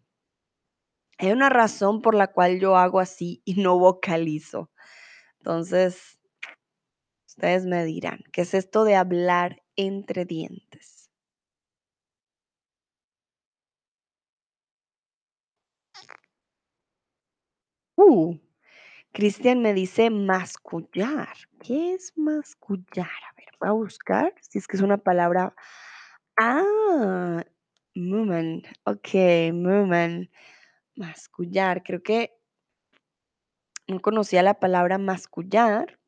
Hay 1.17 1.31
una 1.31 1.49
razón 1.49 2.01
por 2.01 2.15
la 2.15 2.27
cual 2.27 2.59
yo 2.59 2.75
hago 2.75 2.99
así 2.99 3.41
y 3.45 3.55
no 3.55 3.77
vocalizo. 3.77 4.69
Entonces, 5.45 6.17
ustedes 7.27 7.65
me 7.65 7.83
dirán, 7.83 8.19
¿qué 8.31 8.43
es 8.43 8.53
esto 8.53 8.85
de 8.85 8.95
hablar 8.95 9.61
entre 9.75 10.23
dientes? 10.23 11.09
Uh, 17.97 18.37
Cristian 19.11 19.61
me 19.61 19.73
dice 19.73 20.09
mascullar. 20.09 21.35
¿Qué 21.59 21.93
es 21.93 22.13
mascullar? 22.15 23.09
A 23.29 23.35
ver, 23.35 23.49
voy 23.59 23.67
a 23.67 23.73
buscar 23.73 24.33
si 24.49 24.59
es 24.59 24.67
que 24.67 24.77
es 24.77 24.81
una 24.81 24.97
palabra. 24.97 25.53
Ah, 26.37 27.43
movement. 27.95 28.65
Ok, 28.85 29.09
movement. 29.51 30.31
Mascullar. 30.95 31.83
Creo 31.83 32.01
que 32.01 32.31
no 33.93 34.01
conocía 34.01 34.43
la 34.43 34.55
palabra 34.59 34.97
mascullar, 34.97 35.99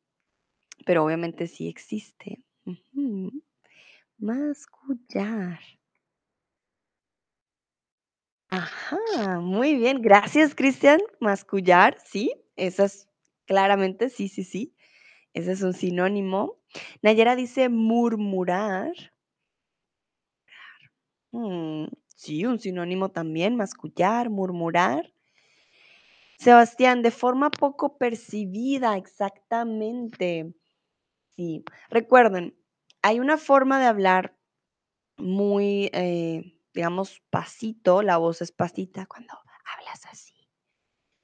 pero 0.86 1.04
obviamente 1.04 1.46
sí 1.48 1.68
existe. 1.68 2.42
Mascullar. 4.18 5.60
Ajá, 8.50 9.40
muy 9.40 9.74
bien. 9.76 10.02
Gracias, 10.02 10.54
Cristian. 10.54 11.00
Mascullar, 11.20 11.96
sí, 12.04 12.32
esas 12.56 13.08
claramente, 13.44 14.08
sí, 14.08 14.28
sí, 14.28 14.44
sí. 14.44 14.74
Ese 15.34 15.52
es 15.52 15.62
un 15.62 15.74
sinónimo. 15.74 16.58
Nayera 17.02 17.36
dice 17.36 17.68
murmurar. 17.68 18.92
Mm, 21.32 21.86
sí, 22.16 22.44
un 22.46 22.58
sinónimo 22.58 23.10
también, 23.10 23.54
mascullar, 23.56 24.28
murmurar. 24.30 25.12
Sebastián, 26.38 27.02
de 27.02 27.10
forma 27.10 27.50
poco 27.50 27.96
percibida, 27.98 28.96
exactamente. 28.96 30.54
Sí, 31.36 31.64
recuerden, 31.90 32.56
hay 33.02 33.20
una 33.20 33.38
forma 33.38 33.80
de 33.80 33.86
hablar 33.86 34.36
muy, 35.16 35.90
eh, 35.92 36.60
digamos, 36.74 37.22
pasito, 37.30 38.02
la 38.02 38.18
voz 38.18 38.42
es 38.42 38.52
pasita 38.52 39.06
cuando 39.06 39.34
hablas 39.64 40.06
así. 40.06 40.34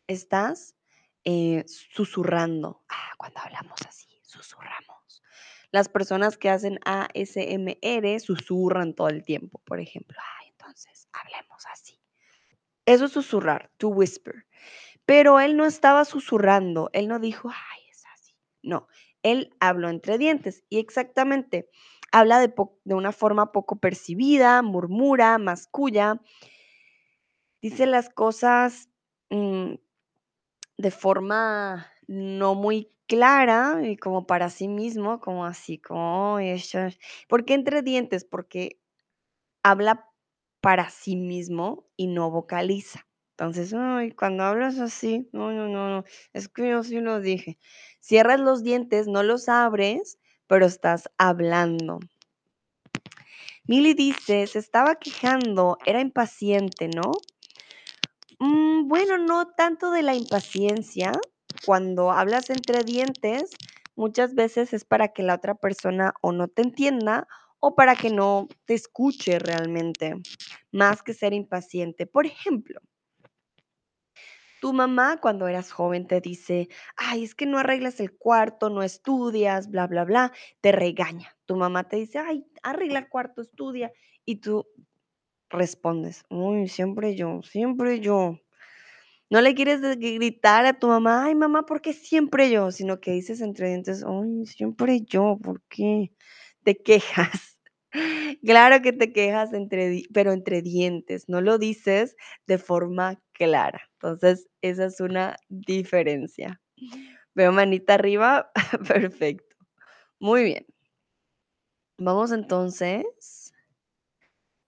Estás 0.07 0.77
eh, 1.25 1.65
susurrando. 1.67 2.85
Ah, 2.89 3.13
cuando 3.19 3.41
hablamos 3.41 3.81
así, 3.87 4.21
susurramos. 4.25 5.23
Las 5.71 5.89
personas 5.89 6.37
que 6.37 6.51
hacen 6.51 6.79
ASMR 6.85 8.21
susurran 8.21 8.95
todo 8.95 9.09
el 9.09 9.25
tiempo, 9.25 9.61
por 9.65 9.81
ejemplo. 9.81 10.19
Ah, 10.21 10.45
entonces, 10.49 11.09
hablemos 11.13 11.65
así. 11.73 11.99
Eso 12.87 13.07
es 13.07 13.13
susurrar, 13.13 13.71
to 13.79 13.89
whisper. 13.89 14.47
Pero 15.13 15.41
él 15.41 15.59
no 15.59 15.67
estaba 15.67 16.07
susurrando, 16.07 16.89
él 16.95 17.07
no 17.07 17.19
dijo, 17.19 17.51
ay, 17.51 17.81
es 17.91 18.03
así. 18.15 18.35
No, 18.63 18.89
él 19.23 19.55
habló 19.61 19.91
entre 19.91 20.17
dientes 20.17 20.65
y 20.71 20.79
exactamente 20.79 21.69
habla 22.13 22.41
de, 22.41 22.55
una 22.95 23.13
forma 23.13 23.53
poco 23.53 23.77
percibida, 23.77 24.63
murmura, 24.63 25.37
masculla, 25.37 26.23
dice 27.61 27.85
las 27.85 28.09
cosas 28.09 28.89
mm, 29.29 29.75
de 30.79 30.91
forma 30.91 31.93
no 32.07 32.55
muy 32.55 32.91
clara 33.07 33.81
y 33.83 33.99
como 33.99 34.27
para 34.27 34.49
sí 34.49 34.67
mismo, 34.67 35.21
como 35.21 35.45
así, 35.45 35.77
como, 35.77 36.39
¿por 37.29 37.45
qué 37.45 37.53
entre 37.53 37.83
dientes? 37.83 38.25
Porque 38.25 38.81
habla 39.63 40.09
para 40.63 40.89
sí 40.89 41.17
mismo 41.17 41.87
y 41.99 42.07
no 42.07 42.31
vocaliza. 42.31 43.07
Entonces, 43.33 43.73
ay, 43.75 44.13
cuando 44.13 44.45
hablas 44.45 44.79
así, 44.79 45.29
no, 45.33 45.53
no, 45.53 45.67
no, 45.69 45.89
no, 45.89 46.05
es 46.33 46.49
que 46.49 46.69
yo 46.69 46.83
sí 46.85 47.01
lo 47.01 47.21
dije. 47.21 47.59
Cierras 48.01 48.41
los 48.41 48.63
dientes, 48.63 49.09
no 49.09 49.23
los 49.23 49.49
abres, 49.49 50.19
pero 50.47 50.67
estás 50.67 51.11
hablando. 51.17 51.99
Milly 53.67 53.95
dice, 53.95 54.47
se 54.47 54.59
estaba 54.59 54.97
quejando, 54.97 55.79
era 55.87 56.01
impaciente, 56.01 56.89
¿no? 56.89 57.13
Mm, 58.39 58.89
bueno, 58.89 59.19
no 59.19 59.49
tanto 59.53 59.91
de 59.93 60.03
la 60.03 60.15
impaciencia. 60.15 61.13
Cuando 61.65 62.11
hablas 62.11 62.51
entre 62.51 62.83
dientes, 62.83 63.51
muchas 63.97 64.35
veces 64.35 64.75
es 64.75 64.85
para 64.85 65.09
que 65.09 65.23
la 65.23 65.37
otra 65.37 65.55
persona 65.55 66.13
o 66.21 66.33
no 66.33 66.49
te 66.49 66.63
entienda 66.63 67.29
o 67.61 67.77
para 67.77 67.95
que 67.95 68.11
no 68.11 68.49
te 68.65 68.75
escuche 68.75 69.39
realmente, 69.39 70.17
más 70.73 71.03
que 71.03 71.15
ser 71.15 71.33
impaciente. 71.33 72.07
Por 72.07 72.27
ejemplo, 72.27 72.81
tu 74.63 74.73
mamá 74.73 75.19
cuando 75.21 75.49
eras 75.49 75.73
joven 75.73 76.07
te 76.07 76.21
dice, 76.21 76.69
ay, 76.97 77.25
es 77.25 77.35
que 77.35 77.47
no 77.47 77.59
arreglas 77.59 77.99
el 77.99 78.17
cuarto, 78.17 78.71
no 78.71 78.85
estudias, 78.85 79.69
bla, 79.69 79.89
bla, 79.89 80.05
bla, 80.05 80.33
te 80.61 80.71
regaña. 80.71 81.37
Tu 81.47 81.57
mamá 81.57 81.89
te 81.89 81.97
dice, 81.97 82.21
ay, 82.21 82.47
arregla 82.63 83.01
el 83.01 83.09
cuarto, 83.09 83.43
estudia. 83.43 83.91
Y 84.25 84.37
tú 84.37 84.69
respondes, 85.51 86.25
uy, 86.31 86.69
siempre 86.69 87.17
yo, 87.17 87.43
siempre 87.43 87.99
yo. 87.99 88.39
No 89.31 89.41
le 89.41 89.55
quieres 89.57 89.81
gritar 89.99 90.67
a 90.67 90.79
tu 90.79 90.89
mamá, 90.89 91.25
ay, 91.25 91.35
mamá, 91.35 91.67
¿por 91.67 91.81
qué 91.83 91.93
siempre 91.93 92.49
yo? 92.49 92.71
Sino 92.71 93.01
que 93.01 93.11
dices 93.13 93.41
entre 93.41 93.69
dientes, 93.69 94.05
ay, 94.07 94.47
siempre 94.47 95.01
yo, 95.03 95.39
¿por 95.43 95.61
qué? 95.71 96.13
Te 96.65 96.77
quejas. 96.77 97.52
Claro 98.45 98.83
que 98.83 98.93
te 98.93 99.13
quejas, 99.13 99.53
entre, 99.53 100.03
pero 100.13 100.33
entre 100.33 100.63
dientes, 100.63 101.29
no 101.29 101.41
lo 101.41 101.59
dices 101.59 102.17
de 102.47 102.59
forma 102.59 103.21
clara. 103.33 103.83
Entonces, 103.95 104.49
esa 104.63 104.87
es 104.87 105.01
una 105.01 105.37
diferencia. 105.49 106.61
Veo 107.35 107.53
manita 107.53 107.95
arriba, 107.95 108.51
perfecto. 108.89 109.57
Muy 110.21 110.45
bien. 110.45 110.67
Vamos 111.99 112.33
entonces 112.33 113.55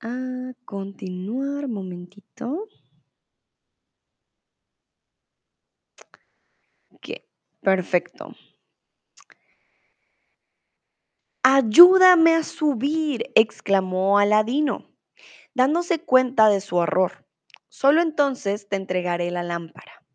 a 0.01 0.53
continuar, 0.64 1.66
momentito. 1.66 2.68
Perfecto. 7.62 8.25
Ayúdame 11.47 12.36
a 12.36 12.42
subir, 12.42 13.30
exclamó 13.34 14.18
Aladino, 14.18 14.97
dándose 15.53 15.99
cuenta 15.99 16.49
de 16.49 16.62
su 16.62 16.82
error. 16.82 17.26
Solo 17.68 18.01
entonces 18.01 18.66
te 18.70 18.76
entregaré 18.76 19.30
la 19.30 19.42
lámpara. 19.42 20.07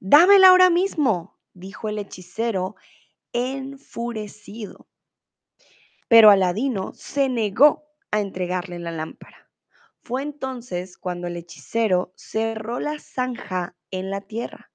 Dámela 0.00 0.48
ahora 0.48 0.68
mismo, 0.68 1.38
dijo 1.52 1.88
el 1.88 2.00
hechicero, 2.00 2.74
enfurecido. 3.32 4.88
Pero 6.08 6.28
Aladino 6.28 6.92
se 6.92 7.28
negó 7.28 7.84
a 8.10 8.18
entregarle 8.18 8.80
la 8.80 8.90
lámpara. 8.90 9.48
Fue 10.00 10.24
entonces 10.24 10.98
cuando 10.98 11.28
el 11.28 11.36
hechicero 11.36 12.12
cerró 12.16 12.80
la 12.80 12.98
zanja 12.98 13.76
en 13.92 14.10
la 14.10 14.22
tierra. 14.22 14.72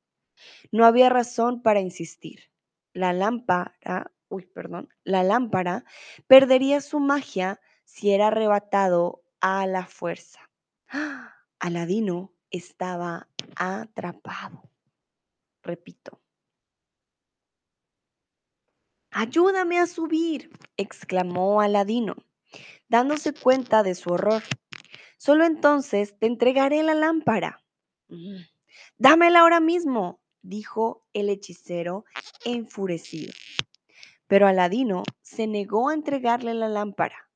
No 0.71 0.85
había 0.85 1.09
razón 1.09 1.61
para 1.61 1.81
insistir. 1.81 2.53
La 2.93 3.11
lámpara, 3.11 4.13
uy, 4.29 4.45
perdón, 4.45 4.89
la 5.03 5.23
lámpara 5.23 5.85
perdería 6.27 6.81
su 6.81 6.99
magia 6.99 7.59
si 7.85 8.11
era 8.11 8.27
arrebatado 8.27 9.23
a 9.39 9.65
la 9.67 9.85
fuerza. 9.85 10.39
¡Ah! 10.89 11.33
Aladino 11.59 12.33
estaba 12.51 13.27
atrapado. 13.55 14.69
Repito. 15.63 16.21
Ayúdame 19.11 19.79
a 19.79 19.87
subir, 19.87 20.51
exclamó 20.77 21.61
Aladino, 21.61 22.15
dándose 22.87 23.33
cuenta 23.33 23.81
de 23.81 23.95
su 23.95 24.11
horror. 24.11 24.43
Solo 25.17 25.45
entonces 25.45 26.17
te 26.19 26.27
entregaré 26.27 26.83
la 26.83 26.93
lámpara. 26.93 27.63
Mm. 28.09 28.41
Dámela 28.97 29.39
ahora 29.39 29.59
mismo, 29.59 30.19
dijo 30.41 31.07
el 31.13 31.29
hechicero 31.29 32.05
enfurecido. 32.45 33.33
Pero 34.27 34.47
Aladino 34.47 35.03
se 35.21 35.47
negó 35.47 35.89
a 35.89 35.93
entregarle 35.93 36.53
la 36.53 36.69
lámpara. 36.69 37.29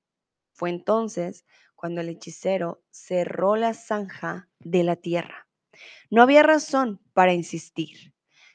Fue 0.51 0.69
entonces 0.69 1.45
cuando 1.75 2.01
el 2.01 2.09
hechicero 2.09 2.83
cerró 2.91 3.55
la 3.55 3.73
zanja 3.73 4.49
de 4.59 4.83
la 4.83 4.95
tierra. 4.95 5.47
No 6.09 6.21
había 6.21 6.43
razón 6.43 7.01
para 7.13 7.33
insistir. 7.33 8.13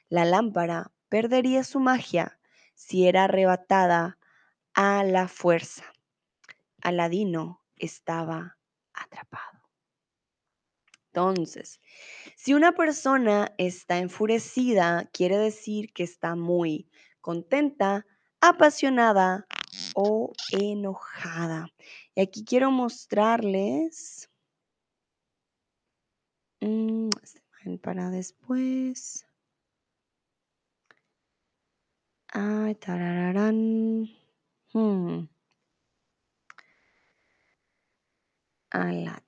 La 0.08 0.24
lámpara 0.24 0.92
perdería 1.08 1.64
su 1.64 1.80
magia 1.80 2.38
si 2.74 3.08
era 3.08 3.24
arrebatada 3.24 4.18
a 4.74 5.02
la 5.02 5.26
fuerza. 5.26 5.84
Aladino 6.82 7.62
estaba 7.76 8.58
atrapado. 8.92 9.56
Entonces, 11.06 11.80
si 12.36 12.52
una 12.52 12.72
persona 12.72 13.54
está 13.56 13.98
enfurecida, 13.98 15.08
quiere 15.12 15.38
decir 15.38 15.92
que 15.94 16.02
está 16.02 16.36
muy 16.36 16.90
contenta, 17.22 18.06
apasionada 18.50 19.46
o 19.94 20.32
enojada. 20.52 21.68
Y 22.14 22.20
aquí 22.20 22.44
quiero 22.44 22.70
mostrarles 22.70 24.30
mm, 26.60 27.10
para 27.82 28.10
después. 28.10 29.26
Ay, 32.28 32.74
tarararán. 32.74 34.08
Hmm. 34.72 35.28
A 38.70 39.22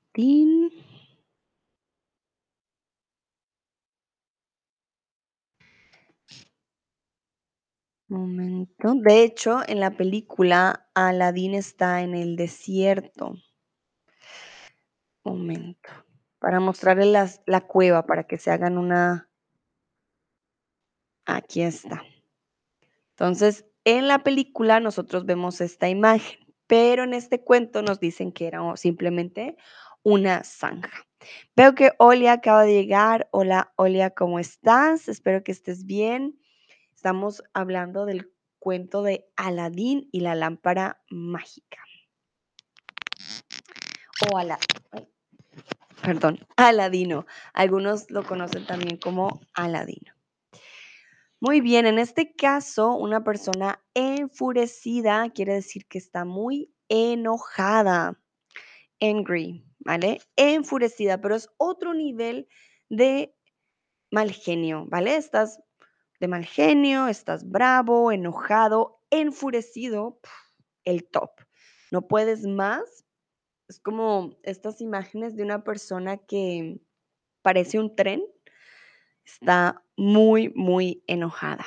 Momento. 8.09 8.95
De 8.95 9.23
hecho, 9.23 9.61
en 9.67 9.81
la 9.81 9.91
película, 9.91 10.89
Aladín 10.95 11.55
está 11.55 12.01
en 12.01 12.15
el 12.15 12.37
desierto. 12.37 13.35
Momento. 15.25 15.91
Para 16.39 16.59
mostrarles 16.59 17.43
la 17.47 17.61
cueva, 17.67 18.07
para 18.07 18.25
que 18.25 18.39
se 18.39 18.51
hagan 18.51 18.79
una... 18.79 19.29
Aquí 21.27 21.61
está. 21.61 22.03
Entonces, 23.11 23.67
en 23.85 24.09
la 24.09 24.23
película 24.23 24.81
nosotros 24.81 25.27
vemos 25.27 25.61
esta 25.61 25.91
imagen, 25.91 26.39
pero 26.67 27.05
en 27.05 27.13
este 27.13 27.45
cuento 27.45 27.83
nos 27.83 28.01
dicen 28.01 28.33
que 28.33 28.47
era 28.47 28.61
simplemente 28.77 29.57
una 30.03 30.45
zanja. 30.45 31.07
Veo 31.55 31.75
que 31.75 31.93
Olia 31.99 32.35
acaba 32.35 32.63
de 32.63 32.73
llegar. 32.73 33.29
Hola, 33.33 33.75
Olia, 33.77 34.11
¿cómo 34.11 34.39
estás? 34.39 35.09
Espero 35.09 35.45
que 35.45 35.53
estés 35.53 35.85
bien. 35.85 36.39
Estamos 36.99 37.45
hablando 37.55 38.07
del 38.07 38.29
cuento 38.59 39.05
de 39.05 39.31
Aladín 39.37 40.09
y 40.11 40.19
la 40.19 40.35
lámpara 40.35 41.01
mágica. 41.11 41.79
O 44.29 44.37
Aladín. 44.37 44.67
Perdón, 46.03 46.41
Aladino. 46.57 47.25
Algunos 47.53 48.11
lo 48.11 48.25
conocen 48.25 48.67
también 48.67 48.97
como 48.97 49.41
Aladino. 49.55 50.13
Muy 51.39 51.61
bien, 51.61 51.87
en 51.87 52.01
este 52.01 52.35
caso, 52.35 52.97
una 52.97 53.23
persona 53.23 53.81
enfurecida 53.95 55.31
quiere 55.31 55.55
decir 55.55 55.87
que 55.87 55.99
está 55.99 56.25
muy 56.25 56.75
enojada. 56.89 58.21
Angry, 59.01 59.65
¿vale? 59.79 60.21
Enfurecida, 60.35 61.21
pero 61.21 61.37
es 61.37 61.49
otro 61.59 61.95
nivel 61.95 62.49
de 62.89 63.37
mal 64.11 64.33
genio, 64.33 64.85
¿vale? 64.89 65.15
Estás 65.15 65.61
de 66.21 66.29
mal 66.29 66.45
genio, 66.45 67.09
estás 67.09 67.49
bravo, 67.49 68.13
enojado, 68.13 69.01
enfurecido, 69.11 70.21
el 70.85 71.09
top. 71.09 71.31
No 71.91 72.09
puedes 72.09 72.47
más. 72.47 73.05
Es 73.69 73.81
como 73.81 74.37
estas 74.43 74.81
imágenes 74.81 75.37
de 75.37 75.43
una 75.43 75.63
persona 75.63 76.17
que 76.17 76.81
parece 77.43 77.79
un 77.79 77.95
tren. 77.95 78.23
Está 79.25 79.85
muy, 79.97 80.51
muy 80.55 81.05
enojada. 81.07 81.67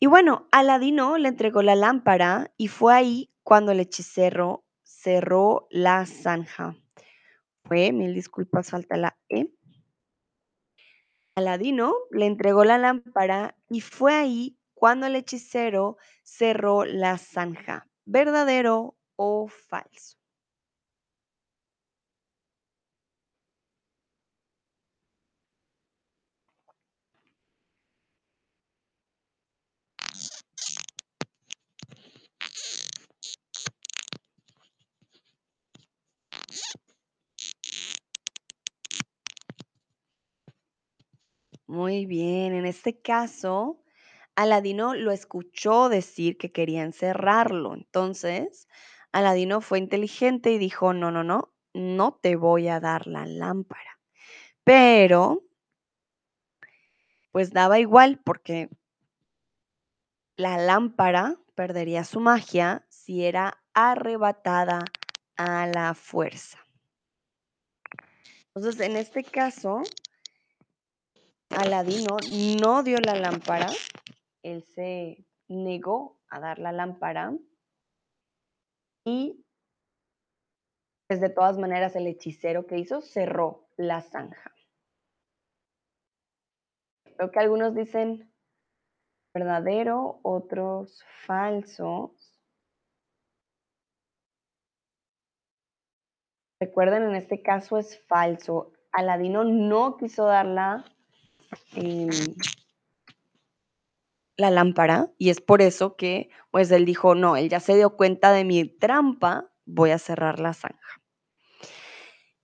Y 0.00 0.06
bueno, 0.06 0.48
Aladino 0.50 1.18
le 1.18 1.28
entregó 1.28 1.62
la 1.62 1.76
lámpara 1.76 2.52
y 2.56 2.68
fue 2.68 2.94
ahí 2.94 3.30
cuando 3.42 3.72
el 3.72 3.80
hechicero 3.80 4.64
cerró 4.82 5.66
la 5.70 6.04
zanja. 6.06 6.76
Fue, 7.64 7.92
mil 7.92 8.12
disculpas, 8.14 8.70
falta 8.70 8.96
la 8.96 9.16
E. 9.28 9.53
Aladino 11.36 11.94
le 12.12 12.26
entregó 12.26 12.64
la 12.64 12.78
lámpara 12.78 13.56
y 13.68 13.80
fue 13.80 14.14
ahí 14.14 14.56
cuando 14.72 15.06
el 15.06 15.16
hechicero 15.16 15.96
cerró 16.22 16.84
la 16.84 17.18
zanja. 17.18 17.88
¿Verdadero 18.04 18.96
o 19.16 19.48
falso? 19.48 20.16
Muy 41.74 42.06
bien, 42.06 42.54
en 42.54 42.66
este 42.66 43.00
caso, 43.00 43.82
Aladino 44.36 44.94
lo 44.94 45.10
escuchó 45.10 45.88
decir 45.88 46.38
que 46.38 46.52
quería 46.52 46.84
encerrarlo. 46.84 47.74
Entonces, 47.74 48.68
Aladino 49.10 49.60
fue 49.60 49.80
inteligente 49.80 50.52
y 50.52 50.58
dijo, 50.58 50.92
no, 50.92 51.10
no, 51.10 51.24
no, 51.24 51.52
no 51.72 52.12
te 52.22 52.36
voy 52.36 52.68
a 52.68 52.78
dar 52.78 53.08
la 53.08 53.26
lámpara. 53.26 53.98
Pero, 54.62 55.42
pues 57.32 57.50
daba 57.50 57.80
igual 57.80 58.20
porque 58.24 58.70
la 60.36 60.58
lámpara 60.58 61.40
perdería 61.56 62.04
su 62.04 62.20
magia 62.20 62.86
si 62.88 63.24
era 63.24 63.60
arrebatada 63.72 64.84
a 65.36 65.66
la 65.66 65.94
fuerza. 65.94 66.60
Entonces, 68.54 68.80
en 68.80 68.94
este 68.94 69.24
caso, 69.24 69.82
Aladino 71.50 72.16
no 72.60 72.82
dio 72.82 72.98
la 72.98 73.14
lámpara, 73.14 73.68
él 74.42 74.62
se 74.62 75.24
negó 75.48 76.20
a 76.28 76.40
dar 76.40 76.58
la 76.58 76.72
lámpara 76.72 77.32
y 79.04 79.44
pues 81.06 81.20
de 81.20 81.28
todas 81.28 81.58
maneras 81.58 81.94
el 81.96 82.06
hechicero 82.06 82.66
que 82.66 82.78
hizo 82.78 83.00
cerró 83.02 83.68
la 83.76 84.02
zanja. 84.02 84.52
Creo 87.16 87.30
que 87.30 87.38
algunos 87.38 87.74
dicen 87.74 88.32
verdadero, 89.34 90.20
otros 90.22 91.04
falsos. 91.26 92.10
Recuerden, 96.60 97.02
en 97.02 97.16
este 97.16 97.42
caso 97.42 97.78
es 97.78 98.00
falso. 98.06 98.72
Aladino 98.92 99.44
no 99.44 99.96
quiso 99.96 100.24
dar 100.24 100.46
la 100.46 100.84
em, 101.74 102.10
la 104.36 104.50
lámpara 104.50 105.10
y 105.18 105.30
es 105.30 105.40
por 105.40 105.62
eso 105.62 105.96
que 105.96 106.30
pues 106.50 106.70
él 106.70 106.84
dijo, 106.84 107.14
no, 107.14 107.36
él 107.36 107.48
ya 107.48 107.60
se 107.60 107.76
dio 107.76 107.96
cuenta 107.96 108.32
de 108.32 108.44
mi 108.44 108.64
trampa, 108.64 109.50
voy 109.64 109.90
a 109.90 109.98
cerrar 109.98 110.40
la 110.40 110.54
zanja. 110.54 111.00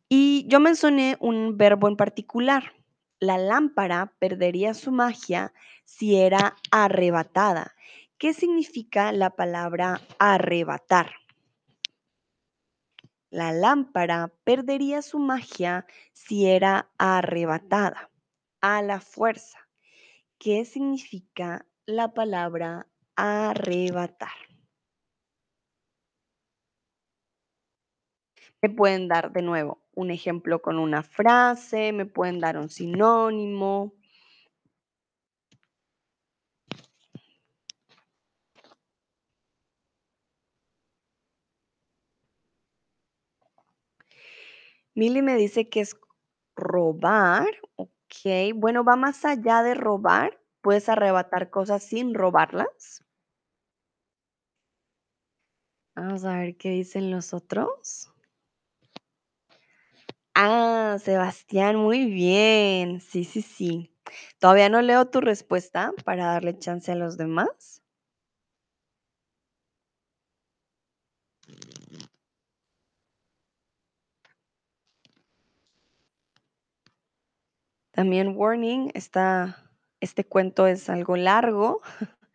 Y 0.08 0.46
yo 0.48 0.58
mencioné 0.58 1.16
un 1.20 1.56
verbo 1.56 1.88
en 1.88 1.96
particular. 1.96 2.72
La 3.20 3.38
lámpara 3.38 4.12
perdería 4.18 4.74
su 4.74 4.90
magia 4.90 5.52
si 5.84 6.16
era 6.16 6.56
arrebatada. 6.70 7.74
¿Qué 8.18 8.34
significa 8.34 9.12
la 9.12 9.30
palabra 9.30 10.00
arrebatar? 10.18 11.12
La 13.30 13.52
lámpara 13.52 14.32
perdería 14.42 15.02
su 15.02 15.20
magia 15.20 15.86
si 16.12 16.46
era 16.46 16.90
arrebatada 16.98 18.09
a 18.60 18.82
la 18.82 19.00
fuerza. 19.00 19.58
¿Qué 20.38 20.64
significa 20.64 21.66
la 21.86 22.14
palabra 22.14 22.86
arrebatar? 23.16 24.30
Me 28.62 28.68
pueden 28.68 29.08
dar 29.08 29.32
de 29.32 29.42
nuevo 29.42 29.82
un 29.94 30.10
ejemplo 30.10 30.62
con 30.62 30.78
una 30.78 31.02
frase, 31.02 31.92
me 31.92 32.06
pueden 32.06 32.40
dar 32.40 32.58
un 32.58 32.68
sinónimo. 32.68 33.94
Milly 44.94 45.22
me 45.22 45.36
dice 45.36 45.68
que 45.68 45.80
es 45.80 45.96
robar, 46.56 47.48
ok. 47.76 47.99
Bueno, 48.54 48.84
va 48.84 48.96
más 48.96 49.24
allá 49.24 49.62
de 49.62 49.74
robar. 49.74 50.38
Puedes 50.60 50.88
arrebatar 50.88 51.50
cosas 51.50 51.82
sin 51.82 52.14
robarlas. 52.14 53.04
Vamos 55.94 56.24
a 56.24 56.36
ver 56.38 56.56
qué 56.56 56.70
dicen 56.70 57.12
los 57.12 57.32
otros. 57.32 58.12
Ah, 60.34 60.96
Sebastián, 61.00 61.76
muy 61.76 62.06
bien. 62.06 63.00
Sí, 63.00 63.24
sí, 63.24 63.42
sí. 63.42 63.92
Todavía 64.38 64.68
no 64.68 64.82
leo 64.82 65.06
tu 65.06 65.20
respuesta 65.20 65.92
para 66.04 66.26
darle 66.26 66.58
chance 66.58 66.90
a 66.92 66.96
los 66.96 67.16
demás. 67.16 67.79
También 78.00 78.34
warning, 78.34 78.90
este 78.94 80.24
cuento 80.24 80.66
es 80.66 80.88
algo 80.88 81.18
largo, 81.18 81.82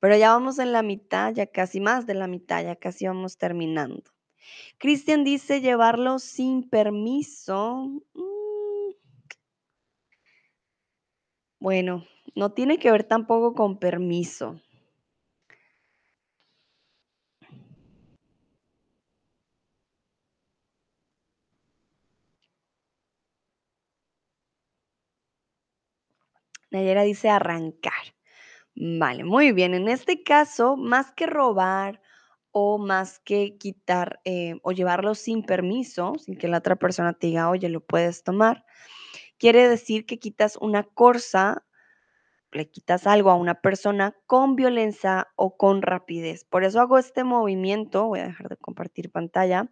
pero 0.00 0.16
ya 0.16 0.32
vamos 0.32 0.58
en 0.58 0.72
la 0.72 0.82
mitad, 0.82 1.34
ya 1.34 1.44
casi 1.44 1.78
más 1.78 2.06
de 2.06 2.14
la 2.14 2.26
mitad, 2.26 2.64
ya 2.64 2.76
casi 2.76 3.06
vamos 3.06 3.36
terminando. 3.36 4.02
Cristian 4.78 5.22
dice 5.22 5.60
llevarlo 5.60 6.18
sin 6.18 6.70
permiso. 6.70 8.00
Mm. 8.14 8.94
Bueno, 11.60 12.06
no 12.34 12.52
tiene 12.52 12.78
que 12.78 12.90
ver 12.90 13.04
tampoco 13.04 13.52
con 13.52 13.78
permiso. 13.78 14.58
Nayera 26.74 27.02
dice 27.02 27.30
arrancar. 27.30 27.92
Vale, 28.74 29.24
muy 29.24 29.52
bien. 29.52 29.74
En 29.74 29.88
este 29.88 30.22
caso, 30.24 30.76
más 30.76 31.12
que 31.12 31.26
robar 31.26 32.02
o 32.50 32.78
más 32.78 33.20
que 33.20 33.56
quitar 33.58 34.20
eh, 34.24 34.56
o 34.62 34.72
llevarlo 34.72 35.14
sin 35.14 35.44
permiso, 35.44 36.14
sin 36.18 36.36
que 36.36 36.48
la 36.48 36.58
otra 36.58 36.76
persona 36.76 37.12
te 37.12 37.28
diga, 37.28 37.48
oye, 37.48 37.68
lo 37.68 37.80
puedes 37.80 38.24
tomar, 38.24 38.64
quiere 39.38 39.68
decir 39.68 40.06
que 40.06 40.18
quitas 40.18 40.56
una 40.60 40.82
cosa, 40.82 41.64
le 42.52 42.70
quitas 42.70 43.06
algo 43.06 43.30
a 43.30 43.36
una 43.36 43.60
persona 43.60 44.16
con 44.26 44.56
violencia 44.56 45.28
o 45.36 45.56
con 45.56 45.82
rapidez. 45.82 46.44
Por 46.44 46.64
eso 46.64 46.80
hago 46.80 46.98
este 46.98 47.24
movimiento, 47.24 48.06
voy 48.06 48.20
a 48.20 48.26
dejar 48.26 48.48
de 48.48 48.56
compartir 48.56 49.10
pantalla, 49.10 49.70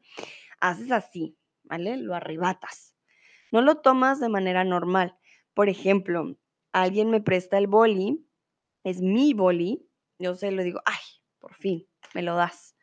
haces 0.60 0.90
así, 0.92 1.36
¿vale? 1.64 1.96
Lo 1.96 2.14
arrebatas. 2.14 2.94
No 3.52 3.60
lo 3.60 3.76
tomas 3.76 4.20
de 4.20 4.28
manera 4.28 4.64
normal. 4.64 5.16
Por 5.54 5.68
ejemplo, 5.68 6.36
alguien 6.72 7.10
me 7.10 7.20
presta 7.20 7.58
el 7.58 7.66
boli, 7.66 8.26
es 8.84 9.00
mi 9.00 9.34
boli, 9.34 9.88
yo 10.18 10.34
se 10.34 10.50
lo 10.50 10.62
digo, 10.62 10.80
ay, 10.84 11.00
por 11.38 11.54
fin, 11.54 11.86
me 12.14 12.22
lo 12.22 12.36
das, 12.36 12.76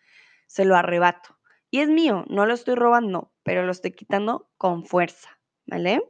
se 0.48 0.66
lo 0.66 0.76
arrebato. 0.76 1.38
Y 1.72 1.80
es 1.80 1.90
mío, 1.90 2.26
no 2.30 2.46
lo 2.46 2.54
estoy 2.54 2.76
robando, 2.76 3.32
pero 3.44 3.66
lo 3.66 3.72
estoy 3.72 3.92
quitando 3.92 4.50
con 4.58 4.86
fuerza, 4.86 5.40
¿vale? 5.66 6.02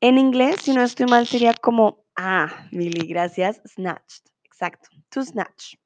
En 0.00 0.18
inglés, 0.18 0.56
si 0.62 0.74
no 0.74 0.82
estoy 0.82 1.06
mal, 1.06 1.26
sería 1.26 1.54
como, 1.54 2.04
ah, 2.16 2.68
Milly, 2.72 3.06
gracias, 3.06 3.62
snatched, 3.66 4.24
exacto, 4.44 4.88
to 5.10 5.22
snatch. 5.22 5.76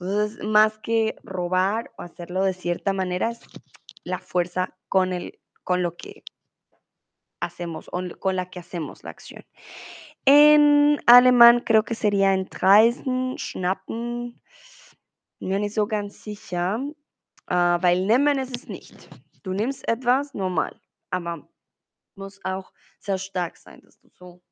Entonces, 0.00 0.44
más 0.44 0.78
que 0.78 1.16
robar 1.22 1.92
o 1.96 2.02
hacerlo 2.02 2.42
de 2.42 2.52
cierta 2.52 2.92
manera, 2.92 3.30
es 3.30 3.40
la 4.02 4.18
fuerza 4.18 4.76
con, 4.88 5.12
el, 5.12 5.38
con 5.62 5.82
lo 5.82 5.96
que 5.96 6.24
hacemos, 7.44 7.90
con 8.18 8.36
la 8.36 8.50
que 8.50 8.58
hacemos 8.58 9.04
la 9.04 9.10
acción. 9.10 9.44
En 10.24 11.00
alemán 11.06 11.60
creo 11.60 11.84
que 11.84 11.94
sería 11.94 12.32
entreißen, 12.32 13.36
schnappen. 13.38 14.40
Mir 15.40 15.58
nicht 15.58 15.74
so 15.74 15.86
ganz 15.86 16.22
sicher, 16.22 16.80
äh, 17.48 17.54
weil 17.54 18.06
nehmen 18.06 18.38
ist 18.38 18.56
es 18.56 18.68
nicht. 18.68 19.10
Du 19.42 19.52
nimmst 19.52 19.86
etwas 19.86 20.32
normal, 20.32 20.80
aber 21.10 21.46
muss 22.16 22.40
auch 22.44 22.72
sehr 22.98 23.18
stark 23.18 23.56
sein, 23.56 23.80
dass 23.82 23.98
du 24.00 24.08
so, 24.08 24.42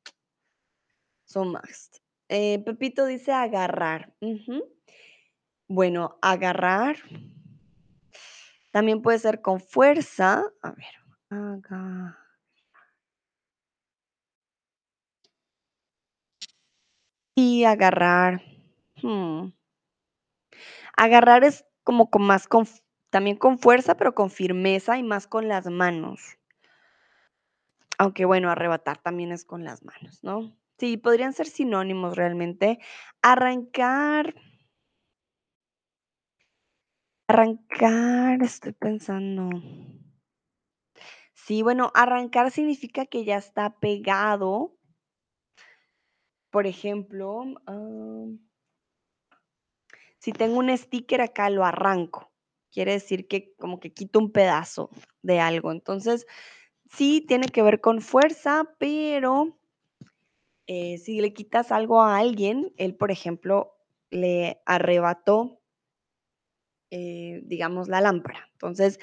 so 1.24 1.44
machst. 1.44 2.02
Eh, 2.28 2.58
Pepito 2.58 3.06
dice 3.06 3.32
agarrar. 3.32 4.12
Ujú. 4.20 4.62
Bueno, 5.68 6.18
agarrar 6.20 6.96
también 8.72 9.02
puede 9.02 9.18
ser 9.18 9.40
con 9.40 9.60
fuerza. 9.60 10.44
A 10.62 10.72
ver, 10.72 10.94
agarrar. 11.30 12.21
Y 17.34 17.64
agarrar. 17.64 18.42
hmm, 19.02 19.48
Agarrar 20.96 21.44
es 21.44 21.66
como 21.84 22.10
con 22.10 22.22
más 22.22 22.46
con 22.48 22.66
también 23.10 23.36
con 23.36 23.58
fuerza, 23.58 23.96
pero 23.96 24.14
con 24.14 24.30
firmeza 24.30 24.96
y 24.96 25.02
más 25.02 25.26
con 25.26 25.48
las 25.48 25.66
manos. 25.66 26.38
Aunque 27.98 28.24
bueno, 28.24 28.50
arrebatar 28.50 28.98
también 28.98 29.32
es 29.32 29.44
con 29.44 29.64
las 29.64 29.84
manos, 29.84 30.22
¿no? 30.22 30.56
Sí, 30.78 30.96
podrían 30.96 31.32
ser 31.32 31.46
sinónimos 31.46 32.16
realmente. 32.16 32.78
Arrancar 33.22 34.34
arrancar, 37.28 38.42
estoy 38.42 38.72
pensando. 38.72 39.48
Sí, 41.34 41.62
bueno, 41.62 41.90
arrancar 41.94 42.50
significa 42.50 43.06
que 43.06 43.24
ya 43.24 43.36
está 43.36 43.78
pegado. 43.80 44.76
Por 46.52 46.66
ejemplo, 46.66 47.46
si 50.18 50.32
tengo 50.32 50.58
un 50.58 50.76
sticker 50.76 51.22
acá, 51.22 51.48
lo 51.48 51.64
arranco. 51.64 52.30
Quiere 52.70 52.92
decir 52.92 53.26
que 53.26 53.54
como 53.54 53.80
que 53.80 53.94
quito 53.94 54.18
un 54.18 54.32
pedazo 54.32 54.90
de 55.22 55.40
algo. 55.40 55.72
Entonces, 55.72 56.26
sí 56.90 57.24
tiene 57.26 57.48
que 57.48 57.62
ver 57.62 57.80
con 57.80 58.02
fuerza, 58.02 58.68
pero 58.78 59.58
eh, 60.66 60.98
si 60.98 61.22
le 61.22 61.32
quitas 61.32 61.72
algo 61.72 62.02
a 62.02 62.18
alguien, 62.18 62.74
él, 62.76 62.96
por 62.96 63.10
ejemplo, 63.10 63.72
le 64.10 64.60
arrebató, 64.66 65.58
eh, 66.90 67.40
digamos, 67.44 67.88
la 67.88 68.02
lámpara. 68.02 68.50
Entonces, 68.52 68.98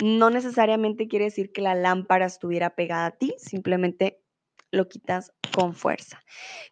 no 0.00 0.30
necesariamente 0.30 1.08
quiere 1.08 1.24
decir 1.24 1.50
que 1.50 1.60
la 1.60 1.74
lámpara 1.74 2.26
estuviera 2.26 2.76
pegada 2.76 3.06
a 3.06 3.16
ti, 3.18 3.34
simplemente 3.38 4.23
lo 4.70 4.88
quitas 4.88 5.32
con 5.54 5.74
fuerza. 5.74 6.22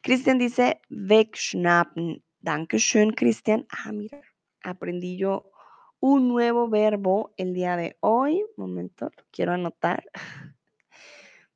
Cristian 0.02 0.38
dice, 0.38 0.80
wegschnappen. 0.90 2.22
Dankeschön, 2.40 3.12
Cristian. 3.12 3.66
Ah, 3.70 3.92
mira, 3.92 4.20
aprendí 4.62 5.16
yo 5.16 5.50
un 6.00 6.28
nuevo 6.28 6.68
verbo 6.68 7.32
el 7.36 7.54
día 7.54 7.76
de 7.76 7.96
hoy. 8.00 8.44
Momento, 8.56 9.10
lo 9.16 9.24
quiero 9.30 9.52
anotar. 9.52 10.04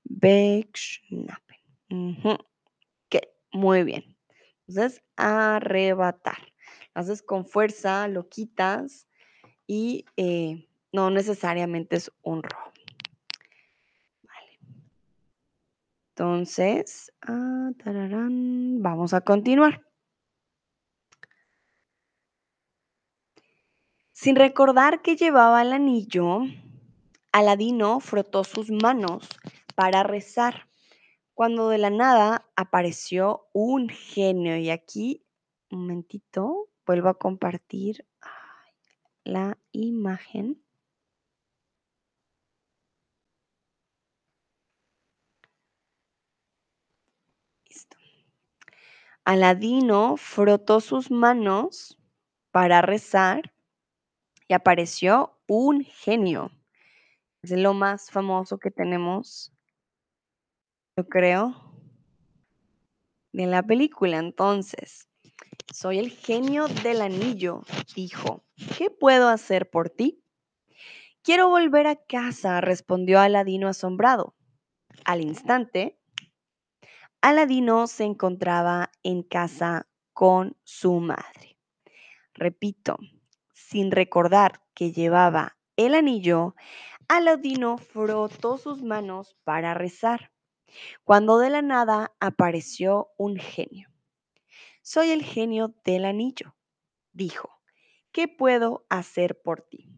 Wegschnappen. 0.04 1.58
Ujú. 1.90 2.30
Ok, 2.30 3.22
muy 3.52 3.82
bien. 3.82 4.16
Entonces, 4.68 5.02
arrebatar. 5.16 6.52
Haces 6.94 7.22
con 7.22 7.44
fuerza, 7.44 8.08
lo 8.08 8.28
quitas 8.28 9.08
y 9.66 10.04
eh, 10.16 10.68
no 10.92 11.10
necesariamente 11.10 11.96
es 11.96 12.12
un 12.22 12.42
robo. 12.42 12.72
Vale. 14.22 14.58
Entonces, 16.18 17.12
ah, 17.20 17.72
vamos 17.84 19.12
a 19.12 19.20
continuar. 19.20 19.82
Sin 24.12 24.34
recordar 24.34 25.02
que 25.02 25.16
llevaba 25.16 25.60
el 25.60 25.74
anillo, 25.74 26.38
Aladino 27.32 28.00
frotó 28.00 28.44
sus 28.44 28.70
manos 28.70 29.28
para 29.74 30.04
rezar, 30.04 30.70
cuando 31.34 31.68
de 31.68 31.76
la 31.76 31.90
nada 31.90 32.48
apareció 32.56 33.48
un 33.52 33.90
genio. 33.90 34.56
Y 34.56 34.70
aquí, 34.70 35.22
un 35.70 35.80
momentito, 35.80 36.70
vuelvo 36.86 37.10
a 37.10 37.18
compartir 37.18 38.06
la 39.22 39.58
imagen. 39.70 40.65
Aladino 49.26 50.16
frotó 50.16 50.80
sus 50.80 51.10
manos 51.10 51.98
para 52.52 52.80
rezar 52.80 53.52
y 54.46 54.54
apareció 54.54 55.36
un 55.48 55.82
genio. 55.82 56.52
Es 57.42 57.50
lo 57.50 57.74
más 57.74 58.08
famoso 58.12 58.58
que 58.58 58.70
tenemos, 58.70 59.52
yo 60.96 61.08
creo, 61.08 61.56
de 63.32 63.46
la 63.46 63.64
película. 63.64 64.18
Entonces, 64.18 65.08
soy 65.74 65.98
el 65.98 66.10
genio 66.10 66.68
del 66.84 67.02
anillo, 67.02 67.62
dijo. 67.96 68.44
¿Qué 68.78 68.90
puedo 68.90 69.28
hacer 69.28 69.68
por 69.68 69.90
ti? 69.90 70.22
Quiero 71.22 71.48
volver 71.48 71.88
a 71.88 71.96
casa, 71.96 72.60
respondió 72.60 73.18
Aladino 73.18 73.66
asombrado. 73.66 74.36
Al 75.04 75.20
instante, 75.20 75.95
Aladino 77.28 77.88
se 77.88 78.04
encontraba 78.04 78.92
en 79.02 79.24
casa 79.24 79.88
con 80.12 80.56
su 80.62 81.00
madre. 81.00 81.58
Repito, 82.34 82.98
sin 83.52 83.90
recordar 83.90 84.62
que 84.74 84.92
llevaba 84.92 85.58
el 85.74 85.96
anillo, 85.96 86.54
Aladino 87.08 87.78
frotó 87.78 88.58
sus 88.58 88.84
manos 88.84 89.36
para 89.42 89.74
rezar, 89.74 90.30
cuando 91.02 91.40
de 91.40 91.50
la 91.50 91.62
nada 91.62 92.14
apareció 92.20 93.08
un 93.18 93.38
genio. 93.38 93.90
Soy 94.82 95.10
el 95.10 95.24
genio 95.24 95.74
del 95.84 96.04
anillo, 96.04 96.54
dijo. 97.12 97.50
¿Qué 98.12 98.28
puedo 98.28 98.86
hacer 98.88 99.42
por 99.42 99.62
ti? 99.62 99.88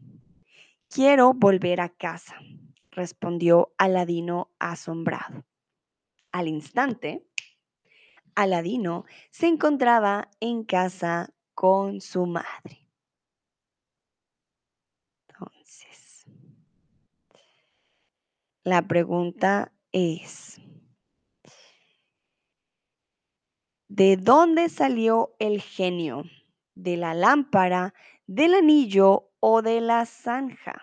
Quiero 0.89 1.33
volver 1.35 1.79
a 1.79 1.89
casa, 1.89 2.37
respondió 2.89 3.71
Aladino 3.77 4.49
asombrado. 4.57 5.45
Al 6.31 6.47
instante, 6.47 7.25
Aladino 8.35 9.05
se 9.31 9.47
encontraba 9.47 10.29
en 10.39 10.63
casa 10.63 11.33
con 11.55 12.01
su 12.01 12.25
madre. 12.25 12.87
Entonces, 15.27 16.25
la 18.63 18.87
pregunta 18.87 19.73
es, 19.91 20.61
¿de 23.87 24.15
dónde 24.15 24.69
salió 24.69 25.35
el 25.39 25.61
genio? 25.61 26.23
¿De 26.75 26.95
la 26.95 27.13
lámpara, 27.13 27.93
del 28.27 28.53
anillo 28.53 29.31
o 29.39 29.61
de 29.61 29.81
la 29.81 30.05
zanja? 30.05 30.81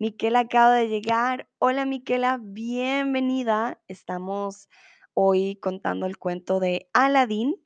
Miquela 0.00 0.40
acaba 0.40 0.74
de 0.74 0.88
llegar. 0.88 1.48
Hola 1.58 1.84
Miquela, 1.84 2.38
bienvenida. 2.40 3.80
Estamos 3.88 4.68
hoy 5.12 5.56
contando 5.56 6.06
el 6.06 6.18
cuento 6.18 6.60
de 6.60 6.88
Aladín. 6.92 7.56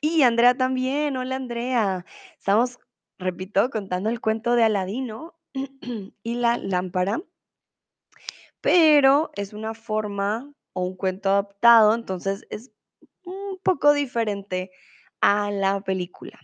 Y 0.00 0.22
Andrea 0.22 0.56
también. 0.56 1.16
Hola 1.16 1.34
Andrea. 1.34 2.06
Estamos, 2.38 2.78
repito, 3.18 3.68
contando 3.70 4.10
el 4.10 4.20
cuento 4.20 4.54
de 4.54 4.62
Aladino 4.62 5.34
y 6.22 6.34
la 6.36 6.56
lámpara. 6.56 7.20
Pero 8.60 9.32
es 9.34 9.52
una 9.52 9.74
forma 9.74 10.52
o 10.74 10.84
un 10.84 10.96
cuento 10.96 11.30
adaptado, 11.30 11.96
entonces 11.96 12.46
es 12.48 12.70
un 13.24 13.58
poco 13.60 13.92
diferente 13.92 14.70
a 15.20 15.50
la 15.50 15.80
película. 15.80 16.38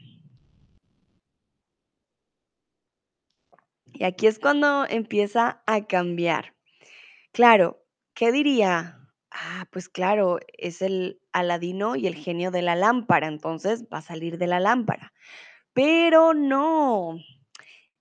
Y 3.98 4.04
aquí 4.04 4.28
es 4.28 4.38
cuando 4.38 4.86
empieza 4.88 5.60
a 5.66 5.84
cambiar. 5.84 6.54
Claro, 7.32 7.84
¿qué 8.14 8.30
diría? 8.30 9.00
Ah, 9.32 9.66
pues 9.72 9.88
claro, 9.88 10.38
es 10.56 10.82
el 10.82 11.20
Aladino 11.32 11.96
y 11.96 12.06
el 12.06 12.14
genio 12.14 12.52
de 12.52 12.62
la 12.62 12.76
lámpara, 12.76 13.26
entonces 13.26 13.86
va 13.92 13.98
a 13.98 14.02
salir 14.02 14.38
de 14.38 14.46
la 14.46 14.60
lámpara. 14.60 15.12
Pero 15.72 16.32
no. 16.32 17.18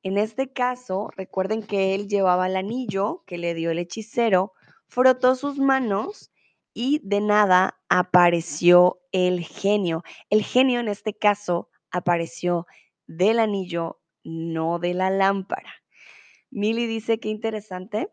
En 0.03 0.19
este 0.19 0.53
caso, 0.53 1.09
recuerden 1.17 1.63
que 1.63 1.95
él 1.95 2.07
llevaba 2.07 2.45
el 2.45 2.57
anillo 2.57 3.23
que 3.25 3.39
le 3.39 3.55
dio 3.55 3.71
el 3.71 3.79
hechicero, 3.79 4.53
frotó 4.87 5.33
sus 5.33 5.57
manos 5.57 6.31
y 6.75 7.01
de 7.03 7.21
nada 7.21 7.81
apareció 7.89 8.99
el 9.11 9.43
genio. 9.43 10.03
El 10.29 10.43
genio 10.43 10.79
en 10.79 10.89
este 10.89 11.15
caso 11.15 11.71
apareció 11.89 12.67
del 13.07 13.39
anillo, 13.39 13.99
no 14.23 14.77
de 14.77 14.93
la 14.93 15.09
lámpara. 15.09 15.73
Mili 16.51 16.87
dice 16.87 17.19
que 17.19 17.29
interesante. 17.29 18.09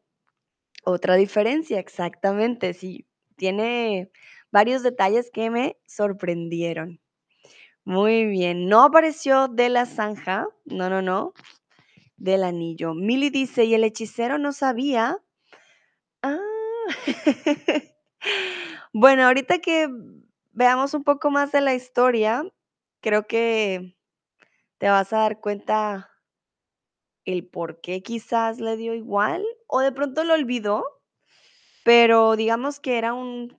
Otra 0.85 1.16
diferencia, 1.16 1.78
exactamente, 1.78 2.74
sí. 2.74 3.07
Tiene 3.37 4.11
varios 4.51 4.82
detalles 4.82 5.30
que 5.32 5.51
me 5.51 5.76
sorprendieron. 5.87 7.01
Muy 7.85 8.27
bien, 8.27 8.69
no 8.69 8.82
apareció 8.82 9.48
de 9.48 9.69
la 9.69 9.86
zanja, 9.86 10.48
no, 10.65 10.89
no, 10.89 11.02
no, 11.02 11.35
del 12.16 12.44
anillo. 12.44 12.94
Mili 12.94 13.31
dice, 13.31 13.65
y 13.65 13.74
el 13.74 13.85
hechicero 13.85 14.39
no 14.39 14.52
sabía. 14.52 15.19
Ah. 16.23 16.39
bueno, 18.93 19.24
ahorita 19.24 19.59
que 19.59 19.89
veamos 20.52 20.94
un 20.94 21.05
poco 21.05 21.31
más 21.31 21.52
de 21.52 21.61
la 21.61 21.74
historia, 21.74 22.44
creo 23.01 23.27
que 23.27 23.97
te 24.78 24.89
vas 24.89 25.12
a 25.12 25.19
dar 25.19 25.40
cuenta 25.40 26.14
el 27.25 27.47
por 27.47 27.81
qué 27.81 28.03
quizás 28.03 28.61
le 28.61 28.77
dio 28.77 28.95
igual 28.95 29.45
o 29.67 29.81
de 29.81 29.93
pronto 29.93 30.25
lo 30.25 30.35
olvidó, 30.35 30.85
pero 31.85 32.37
digamos 32.37 32.81
que 32.81 32.99
era 32.99 33.15
un, 33.15 33.59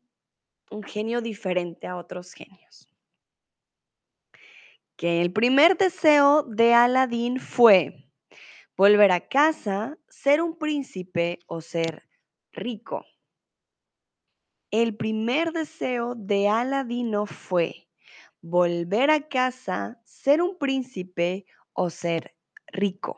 genio 0.87 1.21
diferente 1.21 1.87
a 1.87 1.95
otros 1.95 2.33
genios. 2.33 2.89
Que 4.97 5.21
el 5.21 5.31
primer 5.31 5.77
deseo 5.77 6.43
de 6.43 6.73
Aladín 6.73 7.39
fue 7.39 8.05
volver 8.75 9.11
a 9.11 9.27
casa, 9.27 9.97
ser 10.07 10.41
un 10.41 10.57
príncipe 10.57 11.39
o 11.47 11.61
ser 11.61 12.03
rico. 12.51 13.05
El 14.71 14.95
primer 14.95 15.53
deseo 15.53 16.15
de 16.15 16.49
Aladino 16.49 17.25
fue 17.25 17.87
volver 18.41 19.09
a 19.09 19.27
casa, 19.29 20.01
ser 20.03 20.41
un 20.41 20.57
príncipe 20.57 21.45
o 21.73 21.89
ser 21.89 22.35
rico. 22.67 23.17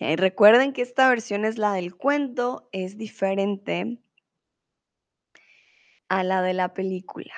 Okay, 0.00 0.16
recuerden 0.16 0.72
que 0.72 0.80
esta 0.80 1.10
versión 1.10 1.44
es 1.44 1.58
la 1.58 1.74
del 1.74 1.94
cuento, 1.94 2.70
es 2.72 2.96
diferente 2.96 3.98
a 6.08 6.24
la 6.24 6.40
de 6.40 6.54
la 6.54 6.72
película. 6.72 7.34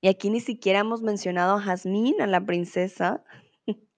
Y 0.00 0.08
aquí 0.08 0.28
ni 0.30 0.40
siquiera 0.40 0.80
hemos 0.80 1.02
mencionado 1.02 1.54
a 1.54 1.60
Jazmín, 1.60 2.20
a 2.20 2.26
la 2.26 2.44
princesa. 2.44 3.22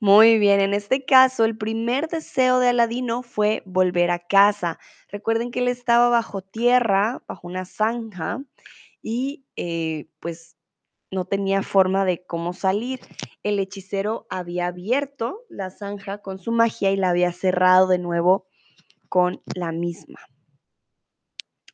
Muy 0.00 0.40
bien, 0.40 0.58
en 0.60 0.74
este 0.74 1.04
caso 1.04 1.44
el 1.44 1.56
primer 1.56 2.08
deseo 2.08 2.58
de 2.58 2.70
Aladino 2.70 3.22
fue 3.22 3.62
volver 3.64 4.10
a 4.10 4.18
casa. 4.18 4.80
Recuerden 5.08 5.52
que 5.52 5.60
él 5.60 5.68
estaba 5.68 6.08
bajo 6.08 6.42
tierra, 6.42 7.22
bajo 7.28 7.46
una 7.46 7.64
zanja, 7.64 8.40
y 9.00 9.46
eh, 9.54 10.08
pues 10.18 10.55
no 11.16 11.24
tenía 11.24 11.62
forma 11.62 12.04
de 12.04 12.26
cómo 12.26 12.52
salir. 12.52 13.00
El 13.42 13.58
hechicero 13.58 14.26
había 14.28 14.66
abierto 14.66 15.40
la 15.48 15.70
zanja 15.70 16.18
con 16.18 16.38
su 16.38 16.52
magia 16.52 16.90
y 16.90 16.96
la 16.96 17.08
había 17.08 17.32
cerrado 17.32 17.88
de 17.88 17.98
nuevo 17.98 18.46
con 19.08 19.40
la 19.54 19.72
misma. 19.72 20.20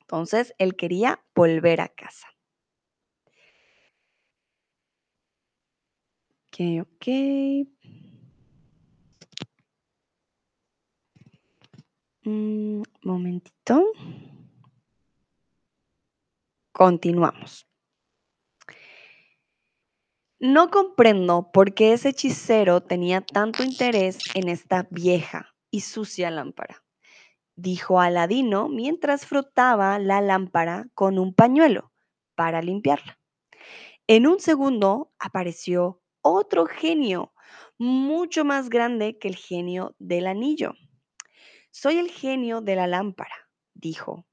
Entonces, 0.02 0.54
él 0.58 0.76
quería 0.76 1.24
volver 1.34 1.80
a 1.80 1.88
casa. 1.88 2.28
Ok, 6.46 6.60
ok. 6.82 7.06
Mm, 12.24 12.82
momentito. 13.02 13.92
Continuamos. 16.70 17.71
No 20.44 20.70
comprendo 20.70 21.52
por 21.52 21.72
qué 21.72 21.92
ese 21.92 22.08
hechicero 22.08 22.80
tenía 22.80 23.20
tanto 23.20 23.62
interés 23.62 24.18
en 24.34 24.48
esta 24.48 24.88
vieja 24.90 25.54
y 25.70 25.82
sucia 25.82 26.32
lámpara, 26.32 26.82
dijo 27.54 28.00
Aladino 28.00 28.68
mientras 28.68 29.24
frotaba 29.24 30.00
la 30.00 30.20
lámpara 30.20 30.88
con 30.94 31.20
un 31.20 31.32
pañuelo 31.32 31.92
para 32.34 32.60
limpiarla. 32.60 33.20
En 34.08 34.26
un 34.26 34.40
segundo 34.40 35.12
apareció 35.20 36.02
otro 36.22 36.66
genio, 36.66 37.32
mucho 37.78 38.44
más 38.44 38.68
grande 38.68 39.18
que 39.18 39.28
el 39.28 39.36
genio 39.36 39.94
del 40.00 40.26
anillo. 40.26 40.74
Soy 41.70 41.98
el 41.98 42.10
genio 42.10 42.62
de 42.62 42.74
la 42.74 42.88
lámpara, 42.88 43.48
dijo. 43.74 44.26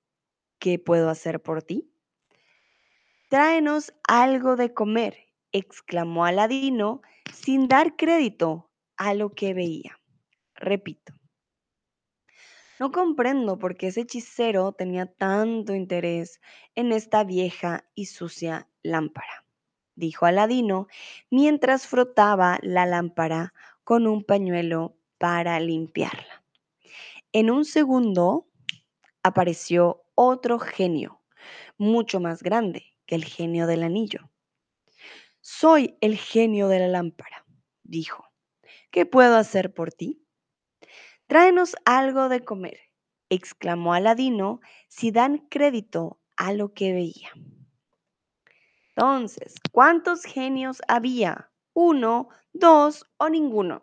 ¿Qué 0.58 0.80
puedo 0.80 1.12
hacer 1.12 1.40
por 1.40 1.62
ti? 1.62 1.94
Tráenos 3.30 3.94
algo 4.08 4.56
de 4.56 4.74
comer, 4.74 5.29
exclamó 5.52 6.26
Aladino 6.26 7.02
sin 7.34 7.68
dar 7.68 7.96
crédito 7.96 8.70
a 8.98 9.14
lo 9.14 9.34
que 9.34 9.54
veía. 9.54 10.00
Repito, 10.56 11.14
no 12.80 12.92
comprendo 12.92 13.60
por 13.60 13.76
qué 13.76 13.88
ese 13.88 14.02
hechicero 14.02 14.72
tenía 14.72 15.06
tanto 15.06 15.74
interés 15.74 16.40
en 16.76 16.92
esta 16.92 17.24
vieja 17.24 17.86
y 17.94 18.06
sucia 18.06 18.70
lámpara, 18.84 19.46
dijo 19.96 20.26
Aladino 20.26 20.88
mientras 21.30 21.88
frotaba 21.88 22.58
la 22.62 22.86
lámpara 22.86 23.54
con 23.84 24.08
un 24.08 24.24
pañuelo 24.24 24.96
para 25.18 25.60
limpiarla. 25.60 26.44
En 27.34 27.52
un 27.52 27.66
segundo 27.66 28.48
apareció 29.24 30.06
otro 30.16 30.58
genio, 30.60 31.22
mucho 31.78 32.20
más 32.20 32.42
grande 32.42 32.96
que 33.06 33.16
el 33.16 33.26
genio 33.26 33.68
del 33.68 33.84
anillo. 33.84 34.29
Soy 35.52 35.98
el 36.00 36.16
genio 36.16 36.68
de 36.68 36.78
la 36.78 36.88
lámpara, 36.88 37.44
dijo. 37.82 38.24
¿Qué 38.92 39.08
puedo 39.08 39.36
hacer 39.36 39.74
por 39.74 39.92
ti? 39.92 40.24
Tráenos 41.26 41.76
algo 41.86 42.30
de 42.30 42.46
comer, 42.46 42.80
exclamó 43.30 43.96
Aladino 43.96 44.62
si 44.90 45.10
dan 45.10 45.40
crédito 45.50 46.22
a 46.38 46.54
lo 46.54 46.76
que 46.76 46.94
veía. 46.94 47.32
Entonces, 48.90 49.56
¿cuántos 49.72 50.24
genios 50.24 50.84
había? 50.88 51.52
¿Uno, 51.74 52.30
dos 52.54 53.04
o 53.18 53.28
ninguno? 53.28 53.82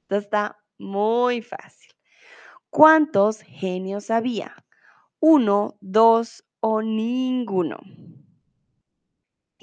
Esto 0.00 0.16
está 0.16 0.64
muy 0.78 1.42
fácil. 1.42 1.92
¿Cuántos 2.70 3.42
genios 3.42 4.10
había? 4.10 4.64
¿Uno, 5.20 5.76
dos 5.82 6.42
o 6.60 6.80
ninguno? 6.80 7.80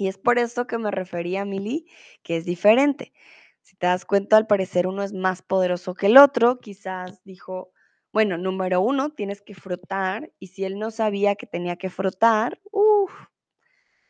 Y 0.02 0.08
es 0.08 0.18
por 0.18 0.40
eso 0.40 0.66
que 0.66 0.78
me 0.78 0.90
refería 0.90 1.42
a 1.42 1.44
Mili, 1.44 1.86
que 2.24 2.36
es 2.36 2.44
diferente. 2.44 3.12
Si 3.60 3.76
te 3.76 3.86
das 3.86 4.04
cuenta, 4.04 4.36
al 4.36 4.48
parecer 4.48 4.88
uno 4.88 5.04
es 5.04 5.12
más 5.12 5.42
poderoso 5.42 5.94
que 5.94 6.06
el 6.06 6.16
otro. 6.16 6.58
Quizás 6.58 7.22
dijo, 7.22 7.70
bueno, 8.12 8.36
número 8.36 8.80
uno, 8.80 9.10
tienes 9.10 9.42
que 9.42 9.54
frotar. 9.54 10.32
Y 10.40 10.48
si 10.48 10.64
él 10.64 10.80
no 10.80 10.90
sabía 10.90 11.36
que 11.36 11.46
tenía 11.46 11.76
que 11.76 11.88
frotar, 11.88 12.60
uff, 12.72 13.12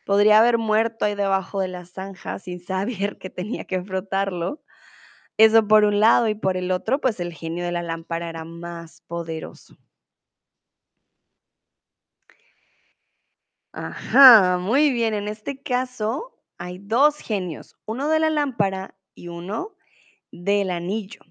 podría 0.03 0.39
haber 0.39 0.57
muerto 0.57 1.05
ahí 1.05 1.13
debajo 1.13 1.59
de 1.59 1.67
la 1.67 1.85
zanja 1.85 2.39
sin 2.39 2.59
saber 2.59 3.19
que 3.19 3.29
tenía 3.29 3.65
que 3.65 3.83
frotarlo. 3.83 4.63
Eso 5.37 5.67
por 5.67 5.83
un 5.83 5.99
lado 5.99 6.27
y 6.27 6.33
por 6.33 6.57
el 6.57 6.71
otro, 6.71 6.99
pues 6.99 7.19
el 7.19 7.33
genio 7.33 7.65
de 7.65 7.71
la 7.71 7.83
lámpara 7.83 8.29
era 8.29 8.45
más 8.45 9.01
poderoso. 9.01 9.77
Ajá, 13.73 14.59
muy 14.59 14.91
bien. 14.91 15.15
En 15.15 15.27
este 15.27 15.61
caso 15.61 16.39
hay 16.59 16.77
dos 16.77 17.17
genios, 17.17 17.75
uno 17.85 18.07
de 18.07 18.19
la 18.19 18.29
lámpara 18.29 18.95
y 19.15 19.29
uno 19.29 19.75
del 20.31 20.69
anillo. 20.69 21.21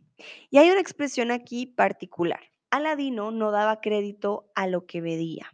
Y 0.50 0.58
hay 0.58 0.70
una 0.70 0.80
expresión 0.80 1.30
aquí 1.30 1.66
particular. 1.66 2.40
Aladino 2.70 3.30
no 3.30 3.52
daba 3.52 3.80
crédito 3.80 4.50
a 4.56 4.66
lo 4.66 4.86
que 4.86 5.00
veía. 5.00 5.52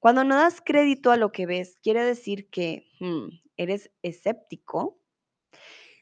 Cuando 0.00 0.24
no 0.24 0.34
das 0.36 0.60
crédito 0.60 1.12
a 1.12 1.16
lo 1.16 1.30
que 1.30 1.46
ves, 1.46 1.78
quiere 1.80 2.02
decir 2.02 2.50
que 2.50 2.88
hmm, 2.98 3.28
eres 3.56 3.92
escéptico, 4.02 4.98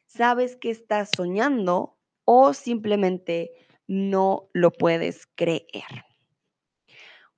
sabes 0.06 0.56
que 0.56 0.70
estás 0.70 1.10
soñando 1.14 1.98
o 2.24 2.54
simplemente 2.54 3.52
no 3.86 4.48
lo 4.54 4.70
puedes 4.70 5.26
creer. 5.34 6.06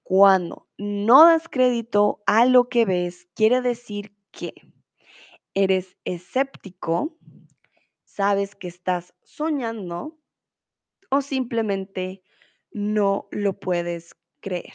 Cuando 0.04 0.68
no 0.76 1.24
das 1.24 1.48
crédito 1.48 2.22
a 2.26 2.44
lo 2.44 2.68
que 2.68 2.84
ves, 2.84 3.26
quiere 3.34 3.62
decir 3.62 4.14
que 4.30 4.52
eres 5.54 5.96
escéptico, 6.04 7.16
sabes 8.04 8.54
que 8.54 8.68
estás 8.68 9.14
soñando 9.22 10.18
o 11.10 11.22
simplemente 11.22 12.22
no 12.70 13.28
lo 13.30 13.58
puedes 13.58 14.14
creer. 14.40 14.74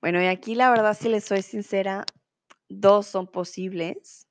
Bueno, 0.00 0.22
y 0.22 0.26
aquí 0.26 0.54
la 0.54 0.70
verdad, 0.70 0.96
si 0.96 1.10
les 1.10 1.24
soy 1.24 1.42
sincera, 1.42 2.06
dos 2.68 3.06
son 3.06 3.26
posibles. 3.26 4.26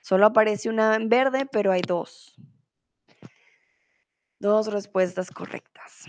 Solo 0.00 0.26
aparece 0.26 0.68
una 0.68 0.96
en 0.96 1.08
verde, 1.08 1.46
pero 1.46 1.70
hay 1.70 1.82
dos. 1.82 2.34
Dos 4.44 4.66
respuestas 4.66 5.30
correctas. 5.30 6.04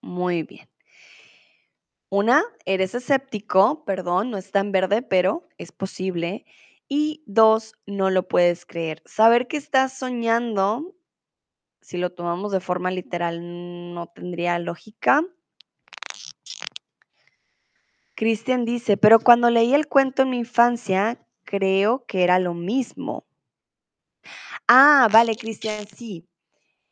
Muy 0.00 0.42
bien. 0.42 0.68
Una, 2.10 2.42
eres 2.66 2.94
escéptico, 2.96 3.84
perdón, 3.84 4.30
no 4.30 4.38
está 4.38 4.58
en 4.58 4.72
verde, 4.72 5.02
pero 5.02 5.48
es 5.56 5.70
posible. 5.70 6.44
Y 6.88 7.22
dos, 7.26 7.74
no 7.86 8.10
lo 8.10 8.26
puedes 8.26 8.66
creer. 8.66 9.02
Saber 9.06 9.46
que 9.46 9.56
estás 9.56 9.96
soñando, 9.96 10.96
si 11.80 11.98
lo 11.98 12.10
tomamos 12.12 12.52
de 12.52 12.60
forma 12.60 12.90
literal, 12.90 13.40
no 13.94 14.08
tendría 14.08 14.58
lógica. 14.58 15.22
Cristian 18.16 18.64
dice, 18.64 18.96
pero 18.96 19.20
cuando 19.20 19.50
leí 19.50 19.74
el 19.74 19.86
cuento 19.88 20.22
en 20.22 20.30
mi 20.30 20.38
infancia, 20.38 21.18
creo 21.44 22.04
que 22.06 22.24
era 22.24 22.38
lo 22.38 22.54
mismo. 22.54 23.24
Ah, 24.68 25.08
vale, 25.12 25.36
Cristian, 25.36 25.86
sí. 25.86 26.28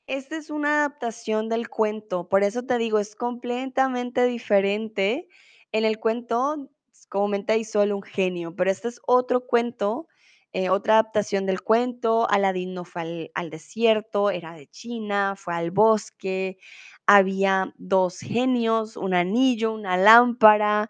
Esta 0.07 0.37
es 0.37 0.51
una 0.51 0.81
adaptación 0.81 1.49
del 1.49 1.69
cuento, 1.71 2.29
por 2.29 2.45
eso 2.45 2.65
te 2.65 2.79
digo, 2.79 2.99
es 2.99 3.17
completamente 3.17 4.25
diferente. 4.27 5.29
En 5.73 5.85
el 5.87 6.01
cuento, 6.01 6.71
comúnmente 7.09 7.55
hay 7.55 7.65
solo 7.65 7.97
un 7.97 8.03
genio, 8.03 8.57
pero 8.57 8.71
este 8.71 8.89
es 8.89 9.01
otro 9.07 9.47
cuento, 9.47 10.09
eh, 10.53 10.71
otra 10.71 10.95
adaptación 10.95 11.47
del 11.47 11.63
cuento. 11.63 12.29
Aladín 12.31 12.75
no 12.75 12.85
fue 12.85 13.03
al, 13.03 13.31
al 13.35 13.51
desierto, 13.51 14.31
era 14.31 14.55
de 14.55 14.67
China, 14.69 15.35
fue 15.37 15.55
al 15.55 15.71
bosque, 15.71 16.59
había 17.07 17.73
dos 17.77 18.21
genios, 18.21 18.97
un 18.97 19.15
anillo, 19.15 19.73
una 19.73 19.97
lámpara. 19.97 20.89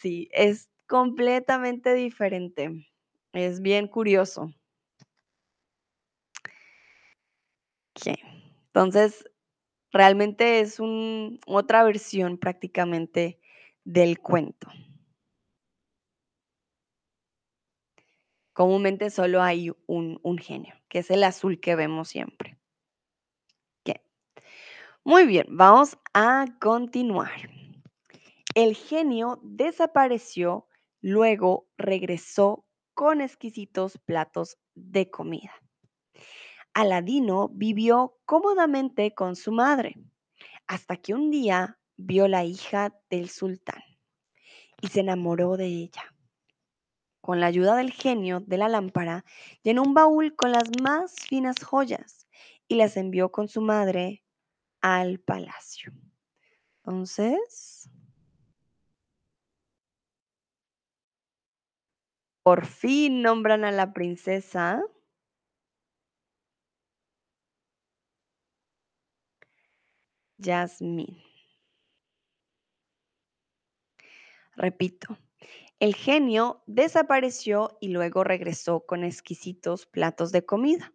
Sí, 0.00 0.28
es 0.32 0.68
completamente 0.86 1.94
diferente. 1.94 2.88
Es 3.32 3.60
bien 3.62 3.88
curioso. 3.88 4.52
Entonces, 8.66 9.24
realmente 9.92 10.60
es 10.60 10.78
otra 11.46 11.84
versión 11.84 12.38
prácticamente 12.38 13.38
del 13.84 14.18
cuento. 14.18 14.68
Comúnmente 18.52 19.10
solo 19.10 19.42
hay 19.42 19.72
un, 19.86 20.38
genio, 20.38 20.74
que 20.88 20.98
es 20.98 21.10
el 21.10 21.24
azul 21.24 21.60
que 21.60 21.74
vemos 21.74 22.08
siempre. 22.08 22.58
Muy 25.04 25.26
bien, 25.26 25.46
vamos 25.48 25.98
a 26.14 26.46
continuar. 26.60 27.32
El 28.54 28.76
genio 28.76 29.40
desapareció, 29.42 30.68
luego 31.00 31.66
regresó 31.76 32.64
con 32.94 33.20
exquisitos 33.20 33.98
platos 33.98 34.58
de 34.76 35.10
comida. 35.10 35.50
Aladino 36.72 37.48
vivió 37.48 38.16
cómodamente 38.26 39.12
con 39.12 39.34
su 39.34 39.50
madre, 39.50 39.96
hasta 40.68 40.96
que 40.96 41.14
un 41.14 41.32
día 41.32 41.80
vio 41.96 42.28
la 42.28 42.44
hija 42.44 42.96
del 43.10 43.28
sultán 43.28 43.82
y 44.80 44.86
se 44.86 45.00
enamoró 45.00 45.56
de 45.56 45.66
ella. 45.66 46.11
Con 47.22 47.40
la 47.40 47.46
ayuda 47.46 47.74
del 47.76 47.92
genio 47.92 48.40
de 48.40 48.58
la 48.58 48.68
lámpara, 48.68 49.24
llenó 49.62 49.82
un 49.82 49.94
baúl 49.94 50.36
con 50.36 50.52
las 50.52 50.70
más 50.82 51.14
finas 51.14 51.56
joyas 51.64 52.26
y 52.68 52.74
las 52.74 52.98
envió 52.98 53.30
con 53.32 53.48
su 53.48 53.62
madre 53.62 54.24
al 54.82 55.20
palacio. 55.20 55.92
Entonces, 56.84 57.90
por 62.44 62.66
fin 62.66 63.22
nombran 63.22 63.64
a 63.64 63.72
la 63.72 63.92
princesa 63.92 64.82
Jasmine. 70.38 71.22
Repito, 74.56 75.16
el 75.82 75.96
genio 75.96 76.62
desapareció 76.66 77.76
y 77.80 77.88
luego 77.88 78.22
regresó 78.22 78.86
con 78.86 79.02
exquisitos 79.02 79.84
platos 79.84 80.30
de 80.30 80.46
comida. 80.46 80.92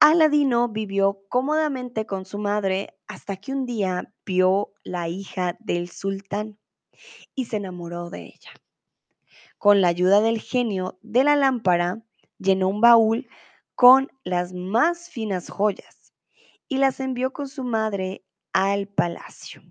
Aladino 0.00 0.68
vivió 0.68 1.20
cómodamente 1.28 2.04
con 2.04 2.24
su 2.24 2.38
madre 2.40 2.98
hasta 3.06 3.36
que 3.36 3.52
un 3.52 3.64
día 3.64 4.12
vio 4.24 4.72
la 4.82 5.08
hija 5.08 5.56
del 5.60 5.88
sultán 5.88 6.58
y 7.36 7.44
se 7.44 7.58
enamoró 7.58 8.10
de 8.10 8.24
ella. 8.24 8.50
Con 9.56 9.80
la 9.80 9.86
ayuda 9.86 10.20
del 10.20 10.40
genio 10.40 10.98
de 11.02 11.22
la 11.22 11.36
lámpara, 11.36 12.02
llenó 12.38 12.66
un 12.66 12.80
baúl 12.80 13.28
con 13.76 14.10
las 14.24 14.52
más 14.52 15.10
finas 15.10 15.48
joyas 15.48 16.12
y 16.66 16.78
las 16.78 16.98
envió 16.98 17.32
con 17.32 17.46
su 17.46 17.62
madre 17.62 18.24
al 18.52 18.88
palacio. 18.88 19.62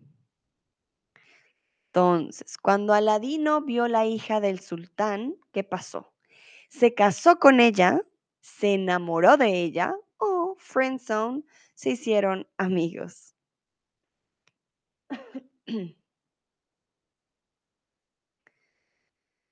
Entonces, 1.96 2.58
cuando 2.58 2.94
Aladino 2.94 3.62
vio 3.62 3.88
la 3.88 4.06
hija 4.06 4.42
del 4.42 4.60
sultán, 4.60 5.38
¿qué 5.54 5.64
pasó? 5.64 6.14
Se 6.68 6.94
casó 6.94 7.40
con 7.40 7.62
ella, 7.62 8.02
se 8.42 8.74
enamoró 8.74 9.38
de 9.38 9.62
ella 9.62 9.96
o 10.18 10.58
friendzone, 10.60 11.44
se 11.74 11.92
hicieron 11.92 12.50
amigos. 12.58 13.34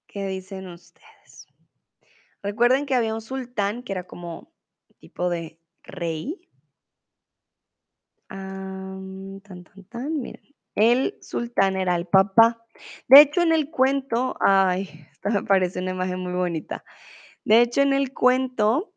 ¿Qué 0.07 0.27
dicen 0.27 0.67
ustedes? 0.67 1.47
Recuerden 2.41 2.85
que 2.85 2.95
había 2.95 3.15
un 3.15 3.21
sultán 3.21 3.83
que 3.83 3.93
era 3.93 4.05
como 4.05 4.51
tipo 4.99 5.29
de 5.29 5.61
rey. 5.83 6.41
tan, 8.27 9.39
tan, 9.63 9.83
tan, 9.85 10.19
miren. 10.19 10.53
El 10.75 11.17
sultán 11.21 11.75
era 11.75 11.95
el 11.95 12.07
papá. 12.07 12.65
De 13.07 13.21
hecho, 13.21 13.41
en 13.41 13.51
el 13.51 13.69
cuento, 13.69 14.35
ay, 14.39 14.89
esta 15.11 15.29
me 15.29 15.43
parece 15.43 15.79
una 15.79 15.91
imagen 15.91 16.19
muy 16.19 16.33
bonita. 16.33 16.83
De 17.45 17.61
hecho, 17.61 17.81
en 17.81 17.93
el 17.93 18.13
cuento, 18.13 18.93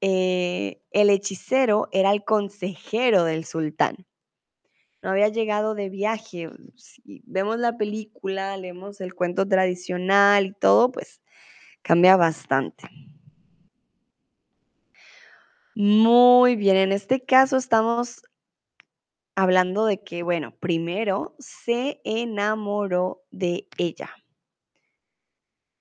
eh, 0.00 0.82
el 0.90 1.10
hechicero 1.10 1.88
era 1.92 2.12
el 2.12 2.24
consejero 2.24 3.24
del 3.24 3.44
sultán. 3.44 4.06
No 5.02 5.10
había 5.10 5.28
llegado 5.28 5.74
de 5.74 5.88
viaje. 5.88 6.48
Si 6.76 7.22
vemos 7.26 7.58
la 7.58 7.76
película, 7.76 8.56
leemos 8.56 9.00
el 9.00 9.14
cuento 9.14 9.46
tradicional 9.48 10.46
y 10.46 10.52
todo, 10.52 10.92
pues 10.92 11.20
cambia 11.82 12.16
bastante. 12.16 12.88
Muy 15.74 16.56
bien, 16.56 16.76
en 16.76 16.92
este 16.92 17.24
caso 17.24 17.56
estamos 17.56 18.22
hablando 19.34 19.86
de 19.86 20.02
que, 20.02 20.22
bueno, 20.22 20.54
primero 20.58 21.34
se 21.38 22.00
enamoró 22.04 23.22
de 23.30 23.68
ella. 23.78 24.10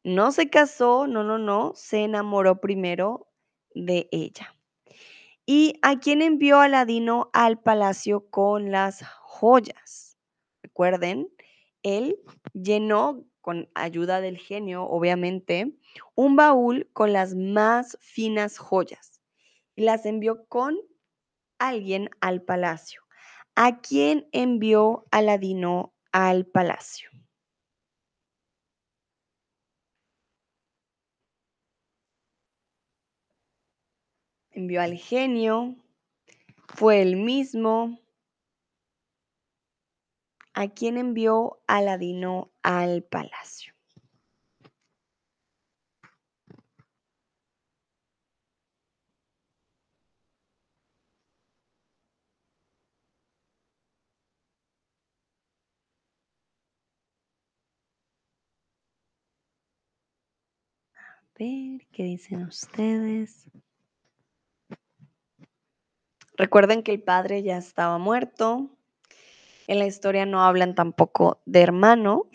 No 0.03 0.31
se 0.31 0.49
casó, 0.49 1.07
no, 1.07 1.23
no, 1.23 1.37
no, 1.37 1.73
se 1.75 2.03
enamoró 2.03 2.59
primero 2.59 3.27
de 3.75 4.09
ella. 4.11 4.55
¿Y 5.45 5.79
a 5.81 5.99
quién 5.99 6.21
envió 6.21 6.59
Aladino 6.59 7.29
al 7.33 7.59
palacio 7.59 8.29
con 8.29 8.71
las 8.71 9.03
joyas? 9.21 10.17
Recuerden, 10.63 11.29
él 11.83 12.17
llenó 12.53 13.25
con 13.41 13.69
ayuda 13.73 14.21
del 14.21 14.37
genio, 14.37 14.83
obviamente, 14.83 15.73
un 16.15 16.35
baúl 16.35 16.89
con 16.93 17.11
las 17.11 17.35
más 17.35 17.97
finas 18.01 18.57
joyas 18.57 19.19
y 19.75 19.81
las 19.83 20.05
envió 20.05 20.45
con 20.47 20.77
alguien 21.59 22.09
al 22.21 22.41
palacio. 22.43 23.00
¿A 23.63 23.79
quién 23.79 24.27
envió 24.31 25.05
Aladino 25.11 25.93
al 26.11 26.47
palacio? 26.47 27.11
Envió 34.49 34.81
al 34.81 34.97
genio, 34.97 35.75
fue 36.69 37.03
el 37.03 37.17
mismo. 37.17 37.99
¿A 40.55 40.67
quién 40.69 40.97
envió 40.97 41.61
Aladino 41.67 42.51
al 42.63 43.03
palacio? 43.03 43.70
Qué 61.91 62.03
dicen 62.03 62.43
ustedes. 62.43 63.49
Recuerden 66.38 66.84
que 66.84 66.91
el 66.91 67.01
padre 67.01 67.41
ya 67.41 67.57
estaba 67.57 67.97
muerto. 67.97 68.69
En 69.68 69.80
la 69.80 69.88
historia 69.88 70.26
no 70.26 70.43
hablan 70.43 70.76
tampoco 70.76 71.41
de 71.45 71.61
hermano. 71.61 72.30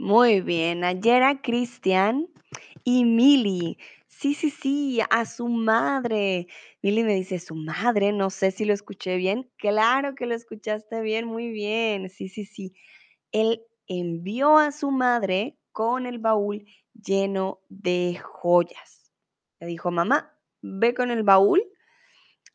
Muy 0.00 0.40
bien, 0.40 0.82
ayer 0.82 1.42
Cristian 1.42 2.26
y 2.84 3.04
Mili. 3.04 3.76
Sí, 4.06 4.32
sí, 4.32 4.48
sí, 4.48 4.98
a 5.10 5.26
su 5.26 5.46
madre. 5.46 6.46
Mili 6.80 7.04
me 7.04 7.14
dice, 7.14 7.38
su 7.38 7.54
madre, 7.54 8.10
no 8.10 8.30
sé 8.30 8.50
si 8.50 8.64
lo 8.64 8.72
escuché 8.72 9.16
bien. 9.16 9.50
Claro 9.58 10.14
que 10.14 10.24
lo 10.24 10.34
escuchaste 10.34 11.02
bien, 11.02 11.26
muy 11.26 11.50
bien. 11.50 12.08
Sí, 12.08 12.30
sí, 12.30 12.46
sí. 12.46 12.72
Él 13.30 13.60
envió 13.88 14.56
a 14.56 14.72
su 14.72 14.90
madre 14.90 15.58
con 15.70 16.06
el 16.06 16.18
baúl 16.18 16.64
lleno 16.94 17.60
de 17.68 18.18
joyas. 18.24 19.12
Le 19.60 19.66
dijo, 19.66 19.90
mamá, 19.90 20.34
ve 20.62 20.94
con 20.94 21.10
el 21.10 21.24
baúl 21.24 21.62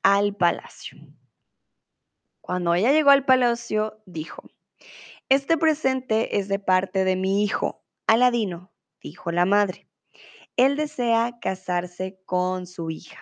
al 0.02 0.36
palacio. 0.36 0.98
Cuando 2.42 2.74
ella 2.74 2.92
llegó 2.92 3.12
al 3.12 3.24
palacio, 3.24 4.02
dijo, 4.08 4.42
este 5.30 5.58
presente 5.58 6.38
es 6.38 6.48
de 6.48 6.60
parte 6.60 7.04
de 7.04 7.16
mi 7.16 7.44
hijo, 7.44 7.84
Aladino, 8.06 8.72
dijo 9.02 9.32
la 9.32 9.46
madre. 9.46 9.88
Él 10.56 10.76
desea 10.76 11.40
casarse 11.42 12.22
con 12.26 12.68
su 12.68 12.92
hija. 12.92 13.20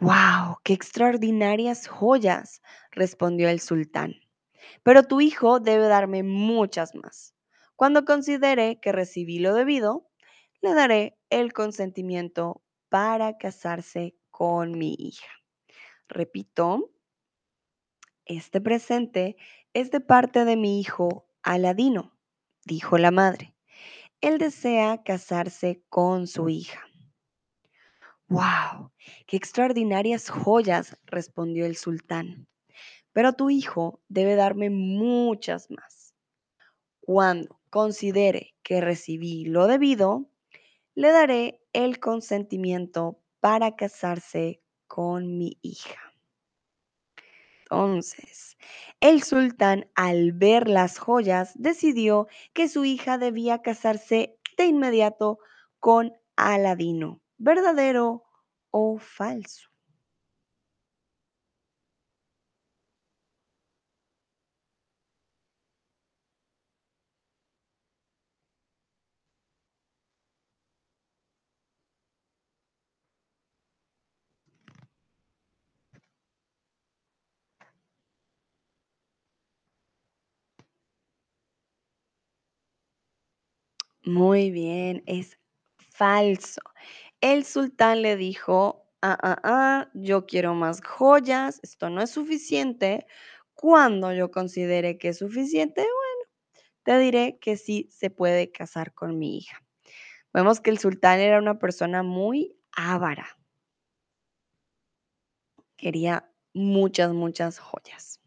¡Wow! 0.00 0.58
¡Qué 0.64 0.72
extraordinarias 0.72 1.86
joyas! 1.86 2.62
respondió 2.90 3.48
el 3.48 3.60
sultán. 3.60 4.16
Pero 4.82 5.04
tu 5.04 5.20
hijo 5.20 5.60
debe 5.60 5.86
darme 5.86 6.24
muchas 6.24 6.96
más. 6.96 7.34
Cuando 7.76 8.04
considere 8.04 8.80
que 8.80 8.90
recibí 8.90 9.38
lo 9.38 9.54
debido, 9.54 10.10
le 10.60 10.74
daré 10.74 11.16
el 11.30 11.52
consentimiento 11.52 12.64
para 12.88 13.38
casarse 13.38 14.16
con 14.30 14.76
mi 14.76 14.96
hija. 14.98 15.28
Repito, 16.08 16.90
este 18.24 18.60
presente 18.60 19.36
es 19.80 19.92
de 19.92 20.00
parte 20.00 20.44
de 20.44 20.56
mi 20.56 20.80
hijo 20.80 21.28
Aladino, 21.44 22.12
dijo 22.64 22.98
la 22.98 23.12
madre. 23.12 23.54
Él 24.20 24.38
desea 24.38 25.04
casarse 25.04 25.84
con 25.88 26.26
su 26.26 26.48
hija. 26.48 26.80
¡Wow! 28.26 28.90
¡Qué 29.28 29.36
extraordinarias 29.36 30.30
joyas! 30.30 30.96
respondió 31.06 31.64
el 31.64 31.76
sultán. 31.76 32.48
Pero 33.12 33.34
tu 33.34 33.50
hijo 33.50 34.02
debe 34.08 34.34
darme 34.34 34.68
muchas 34.68 35.70
más. 35.70 36.12
Cuando 36.98 37.60
considere 37.70 38.56
que 38.64 38.80
recibí 38.80 39.44
lo 39.44 39.68
debido, 39.68 40.28
le 40.96 41.12
daré 41.12 41.62
el 41.72 42.00
consentimiento 42.00 43.20
para 43.38 43.76
casarse 43.76 44.60
con 44.88 45.38
mi 45.38 45.56
hija. 45.62 46.07
Entonces, 47.70 48.56
el 49.00 49.22
sultán, 49.22 49.90
al 49.94 50.32
ver 50.32 50.68
las 50.68 50.98
joyas, 50.98 51.52
decidió 51.54 52.26
que 52.54 52.68
su 52.68 52.84
hija 52.84 53.18
debía 53.18 53.62
casarse 53.62 54.38
de 54.56 54.64
inmediato 54.66 55.38
con 55.78 56.12
Aladino. 56.36 57.20
¿Verdadero 57.36 58.24
o 58.70 58.98
falso? 58.98 59.67
Muy 84.08 84.50
bien, 84.50 85.02
es 85.06 85.38
falso. 85.90 86.62
El 87.20 87.44
sultán 87.44 88.00
le 88.00 88.16
dijo, 88.16 88.86
ah, 89.02 89.18
ah, 89.22 89.38
ah, 89.44 89.90
yo 89.92 90.24
quiero 90.24 90.54
más 90.54 90.80
joyas, 90.80 91.60
esto 91.62 91.90
no 91.90 92.00
es 92.00 92.10
suficiente. 92.10 93.06
Cuando 93.52 94.14
yo 94.14 94.30
considere 94.30 94.96
que 94.96 95.08
es 95.08 95.18
suficiente, 95.18 95.82
bueno, 95.82 96.30
te 96.84 96.98
diré 96.98 97.38
que 97.38 97.58
sí 97.58 97.90
se 97.92 98.08
puede 98.08 98.50
casar 98.50 98.94
con 98.94 99.18
mi 99.18 99.36
hija. 99.36 99.62
Vemos 100.32 100.60
que 100.60 100.70
el 100.70 100.78
sultán 100.78 101.20
era 101.20 101.38
una 101.38 101.58
persona 101.58 102.02
muy 102.02 102.56
avara. 102.72 103.26
Quería 105.76 106.32
muchas, 106.54 107.12
muchas 107.12 107.58
joyas. 107.58 108.22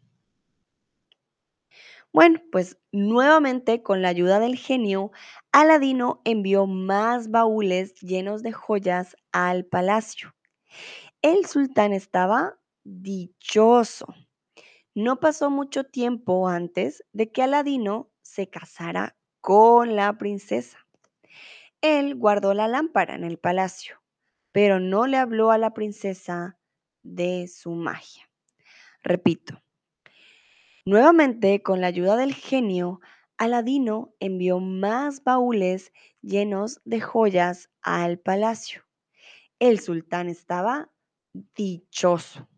Bueno, 2.12 2.40
pues 2.50 2.78
nuevamente 2.92 3.82
con 3.82 4.02
la 4.02 4.08
ayuda 4.08 4.38
del 4.38 4.56
genio, 4.56 5.12
Aladino 5.50 6.20
envió 6.24 6.66
más 6.66 7.30
baúles 7.30 7.94
llenos 8.00 8.42
de 8.42 8.52
joyas 8.52 9.16
al 9.32 9.64
palacio. 9.64 10.34
El 11.22 11.46
sultán 11.46 11.92
estaba 11.92 12.58
dichoso. 12.84 14.06
No 14.94 15.20
pasó 15.20 15.50
mucho 15.50 15.84
tiempo 15.84 16.48
antes 16.48 17.04
de 17.12 17.32
que 17.32 17.42
Aladino 17.42 18.10
se 18.22 18.48
casara 18.48 19.16
con 19.40 19.96
la 19.96 20.18
princesa. 20.18 20.78
Él 21.82 22.14
guardó 22.16 22.54
la 22.54 22.68
lámpara 22.68 23.14
en 23.14 23.24
el 23.24 23.38
palacio, 23.38 24.00
pero 24.52 24.80
no 24.80 25.06
le 25.06 25.18
habló 25.18 25.50
a 25.50 25.58
la 25.58 25.74
princesa 25.74 26.58
de 27.02 27.48
su 27.48 27.72
magia. 27.72 28.30
Repito, 29.02 29.62
nuevamente 30.84 31.62
con 31.62 31.80
la 31.80 31.88
ayuda 31.88 32.16
del 32.16 32.34
genio, 32.34 33.00
Aladino 33.38 34.14
envió 34.20 34.60
más 34.60 35.24
baúles 35.24 35.92
llenos 36.20 36.80
de 36.84 37.00
joyas 37.00 37.70
al 37.82 38.18
palacio. 38.18 38.84
El 39.58 39.80
sultán 39.80 40.28
estaba 40.28 40.90
dichoso. 41.54 42.48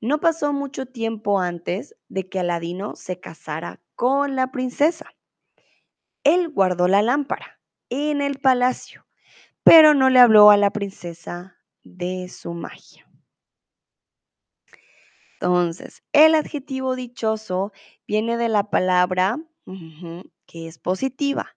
No 0.00 0.20
pasó 0.20 0.52
mucho 0.52 0.86
tiempo 0.86 1.40
antes 1.40 1.96
de 2.08 2.28
que 2.28 2.40
Aladino 2.40 2.94
se 2.96 3.18
casara 3.18 3.80
con 3.94 4.36
la 4.36 4.52
princesa. 4.52 5.14
Él 6.22 6.50
guardó 6.50 6.86
la 6.88 7.02
lámpara 7.02 7.60
en 7.88 8.20
el 8.20 8.38
palacio, 8.38 9.06
pero 9.62 9.94
no 9.94 10.10
le 10.10 10.20
habló 10.20 10.50
a 10.50 10.56
la 10.56 10.70
princesa 10.70 11.56
de 11.82 12.28
su 12.28 12.52
magia. 12.52 13.05
Entonces, 15.40 16.02
el 16.12 16.34
adjetivo 16.34 16.96
dichoso 16.96 17.72
viene 18.06 18.36
de 18.36 18.48
la 18.48 18.70
palabra 18.70 19.38
que 20.46 20.68
es 20.68 20.78
positiva, 20.78 21.56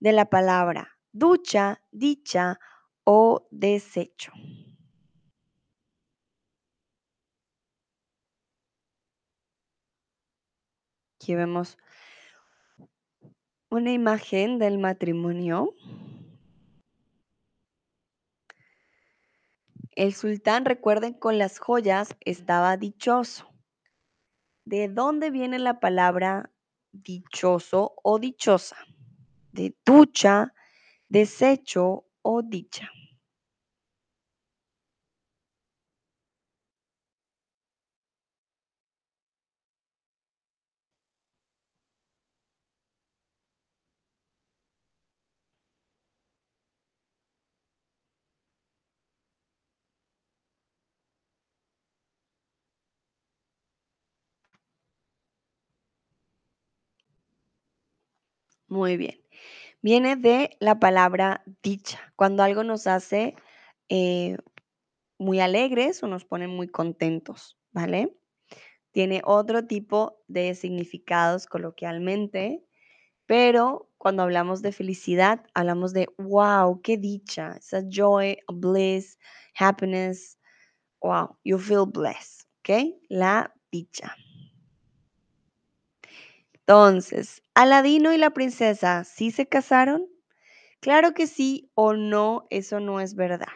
de 0.00 0.12
la 0.12 0.28
palabra 0.28 0.94
ducha, 1.14 1.80
dicha 1.92 2.58
o 3.04 3.46
desecho. 3.50 4.32
Aquí 11.14 11.34
vemos 11.34 11.78
una 13.70 13.92
imagen 13.92 14.58
del 14.58 14.78
matrimonio. 14.78 15.74
El 19.96 20.12
sultán, 20.12 20.64
recuerden, 20.64 21.14
con 21.14 21.38
las 21.38 21.58
joyas 21.58 22.16
estaba 22.20 22.76
dichoso. 22.76 23.54
¿De 24.64 24.88
dónde 24.88 25.30
viene 25.30 25.60
la 25.60 25.78
palabra 25.78 26.50
dichoso 26.90 27.94
o 28.02 28.18
dichosa? 28.18 28.76
De 29.52 29.76
ducha, 29.84 30.52
desecho 31.08 32.06
o 32.22 32.42
dicha. 32.42 32.90
Muy 58.74 58.96
bien. 58.96 59.20
Viene 59.82 60.16
de 60.16 60.56
la 60.58 60.80
palabra 60.80 61.44
dicha, 61.62 62.12
cuando 62.16 62.42
algo 62.42 62.64
nos 62.64 62.88
hace 62.88 63.36
eh, 63.88 64.36
muy 65.16 65.38
alegres 65.38 66.02
o 66.02 66.08
nos 66.08 66.24
pone 66.24 66.48
muy 66.48 66.66
contentos, 66.66 67.56
¿vale? 67.70 68.16
Tiene 68.90 69.22
otro 69.24 69.66
tipo 69.68 70.18
de 70.26 70.56
significados 70.56 71.46
coloquialmente, 71.46 72.64
pero 73.26 73.92
cuando 73.96 74.24
hablamos 74.24 74.60
de 74.60 74.72
felicidad, 74.72 75.46
hablamos 75.54 75.92
de 75.92 76.08
wow, 76.18 76.82
qué 76.82 76.96
dicha, 76.98 77.56
esa 77.58 77.82
joy, 77.88 78.38
bliss, 78.52 79.20
happiness, 79.56 80.40
wow, 81.00 81.38
you 81.44 81.58
feel 81.58 81.86
blessed, 81.86 82.46
¿ok? 82.60 82.96
La 83.08 83.54
dicha. 83.70 84.16
Entonces, 86.66 87.42
¿Aladino 87.54 88.12
y 88.14 88.18
la 88.18 88.30
princesa 88.30 89.04
sí 89.04 89.30
se 89.30 89.46
casaron? 89.46 90.06
Claro 90.80 91.14
que 91.14 91.26
sí 91.26 91.70
o 91.74 91.94
no, 91.94 92.46
eso 92.50 92.80
no 92.80 93.00
es 93.00 93.14
verdad. 93.16 93.48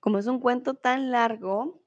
Como 0.00 0.18
es 0.18 0.26
un 0.26 0.40
cuento 0.40 0.74
tan 0.74 1.10
largo, 1.12 1.81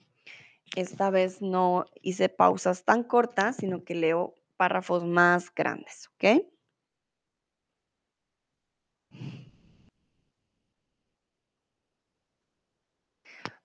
esta 0.75 1.09
vez 1.09 1.41
no 1.41 1.85
hice 2.01 2.29
pausas 2.29 2.83
tan 2.85 3.03
cortas, 3.03 3.57
sino 3.57 3.83
que 3.83 3.95
leo 3.95 4.35
párrafos 4.57 5.03
más 5.05 5.53
grandes, 5.53 6.09
¿ok? 6.15 6.45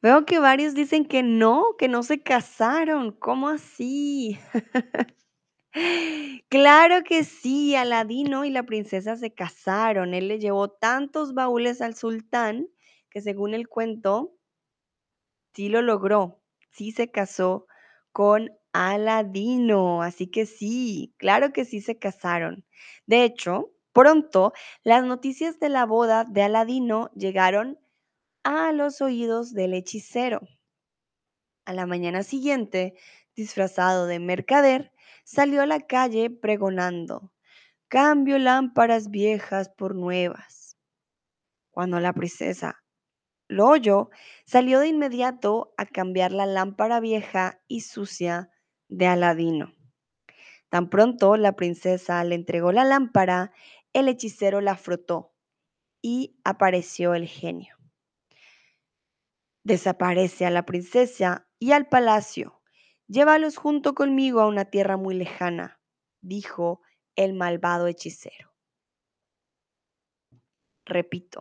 Veo 0.02 0.24
que 0.26 0.38
varios 0.38 0.74
dicen 0.74 1.04
que 1.04 1.22
no, 1.22 1.76
que 1.78 1.88
no 1.88 2.02
se 2.02 2.22
casaron. 2.22 3.12
¿Cómo 3.12 3.48
así? 3.48 4.38
Claro 6.48 7.02
que 7.04 7.24
sí, 7.24 7.74
Aladino 7.76 8.44
y 8.44 8.50
la 8.50 8.64
princesa 8.64 9.16
se 9.16 9.32
casaron. 9.32 10.14
Él 10.14 10.28
le 10.28 10.38
llevó 10.38 10.68
tantos 10.70 11.34
baúles 11.34 11.80
al 11.80 11.94
sultán 11.94 12.68
que 13.10 13.20
según 13.20 13.54
el 13.54 13.68
cuento, 13.68 14.32
sí 15.54 15.68
lo 15.68 15.80
logró. 15.80 16.39
Sí 16.70 16.92
se 16.92 17.10
casó 17.10 17.66
con 18.12 18.50
Aladino. 18.72 20.02
Así 20.02 20.28
que 20.28 20.46
sí, 20.46 21.14
claro 21.18 21.52
que 21.52 21.64
sí 21.64 21.80
se 21.80 21.98
casaron. 21.98 22.64
De 23.06 23.24
hecho, 23.24 23.72
pronto 23.92 24.52
las 24.82 25.04
noticias 25.04 25.58
de 25.58 25.68
la 25.68 25.86
boda 25.86 26.24
de 26.24 26.42
Aladino 26.42 27.10
llegaron 27.14 27.78
a 28.44 28.72
los 28.72 29.00
oídos 29.00 29.52
del 29.52 29.74
hechicero. 29.74 30.40
A 31.66 31.72
la 31.72 31.86
mañana 31.86 32.22
siguiente, 32.22 32.94
disfrazado 33.34 34.06
de 34.06 34.18
mercader, 34.18 34.92
salió 35.24 35.62
a 35.62 35.66
la 35.66 35.80
calle 35.80 36.30
pregonando, 36.30 37.32
cambio 37.88 38.38
lámparas 38.38 39.10
viejas 39.10 39.68
por 39.68 39.94
nuevas. 39.94 40.76
Cuando 41.70 42.00
la 42.00 42.12
princesa 42.12 42.79
lo 43.50 43.66
oyó, 43.66 44.10
salió 44.46 44.78
de 44.78 44.88
inmediato 44.88 45.74
a 45.76 45.84
cambiar 45.84 46.30
la 46.30 46.46
lámpara 46.46 47.00
vieja 47.00 47.60
y 47.66 47.80
sucia 47.80 48.50
de 48.88 49.06
Aladino. 49.06 49.74
Tan 50.68 50.88
pronto 50.88 51.36
la 51.36 51.56
princesa 51.56 52.22
le 52.22 52.36
entregó 52.36 52.70
la 52.70 52.84
lámpara, 52.84 53.52
el 53.92 54.06
hechicero 54.08 54.60
la 54.60 54.76
frotó 54.76 55.34
y 56.00 56.38
apareció 56.44 57.14
el 57.14 57.26
genio. 57.26 57.76
Desaparece 59.64 60.46
a 60.46 60.50
la 60.50 60.64
princesa 60.64 61.48
y 61.58 61.72
al 61.72 61.88
palacio. 61.88 62.62
Llévalos 63.08 63.56
junto 63.56 63.94
conmigo 63.96 64.40
a 64.40 64.46
una 64.46 64.66
tierra 64.66 64.96
muy 64.96 65.14
lejana, 65.14 65.80
dijo 66.20 66.82
el 67.16 67.34
malvado 67.34 67.88
hechicero. 67.88 68.54
Repito. 70.86 71.40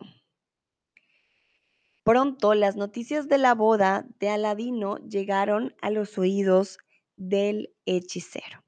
Pronto 2.02 2.54
las 2.54 2.76
noticias 2.76 3.28
de 3.28 3.36
la 3.36 3.54
boda 3.54 4.06
de 4.18 4.30
Aladino 4.30 4.96
llegaron 4.98 5.74
a 5.82 5.90
los 5.90 6.16
oídos 6.16 6.78
del 7.16 7.74
hechicero. 7.84 8.64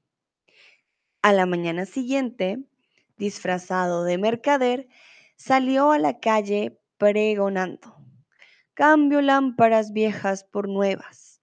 A 1.23 1.33
la 1.33 1.45
mañana 1.47 1.85
siguiente, 1.85 2.63
disfrazado 3.17 4.03
de 4.03 4.17
mercader, 4.19 4.87
salió 5.35 5.91
a 5.91 5.99
la 5.99 6.19
calle 6.19 6.79
pregonando. 6.97 7.95
Cambio 8.75 9.21
lámparas 9.21 9.93
viejas 9.93 10.43
por 10.43 10.69
nuevas. 10.69 11.41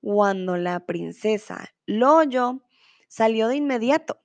Cuando 0.00 0.56
la 0.56 0.80
princesa 0.86 1.72
lo 1.86 2.16
oyó, 2.16 2.62
salió 3.08 3.48
de 3.48 3.56
inmediato 3.56 4.20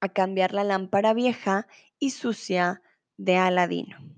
a 0.00 0.08
cambiar 0.08 0.54
la 0.54 0.62
lámpara 0.62 1.14
vieja 1.14 1.66
y 1.98 2.10
sucia 2.10 2.80
de 3.16 3.36
Aladino. 3.36 4.17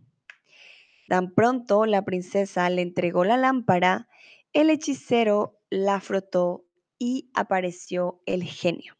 Tan 1.11 1.35
pronto 1.35 1.87
la 1.87 2.05
princesa 2.05 2.71
le 2.71 2.83
entregó 2.83 3.25
la 3.25 3.37
lámpara, 3.37 4.09
el 4.53 4.71
hechicero 4.71 5.61
la 5.69 6.01
frotó 6.01 6.69
y 7.01 7.33
apareció 7.35 8.23
el 8.27 8.45
genio. 8.45 8.97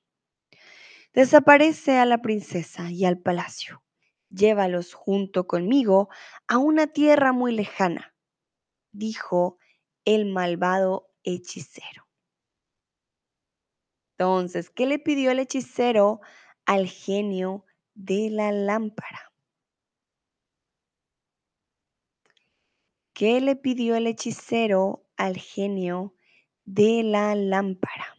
Desaparece 1.13 1.99
a 1.99 2.07
la 2.07 2.21
princesa 2.21 2.91
y 2.91 3.05
al 3.05 3.21
palacio. 3.21 3.85
Llévalos 4.29 4.93
junto 4.93 5.47
conmigo 5.47 6.09
a 6.49 6.59
una 6.59 6.89
tierra 6.89 7.33
muy 7.33 7.53
lejana, 7.53 8.13
dijo 8.91 9.59
el 10.05 10.27
malvado 10.27 11.13
hechicero. 11.23 12.09
Entonces, 14.19 14.69
¿qué 14.69 14.87
le 14.87 14.99
pidió 14.99 15.31
el 15.31 15.39
hechicero 15.39 16.21
al 16.67 16.89
genio 16.89 17.67
de 17.95 18.31
la 18.31 18.51
lámpara? 18.51 19.30
¿Qué 23.21 23.39
le 23.43 23.55
pidió 23.55 23.97
el 23.97 24.07
hechicero 24.07 25.05
al 25.19 25.37
genio 25.37 26.15
de 26.65 27.03
la 27.03 27.35
lámpara? 27.35 28.17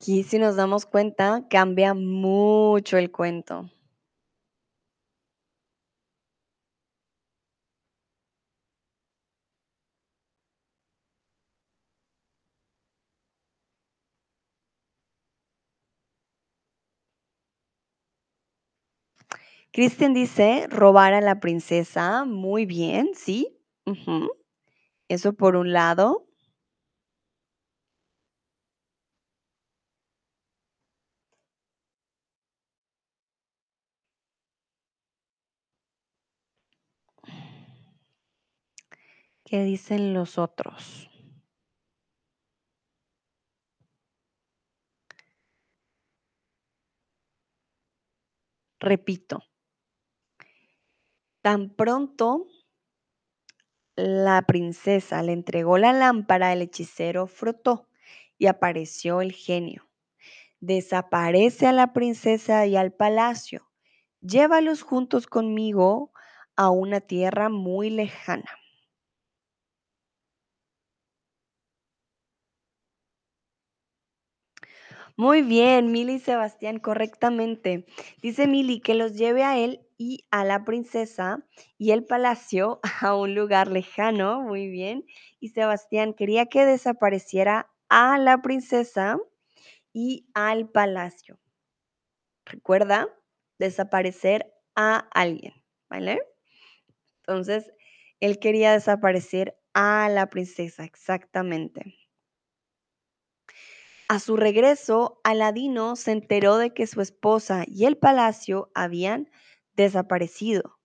Aquí 0.00 0.24
si 0.24 0.40
nos 0.40 0.56
damos 0.56 0.86
cuenta, 0.86 1.46
cambia 1.48 1.94
mucho 1.94 2.98
el 2.98 3.12
cuento. 3.12 3.70
Christian 19.74 20.14
dice, 20.14 20.68
robar 20.70 21.14
a 21.14 21.20
la 21.20 21.40
princesa. 21.40 22.24
Muy 22.24 22.64
bien, 22.64 23.10
sí. 23.16 23.58
Eso 25.08 25.32
por 25.32 25.56
un 25.56 25.72
lado. 25.72 26.26
¿Qué 39.44 39.62
dicen 39.64 40.14
los 40.14 40.38
otros? 40.38 41.10
Repito, 48.80 49.36
tan 51.44 51.68
pronto 51.68 52.46
la 53.96 54.40
princesa 54.46 55.22
le 55.22 55.32
entregó 55.34 55.76
la 55.76 55.92
lámpara, 55.92 56.54
el 56.54 56.62
hechicero 56.62 57.26
frotó 57.26 57.86
y 58.38 58.46
apareció 58.46 59.20
el 59.20 59.32
genio. 59.32 59.86
Desaparece 60.60 61.66
a 61.66 61.72
la 61.72 61.92
princesa 61.92 62.66
y 62.66 62.76
al 62.76 62.92
palacio. 62.92 63.70
Llévalos 64.22 64.82
juntos 64.82 65.26
conmigo 65.26 66.12
a 66.56 66.70
una 66.70 67.00
tierra 67.02 67.50
muy 67.50 67.90
lejana. 67.90 68.50
Muy 75.16 75.42
bien, 75.42 75.92
Mili 75.92 76.14
y 76.14 76.18
Sebastián, 76.18 76.78
correctamente. 76.78 77.86
Dice 78.22 78.46
Mili 78.48 78.80
que 78.80 78.94
los 78.94 79.14
lleve 79.16 79.44
a 79.44 79.58
él 79.58 79.83
y 79.96 80.26
a 80.30 80.44
la 80.44 80.64
princesa 80.64 81.44
y 81.78 81.92
el 81.92 82.04
palacio 82.04 82.80
a 83.00 83.14
un 83.16 83.34
lugar 83.34 83.68
lejano. 83.68 84.42
Muy 84.42 84.68
bien. 84.68 85.04
Y 85.40 85.48
Sebastián 85.48 86.14
quería 86.14 86.46
que 86.46 86.66
desapareciera 86.66 87.70
a 87.88 88.18
la 88.18 88.42
princesa 88.42 89.18
y 89.92 90.28
al 90.34 90.68
palacio. 90.68 91.38
Recuerda, 92.46 93.08
desaparecer 93.58 94.52
a 94.74 95.08
alguien, 95.12 95.54
¿vale? 95.88 96.20
Entonces, 97.20 97.72
él 98.20 98.38
quería 98.38 98.72
desaparecer 98.72 99.56
a 99.72 100.08
la 100.08 100.28
princesa, 100.28 100.84
exactamente. 100.84 101.96
A 104.08 104.18
su 104.18 104.36
regreso, 104.36 105.20
Aladino 105.24 105.96
se 105.96 106.12
enteró 106.12 106.58
de 106.58 106.74
que 106.74 106.86
su 106.86 107.00
esposa 107.00 107.64
y 107.66 107.86
el 107.86 107.96
palacio 107.96 108.70
habían 108.74 109.30
desaparecido. 109.74 110.78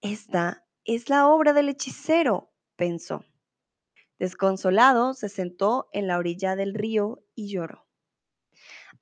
Esta 0.00 0.64
es 0.84 1.08
la 1.08 1.28
obra 1.28 1.52
del 1.52 1.68
hechicero, 1.68 2.52
pensó. 2.76 3.24
Desconsolado, 4.18 5.14
se 5.14 5.28
sentó 5.28 5.88
en 5.92 6.06
la 6.06 6.18
orilla 6.18 6.56
del 6.56 6.74
río 6.74 7.22
y 7.34 7.48
lloró. 7.48 7.86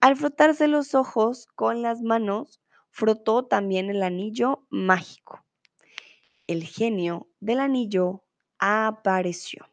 Al 0.00 0.16
frotarse 0.16 0.68
los 0.68 0.94
ojos 0.94 1.46
con 1.54 1.82
las 1.82 2.02
manos, 2.02 2.60
frotó 2.90 3.46
también 3.46 3.90
el 3.90 4.02
anillo 4.02 4.66
mágico. 4.70 5.44
El 6.46 6.64
genio 6.64 7.28
del 7.40 7.60
anillo 7.60 8.24
apareció. 8.58 9.66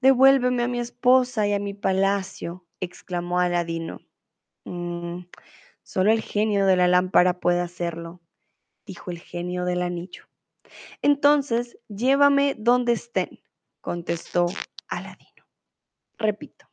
Devuélveme 0.00 0.64
a 0.64 0.68
mi 0.68 0.80
esposa 0.80 1.46
y 1.46 1.54
a 1.54 1.58
mi 1.58 1.74
palacio, 1.74 2.66
exclamó 2.80 3.40
Aladino. 3.40 4.00
Mm, 4.64 5.20
solo 5.84 6.10
el 6.10 6.22
genio 6.22 6.66
de 6.66 6.76
la 6.76 6.88
lámpara 6.88 7.38
puede 7.38 7.60
hacerlo, 7.60 8.20
dijo 8.86 9.10
el 9.10 9.20
genio 9.20 9.64
del 9.64 9.82
anillo. 9.82 10.24
Entonces, 11.02 11.78
llévame 11.88 12.56
donde 12.58 12.94
estén, 12.94 13.40
contestó 13.80 14.46
Aladino. 14.88 15.46
Repito. 16.18 16.66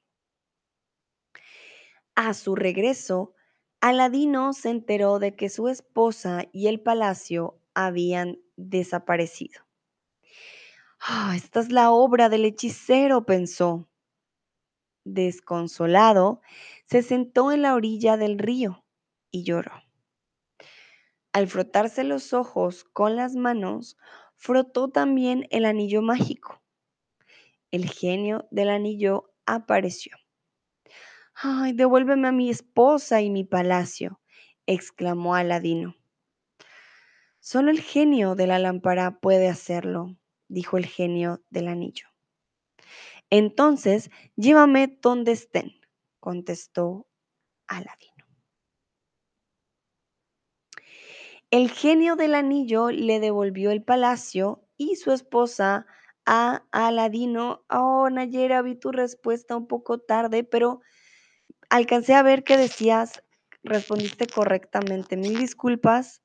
A 2.16 2.34
su 2.34 2.56
regreso, 2.56 3.36
Aladino 3.82 4.54
se 4.54 4.70
enteró 4.70 5.20
de 5.20 5.36
que 5.36 5.50
su 5.50 5.68
esposa 5.68 6.46
y 6.52 6.68
el 6.68 6.80
palacio 6.80 7.60
habían 7.74 8.40
desaparecido. 8.56 9.62
Ah, 11.00 11.34
esta 11.36 11.60
es 11.60 11.72
la 11.72 11.92
obra 11.92 12.30
del 12.30 12.46
hechicero, 12.46 13.26
pensó. 13.26 13.90
Desconsolado, 15.04 16.42
se 16.86 17.02
sentó 17.02 17.52
en 17.52 17.64
la 17.64 17.74
orilla 17.74 18.18
del 18.18 18.38
río 18.38 18.82
y 19.32 19.44
lloró. 19.44 19.72
Al 21.34 21.48
frotarse 21.48 22.04
los 22.04 22.34
ojos 22.34 22.84
con 22.84 23.16
las 23.16 23.36
manos, 23.36 23.98
frotó 24.36 24.90
también 24.90 25.48
el 25.50 25.66
anillo 25.66 26.02
mágico. 26.02 26.62
El 27.72 27.90
genio 27.90 28.48
del 28.52 28.70
anillo 28.70 29.32
apareció. 29.46 30.18
¡Ay, 31.34 31.74
devuélveme 31.74 32.28
a 32.28 32.32
mi 32.32 32.50
esposa 32.50 33.22
y 33.22 33.30
mi 33.30 33.44
palacio! 33.44 34.20
exclamó 34.66 35.36
Aladino. 35.36 35.96
Solo 37.40 37.72
el 37.72 37.82
genio 37.82 38.36
de 38.36 38.48
la 38.48 38.60
lámpara 38.60 39.20
puede 39.20 39.48
hacerlo, 39.48 40.18
dijo 40.48 40.78
el 40.78 40.86
genio 40.86 41.42
del 41.50 41.70
anillo. 41.70 42.08
Entonces, 43.30 44.12
llévame 44.36 45.00
donde 45.02 45.32
estén, 45.32 45.80
contestó 46.20 47.08
Aladino. 47.68 48.11
El 51.52 51.70
genio 51.70 52.16
del 52.16 52.34
anillo 52.34 52.92
le 52.92 53.20
devolvió 53.20 53.72
el 53.72 53.84
palacio 53.84 54.66
y 54.78 54.96
su 54.96 55.12
esposa 55.12 55.86
a 56.26 56.64
Aladino. 56.72 57.66
Oh, 57.70 58.10
Nayera, 58.10 58.62
vi 58.62 58.76
tu 58.76 58.94
respuesta 58.94 59.58
un 59.58 59.68
poco 59.68 60.00
tarde, 60.00 60.46
pero 60.46 60.80
alcancé 61.70 62.14
a 62.14 62.24
ver 62.24 62.46
que 62.46 62.56
decías, 62.56 63.22
respondiste 63.64 64.28
correctamente. 64.28 65.18
Mil 65.18 65.38
disculpas. 65.38 66.22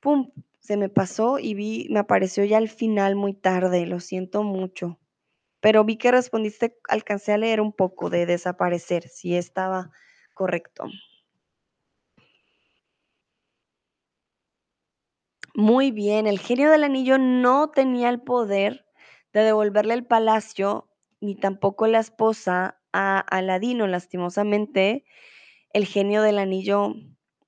Pum, 0.00 0.32
se 0.58 0.76
me 0.76 0.88
pasó 0.88 1.38
y 1.38 1.54
vi, 1.54 1.86
me 1.88 2.00
apareció 2.00 2.44
ya 2.44 2.58
al 2.58 2.68
final 2.68 3.14
muy 3.14 3.34
tarde, 3.34 3.86
lo 3.86 4.00
siento 4.00 4.42
mucho. 4.42 4.98
Pero 5.60 5.84
vi 5.84 5.96
que 5.96 6.10
respondiste, 6.10 6.76
alcancé 6.88 7.34
a 7.34 7.38
leer 7.38 7.60
un 7.60 7.72
poco 7.72 8.10
de 8.10 8.26
desaparecer, 8.26 9.08
si 9.08 9.36
estaba 9.36 9.92
correcto. 10.34 10.86
Muy 15.58 15.90
bien, 15.90 16.28
el 16.28 16.38
genio 16.38 16.70
del 16.70 16.84
anillo 16.84 17.18
no 17.18 17.70
tenía 17.70 18.10
el 18.10 18.20
poder 18.20 18.86
de 19.32 19.40
devolverle 19.40 19.94
el 19.94 20.06
palacio, 20.06 20.88
ni 21.20 21.34
tampoco 21.34 21.88
la 21.88 21.98
esposa 21.98 22.80
a 22.92 23.18
Aladino. 23.18 23.88
Lastimosamente, 23.88 25.04
el 25.72 25.84
genio 25.84 26.22
del 26.22 26.38
anillo 26.38 26.94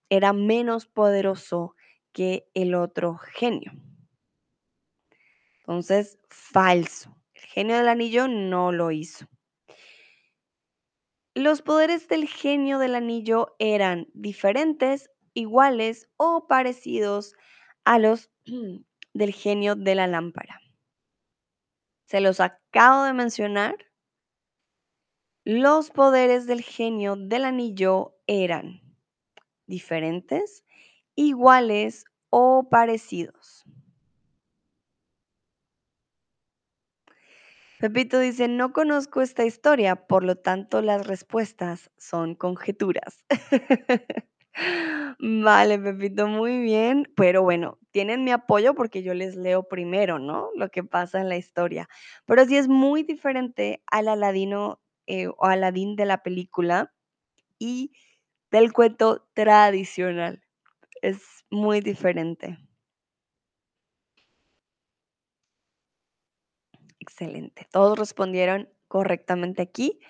era 0.09 0.33
menos 0.33 0.87
poderoso 0.87 1.77
que 2.11 2.51
el 2.53 2.75
otro 2.75 3.17
genio. 3.17 3.71
Entonces, 5.61 6.19
falso. 6.31 7.17
El 7.33 7.43
genio 7.43 7.77
del 7.77 7.87
anillo 7.87 8.27
no 8.27 8.73
lo 8.73 8.91
hizo. 8.91 9.29
Los 11.37 11.63
poderes 11.63 12.09
del 12.09 12.27
genio 12.27 12.81
del 12.81 12.97
anillo 12.97 13.55
eran 13.61 14.09
diferentes, 14.15 15.13
iguales 15.33 16.09
o 16.17 16.49
parecidos 16.49 17.37
a 17.91 17.99
los 17.99 18.31
del 19.15 19.35
genio 19.35 19.75
de 19.75 19.97
la 19.97 20.07
lámpara. 20.07 20.61
Se 22.07 22.21
los 22.21 22.39
acabo 22.39 23.03
de 23.03 23.13
mencionar. 23.13 23.75
Los 25.45 25.91
poderes 25.91 26.47
del 26.47 26.63
genio 26.63 27.17
del 27.17 27.45
anillo 27.45 28.17
eran 28.29 28.81
diferentes, 29.67 30.65
iguales 31.17 32.05
o 32.29 32.69
parecidos. 32.71 33.65
Pepito 37.81 38.21
dice, 38.21 38.47
no 38.47 38.73
conozco 38.73 39.21
esta 39.21 39.45
historia, 39.45 40.07
por 40.07 40.23
lo 40.23 40.37
tanto 40.37 40.81
las 40.81 41.09
respuestas 41.09 41.91
son 41.97 42.37
conjeturas. 42.37 43.25
Vale, 45.19 45.79
Pepito, 45.79 46.27
muy 46.27 46.59
bien. 46.61 47.11
Pero 47.17 47.43
bueno, 47.43 47.79
tienen 47.91 48.25
mi 48.25 48.31
apoyo 48.33 48.75
porque 48.75 49.03
yo 49.03 49.15
les 49.15 49.37
leo 49.37 49.65
primero, 49.69 50.19
¿no? 50.19 50.51
Lo 50.57 50.69
que 50.71 50.83
pasa 50.85 51.21
en 51.21 51.29
la 51.29 51.37
historia. 51.37 51.89
Pero 52.27 52.45
sí 52.45 52.57
es 52.57 52.69
muy 52.69 53.03
diferente 53.03 53.83
al 53.87 54.09
Aladino 54.09 54.81
eh, 55.07 55.29
o 55.29 55.47
Aladín 55.47 55.97
de 55.97 56.07
la 56.07 56.23
película 56.23 56.93
y 57.59 57.93
del 58.51 58.73
cuento 58.73 59.29
tradicional. 59.35 60.43
Es 61.03 61.23
muy 61.51 61.81
diferente. 61.81 62.59
Excelente. 66.99 67.67
Todos 67.73 67.99
respondieron 67.99 68.69
correctamente 68.89 69.63
aquí. 69.63 70.01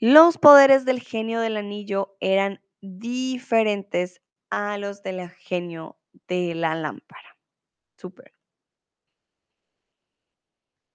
Los 0.00 0.38
poderes 0.38 0.84
del 0.84 1.00
genio 1.00 1.40
del 1.40 1.56
anillo 1.58 2.16
eran 2.20 2.62
diferentes 2.80 4.20
a 4.50 4.78
los 4.78 5.02
del 5.02 5.28
genio 5.30 5.98
de 6.28 6.54
la 6.54 6.74
lámpara. 6.74 7.36
Súper. 7.96 8.34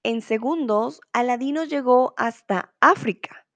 En 0.03 0.21
segundos, 0.21 1.01
Aladino 1.13 1.63
llegó 1.63 2.13
hasta 2.17 2.75
África 2.79 3.47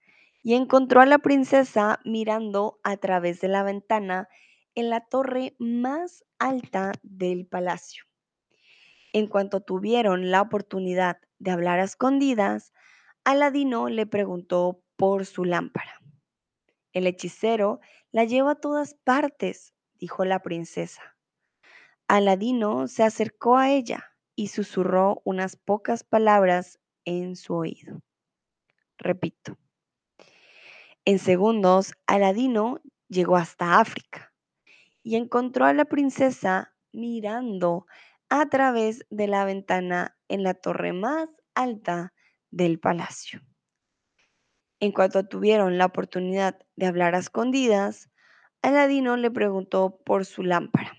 y 0.42 0.56
encontró 0.56 1.02
a 1.02 1.06
la 1.06 1.20
princesa 1.20 2.00
mirando 2.06 2.80
a 2.84 2.98
través 2.98 3.42
de 3.42 3.50
la 3.50 3.64
ventana 3.64 4.28
en 4.74 4.90
la 4.90 5.02
torre 5.02 5.56
más 5.60 6.24
alta 6.40 6.94
del 7.04 7.46
palacio. 7.46 8.06
En 9.14 9.28
cuanto 9.28 9.62
tuvieron 9.62 10.32
la 10.32 10.42
oportunidad 10.42 11.18
de 11.40 11.52
hablar 11.52 11.80
a 11.80 11.84
escondidas, 11.84 12.74
Aladino 13.24 13.90
le 13.90 14.06
preguntó 14.06 14.82
por 14.96 15.26
su 15.26 15.46
lámpara. 15.46 16.00
El 16.94 17.06
hechicero 17.08 17.80
la 18.12 18.24
lleva 18.24 18.52
a 18.52 18.56
todas 18.56 18.94
partes, 18.94 19.74
dijo 19.96 20.26
la 20.26 20.40
princesa. 20.40 21.18
Aladino 22.08 22.88
se 22.88 23.04
acercó 23.04 23.58
a 23.58 23.70
ella 23.70 24.16
y 24.36 24.48
susurró 24.48 25.22
unas 25.26 25.56
pocas 25.56 26.04
palabras 26.04 26.80
en 27.06 27.36
su 27.36 27.54
oído. 27.54 28.02
Repito. 28.98 29.58
En 31.06 31.20
segundos, 31.20 31.94
Aladino 32.08 32.82
llegó 33.08 33.36
hasta 33.36 33.80
África 33.80 34.34
y 35.04 35.16
encontró 35.16 35.66
a 35.66 35.74
la 35.74 35.86
princesa 35.86 36.74
mirando 36.92 37.86
a 38.30 38.48
través 38.48 39.06
de 39.10 39.28
la 39.28 39.46
ventana 39.46 40.18
en 40.28 40.44
la 40.44 40.54
torre 40.54 40.94
más 40.94 41.30
alta 41.54 42.14
del 42.52 42.80
palacio. 42.80 43.42
En 44.82 44.92
cuanto 44.94 45.26
tuvieron 45.26 45.78
la 45.78 45.86
oportunidad 45.86 46.58
de 46.76 46.86
hablar 46.86 47.14
a 47.16 47.20
escondidas, 47.20 48.10
Aladino 48.62 49.18
le 49.18 49.30
preguntó 49.30 50.00
por 50.06 50.26
su 50.26 50.44
lámpara. 50.44 50.94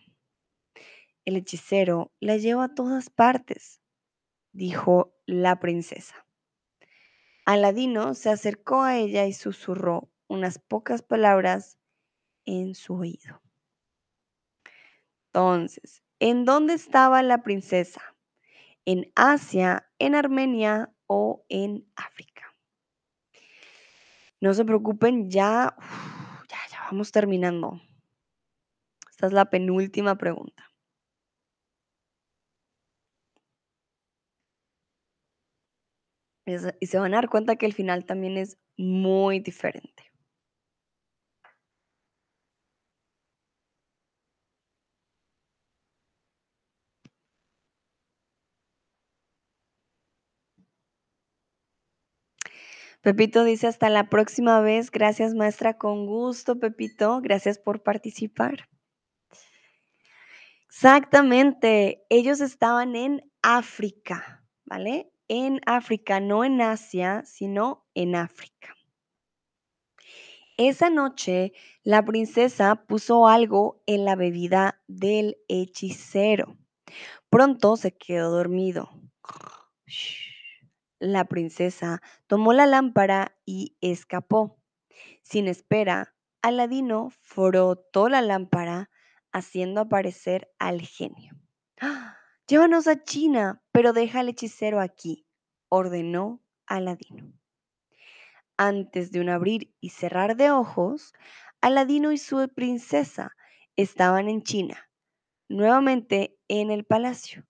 El 1.24 1.36
hechicero 1.36 2.12
la 2.20 2.36
lleva 2.36 2.64
a 2.64 2.74
todas 2.74 3.10
partes, 3.10 3.80
dijo 4.52 5.14
la 5.26 5.60
princesa. 5.60 6.26
Aladino 7.46 8.14
se 8.14 8.30
acercó 8.30 8.82
a 8.82 8.98
ella 8.98 9.26
y 9.26 9.32
susurró 9.32 10.10
unas 10.28 10.58
pocas 10.58 11.02
palabras 11.02 11.78
en 12.44 12.74
su 12.74 12.94
oído. 12.94 13.42
Entonces, 15.32 16.02
¿en 16.18 16.44
dónde 16.44 16.74
estaba 16.74 17.22
la 17.22 17.42
princesa? 17.42 18.02
¿En 18.84 19.12
Asia, 19.14 19.90
en 19.98 20.14
Armenia 20.14 20.92
o 21.06 21.44
en 21.48 21.86
África? 21.96 22.29
No 24.42 24.54
se 24.54 24.64
preocupen, 24.64 25.30
ya, 25.30 25.76
ya, 26.48 26.58
ya 26.70 26.78
vamos 26.90 27.12
terminando. 27.12 27.80
Esta 29.10 29.26
es 29.26 29.32
la 29.34 29.50
penúltima 29.50 30.16
pregunta. 30.16 30.64
Y 36.80 36.86
se 36.86 36.98
van 36.98 37.12
a 37.12 37.18
dar 37.18 37.28
cuenta 37.28 37.56
que 37.56 37.66
el 37.66 37.74
final 37.74 38.06
también 38.06 38.36
es 38.38 38.58
muy 38.76 39.40
diferente. 39.40 40.09
Pepito 53.02 53.44
dice 53.44 53.66
hasta 53.66 53.88
la 53.88 54.08
próxima 54.08 54.60
vez. 54.60 54.90
Gracias 54.90 55.34
maestra, 55.34 55.78
con 55.78 56.06
gusto 56.06 56.58
Pepito. 56.58 57.20
Gracias 57.22 57.58
por 57.58 57.82
participar. 57.82 58.68
Exactamente, 60.68 62.06
ellos 62.10 62.40
estaban 62.40 62.94
en 62.94 63.28
África, 63.42 64.44
¿vale? 64.64 65.12
En 65.26 65.60
África, 65.66 66.20
no 66.20 66.44
en 66.44 66.60
Asia, 66.60 67.22
sino 67.24 67.86
en 67.94 68.14
África. 68.14 68.76
Esa 70.56 70.88
noche, 70.88 71.54
la 71.82 72.04
princesa 72.04 72.84
puso 72.86 73.26
algo 73.26 73.82
en 73.86 74.04
la 74.04 74.14
bebida 74.14 74.80
del 74.86 75.38
hechicero. 75.48 76.56
Pronto 77.30 77.76
se 77.76 77.96
quedó 77.96 78.30
dormido. 78.30 78.90
La 81.00 81.24
princesa 81.24 82.02
tomó 82.26 82.52
la 82.52 82.66
lámpara 82.66 83.34
y 83.46 83.76
escapó. 83.80 84.58
Sin 85.22 85.48
espera, 85.48 86.14
Aladino 86.42 87.08
frotó 87.22 88.10
la 88.10 88.20
lámpara 88.20 88.90
haciendo 89.32 89.80
aparecer 89.80 90.52
al 90.58 90.82
genio. 90.82 91.34
¡Ah! 91.80 92.18
Llévanos 92.46 92.86
a 92.86 93.02
China, 93.02 93.62
pero 93.72 93.94
deja 93.94 94.20
al 94.20 94.28
hechicero 94.28 94.78
aquí, 94.80 95.26
ordenó 95.70 96.42
Aladino. 96.66 97.32
Antes 98.58 99.10
de 99.10 99.20
un 99.20 99.30
abrir 99.30 99.74
y 99.80 99.90
cerrar 99.90 100.36
de 100.36 100.50
ojos, 100.50 101.14
Aladino 101.62 102.12
y 102.12 102.18
su 102.18 102.46
princesa 102.54 103.36
estaban 103.76 104.28
en 104.28 104.42
China, 104.42 104.90
nuevamente 105.48 106.38
en 106.48 106.70
el 106.70 106.84
palacio, 106.84 107.46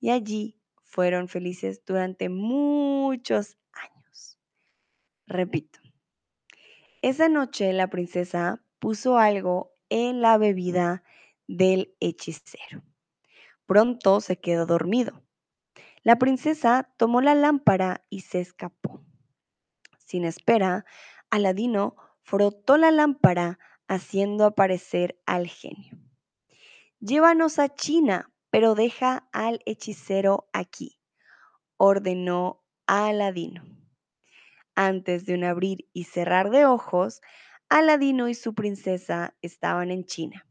y 0.00 0.10
allí 0.10 0.58
fueron 0.94 1.26
felices 1.26 1.84
durante 1.84 2.28
muchos 2.28 3.58
años. 3.72 4.38
Repito, 5.26 5.80
esa 7.02 7.28
noche 7.28 7.72
la 7.72 7.88
princesa 7.88 8.62
puso 8.78 9.18
algo 9.18 9.72
en 9.88 10.20
la 10.20 10.38
bebida 10.38 11.02
del 11.48 11.96
hechicero. 11.98 12.84
Pronto 13.66 14.20
se 14.20 14.38
quedó 14.38 14.66
dormido. 14.66 15.24
La 16.04 16.16
princesa 16.16 16.88
tomó 16.96 17.20
la 17.20 17.34
lámpara 17.34 18.04
y 18.08 18.20
se 18.20 18.40
escapó. 18.40 19.04
Sin 19.98 20.24
espera, 20.24 20.84
Aladino 21.28 21.96
frotó 22.22 22.76
la 22.76 22.92
lámpara 22.92 23.58
haciendo 23.88 24.44
aparecer 24.44 25.20
al 25.26 25.48
genio. 25.48 25.98
Llévanos 27.00 27.58
a 27.58 27.74
China, 27.74 28.30
pero 28.54 28.76
deja 28.76 29.28
al 29.32 29.58
hechicero 29.66 30.48
aquí, 30.52 31.00
ordenó 31.76 32.62
Aladino. 32.86 33.64
Antes 34.76 35.26
de 35.26 35.34
un 35.34 35.42
abrir 35.42 35.88
y 35.92 36.04
cerrar 36.04 36.50
de 36.50 36.64
ojos, 36.64 37.20
Aladino 37.68 38.28
y 38.28 38.34
su 38.34 38.54
princesa 38.54 39.36
estaban 39.42 39.90
en 39.90 40.04
China, 40.04 40.46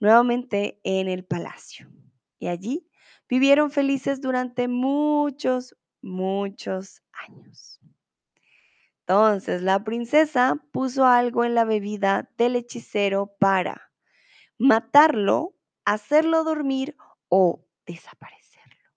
nuevamente 0.00 0.80
en 0.82 1.06
el 1.06 1.24
palacio. 1.24 1.88
Y 2.40 2.48
allí 2.48 2.90
vivieron 3.28 3.70
felices 3.70 4.20
durante 4.20 4.66
muchos, 4.66 5.76
muchos 6.00 7.04
años. 7.12 7.78
Entonces 9.06 9.62
la 9.62 9.84
princesa 9.84 10.56
puso 10.72 11.06
algo 11.06 11.44
en 11.44 11.54
la 11.54 11.64
bebida 11.64 12.28
del 12.36 12.56
hechicero 12.56 13.36
para 13.38 13.92
matarlo, 14.58 15.54
hacerlo 15.84 16.42
dormir 16.42 16.96
o 17.34 17.64
desaparecerlo. 17.86 18.90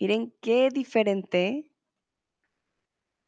Miren 0.00 0.32
qué 0.40 0.70
diferente 0.70 1.70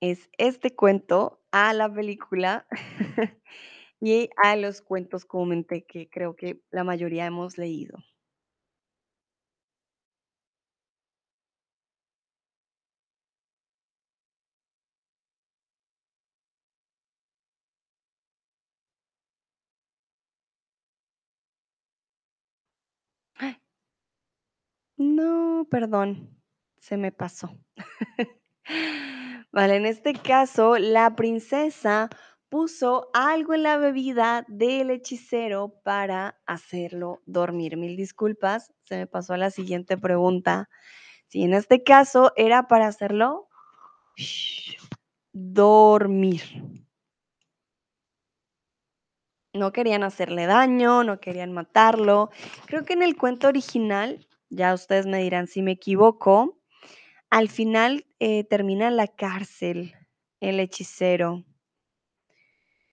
es 0.00 0.30
este 0.38 0.74
cuento 0.74 1.42
a 1.50 1.74
la 1.74 1.92
película 1.92 2.66
y 4.00 4.30
a 4.42 4.56
los 4.56 4.80
cuentos 4.80 5.26
comúnmente 5.26 5.84
que 5.84 6.08
creo 6.08 6.36
que 6.36 6.62
la 6.70 6.84
mayoría 6.84 7.26
hemos 7.26 7.58
leído. 7.58 7.98
No, 24.98 25.66
perdón, 25.70 26.40
se 26.78 26.96
me 26.96 27.12
pasó. 27.12 27.50
Vale, 29.52 29.76
en 29.76 29.86
este 29.86 30.14
caso, 30.14 30.78
la 30.78 31.14
princesa 31.16 32.08
puso 32.48 33.10
algo 33.12 33.54
en 33.54 33.62
la 33.62 33.76
bebida 33.76 34.44
del 34.48 34.90
hechicero 34.90 35.74
para 35.84 36.40
hacerlo 36.46 37.22
dormir. 37.26 37.76
Mil 37.76 37.96
disculpas, 37.96 38.72
se 38.84 38.96
me 38.96 39.06
pasó 39.06 39.34
a 39.34 39.38
la 39.38 39.50
siguiente 39.50 39.98
pregunta. 39.98 40.68
Si 41.28 41.42
en 41.42 41.54
este 41.54 41.82
caso 41.82 42.32
era 42.36 42.68
para 42.68 42.86
hacerlo 42.86 43.48
dormir. 45.32 46.42
No 49.52 49.72
querían 49.72 50.02
hacerle 50.02 50.46
daño, 50.46 51.02
no 51.02 51.18
querían 51.20 51.52
matarlo. 51.52 52.30
Creo 52.66 52.84
que 52.84 52.92
en 52.92 53.02
el 53.02 53.16
cuento 53.16 53.48
original, 53.48 54.26
ya 54.50 54.74
ustedes 54.74 55.06
me 55.06 55.18
dirán 55.22 55.46
si 55.46 55.62
me 55.62 55.72
equivoco, 55.72 56.58
al 57.30 57.48
final 57.48 58.06
eh, 58.20 58.44
termina 58.44 58.90
la 58.90 59.08
cárcel 59.08 59.94
el 60.40 60.60
hechicero. 60.60 61.44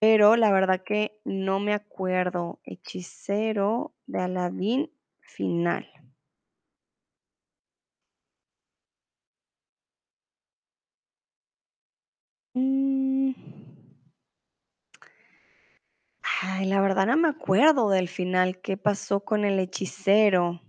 Pero 0.02 0.36
la 0.36 0.52
verdad 0.52 0.82
que 0.84 1.18
no 1.24 1.60
me 1.60 1.72
acuerdo. 1.72 2.60
Hechicero 2.64 3.94
de 4.06 4.20
Aladín 4.20 4.92
final. 5.20 5.86
Mm. 12.56 13.32
Ay, 16.42 16.66
la 16.66 16.80
verdad 16.80 17.06
no 17.06 17.16
me 17.16 17.28
acuerdo 17.28 17.88
del 17.88 18.08
final, 18.08 18.60
qué 18.60 18.76
pasó 18.76 19.20
con 19.24 19.44
el 19.44 19.58
hechicero. 19.58 20.60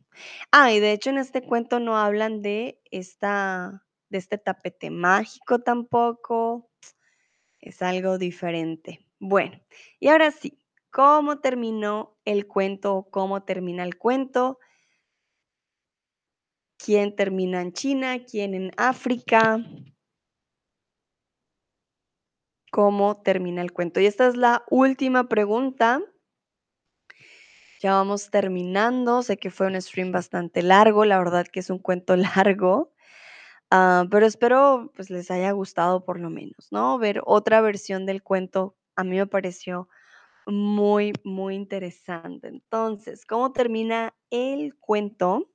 Ah, 0.51 0.71
y 0.71 0.79
de 0.79 0.91
hecho 0.91 1.09
en 1.09 1.17
este 1.17 1.41
cuento 1.41 1.79
no 1.79 1.97
hablan 1.97 2.41
de 2.41 2.81
esta 2.91 3.85
de 4.09 4.17
este 4.17 4.37
tapete 4.37 4.89
mágico 4.89 5.59
tampoco. 5.59 6.69
Es 7.59 7.81
algo 7.81 8.17
diferente. 8.17 9.05
Bueno, 9.19 9.59
y 9.99 10.09
ahora 10.09 10.31
sí, 10.31 10.59
¿cómo 10.91 11.39
terminó 11.39 12.17
el 12.25 12.47
cuento? 12.47 13.07
¿Cómo 13.11 13.43
termina 13.43 13.83
el 13.83 13.97
cuento? 13.97 14.59
¿Quién 16.77 17.15
termina 17.15 17.61
en 17.61 17.73
China? 17.73 18.23
¿Quién 18.23 18.53
en 18.53 18.71
África? 18.77 19.59
¿Cómo 22.71 23.21
termina 23.21 23.61
el 23.61 23.71
cuento? 23.71 23.99
Y 23.99 24.05
esta 24.05 24.27
es 24.27 24.35
la 24.35 24.63
última 24.69 25.27
pregunta. 25.27 26.01
Ya 27.85 27.93
vamos 27.93 28.31
terminando. 28.31 29.21
Sé 29.21 29.37
que 29.37 29.51
fue 29.51 29.67
un 29.67 29.79
stream 29.79 30.11
bastante 30.11 30.63
largo. 30.63 31.05
La 31.05 31.19
verdad 31.19 31.45
que 31.45 31.59
es 31.59 31.69
un 31.69 31.77
cuento 31.77 32.15
largo. 32.47 32.91
Ah, 33.69 34.05
pero 34.09 34.25
espero 34.25 34.91
pues 34.95 35.11
les 35.11 35.29
haya 35.29 35.51
gustado 35.51 36.03
por 36.03 36.19
lo 36.19 36.31
menos, 36.31 36.71
¿no? 36.71 36.97
Ver 36.97 37.21
otra 37.25 37.61
versión 37.61 38.07
del 38.07 38.23
cuento 38.23 38.75
a 38.95 39.03
mí 39.03 39.17
me 39.17 39.27
pareció 39.27 39.87
muy, 40.47 41.13
muy 41.23 41.53
interesante. 41.53 42.47
Entonces, 42.47 43.23
¿cómo 43.23 43.51
termina 43.51 44.15
el 44.31 44.75
cuento? 44.79 45.51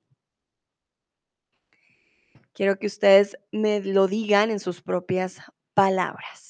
Quiero 2.53 2.79
que 2.79 2.87
ustedes 2.87 3.37
me 3.51 3.81
lo 3.81 4.07
digan 4.07 4.53
en 4.53 4.61
sus 4.61 4.83
propias 4.83 5.41
palabras. 5.75 6.50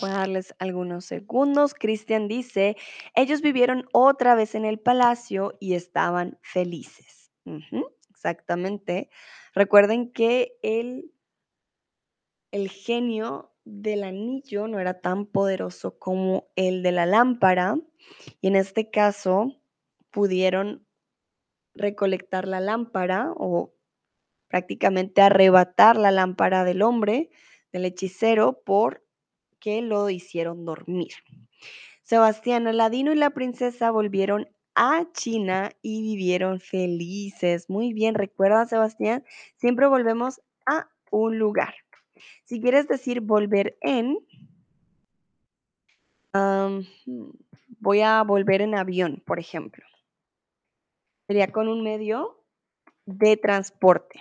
Voy 0.00 0.10
a 0.10 0.14
darles 0.14 0.54
algunos 0.58 1.04
segundos. 1.06 1.74
Cristian 1.74 2.28
dice, 2.28 2.76
ellos 3.14 3.40
vivieron 3.40 3.86
otra 3.92 4.34
vez 4.34 4.54
en 4.54 4.64
el 4.64 4.78
palacio 4.78 5.56
y 5.60 5.74
estaban 5.74 6.38
felices. 6.42 7.32
Exactamente. 8.10 9.08
Recuerden 9.54 10.12
que 10.12 10.58
el, 10.62 11.12
el 12.50 12.68
genio 12.68 13.54
del 13.64 14.04
anillo 14.04 14.68
no 14.68 14.78
era 14.78 15.00
tan 15.00 15.26
poderoso 15.26 15.98
como 15.98 16.48
el 16.56 16.82
de 16.82 16.92
la 16.92 17.06
lámpara 17.06 17.76
y 18.40 18.48
en 18.48 18.56
este 18.56 18.90
caso 18.90 19.60
pudieron 20.10 20.86
recolectar 21.74 22.46
la 22.48 22.60
lámpara 22.60 23.32
o 23.36 23.74
prácticamente 24.48 25.22
arrebatar 25.22 25.96
la 25.96 26.10
lámpara 26.10 26.64
del 26.64 26.82
hombre, 26.82 27.30
del 27.72 27.84
hechicero, 27.84 28.62
por 28.64 29.05
que 29.66 29.82
lo 29.82 30.08
hicieron 30.10 30.64
dormir. 30.64 31.12
Sebastián, 32.04 32.68
Aladino 32.68 33.12
y 33.12 33.16
la 33.16 33.30
princesa 33.30 33.90
volvieron 33.90 34.48
a 34.76 35.10
China 35.12 35.72
y 35.82 36.02
vivieron 36.02 36.60
felices. 36.60 37.68
Muy 37.68 37.92
bien, 37.92 38.14
recuerda, 38.14 38.66
Sebastián, 38.66 39.24
siempre 39.56 39.88
volvemos 39.88 40.40
a 40.66 40.88
un 41.10 41.40
lugar. 41.40 41.74
Si 42.44 42.60
quieres 42.60 42.86
decir 42.86 43.22
volver 43.22 43.76
en, 43.80 44.18
voy 47.80 48.02
a 48.02 48.22
volver 48.22 48.62
en 48.62 48.76
avión, 48.76 49.20
por 49.26 49.40
ejemplo. 49.40 49.84
Sería 51.26 51.50
con 51.50 51.66
un 51.66 51.82
medio 51.82 52.40
de 53.04 53.36
transporte. 53.36 54.20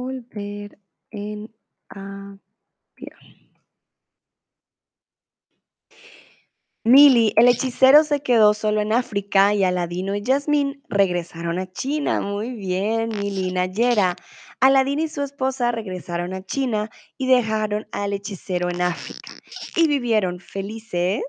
Volver 0.00 0.78
en 1.10 1.52
avión. 1.88 2.38
Mili, 6.84 7.32
el 7.34 7.48
hechicero 7.48 8.04
se 8.04 8.22
quedó 8.22 8.54
solo 8.54 8.80
en 8.80 8.92
África 8.92 9.54
y 9.54 9.64
Aladino 9.64 10.14
y 10.14 10.22
Yasmín 10.22 10.84
regresaron 10.88 11.58
a 11.58 11.66
China. 11.72 12.20
Muy 12.20 12.52
bien, 12.52 13.08
Mili. 13.08 13.50
Nayera, 13.50 14.14
Aladino 14.60 15.02
y 15.02 15.08
su 15.08 15.22
esposa 15.22 15.72
regresaron 15.72 16.32
a 16.32 16.46
China 16.46 16.90
y 17.16 17.26
dejaron 17.26 17.88
al 17.90 18.12
hechicero 18.12 18.70
en 18.70 18.82
África 18.82 19.32
y 19.74 19.88
vivieron 19.88 20.38
felices 20.38 21.24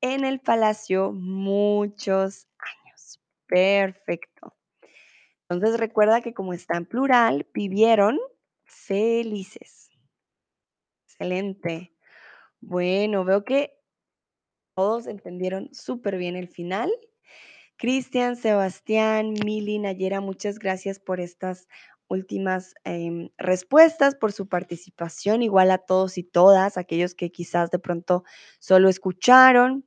en 0.00 0.24
el 0.24 0.38
palacio 0.38 1.10
muchos 1.10 2.46
años. 2.60 3.20
Perfecto. 3.48 4.54
Entonces 5.48 5.78
recuerda 5.78 6.20
que 6.20 6.34
como 6.34 6.52
está 6.54 6.76
en 6.76 6.86
plural, 6.86 7.46
vivieron 7.54 8.18
felices. 8.64 9.90
Excelente. 11.06 11.92
Bueno, 12.60 13.24
veo 13.24 13.44
que 13.44 13.78
todos 14.74 15.06
entendieron 15.06 15.70
súper 15.72 16.16
bien 16.16 16.36
el 16.36 16.48
final. 16.48 16.90
Cristian, 17.76 18.36
Sebastián, 18.36 19.34
Mili, 19.44 19.78
Nayera, 19.78 20.20
muchas 20.20 20.58
gracias 20.58 21.00
por 21.00 21.20
estas 21.20 21.68
últimas 22.08 22.74
em, 22.84 23.30
respuestas, 23.38 24.14
por 24.14 24.32
su 24.32 24.48
participación, 24.48 25.42
igual 25.42 25.70
a 25.70 25.78
todos 25.78 26.18
y 26.18 26.22
todas, 26.24 26.76
aquellos 26.78 27.14
que 27.14 27.32
quizás 27.32 27.70
de 27.70 27.78
pronto 27.78 28.24
solo 28.60 28.88
escucharon, 28.88 29.84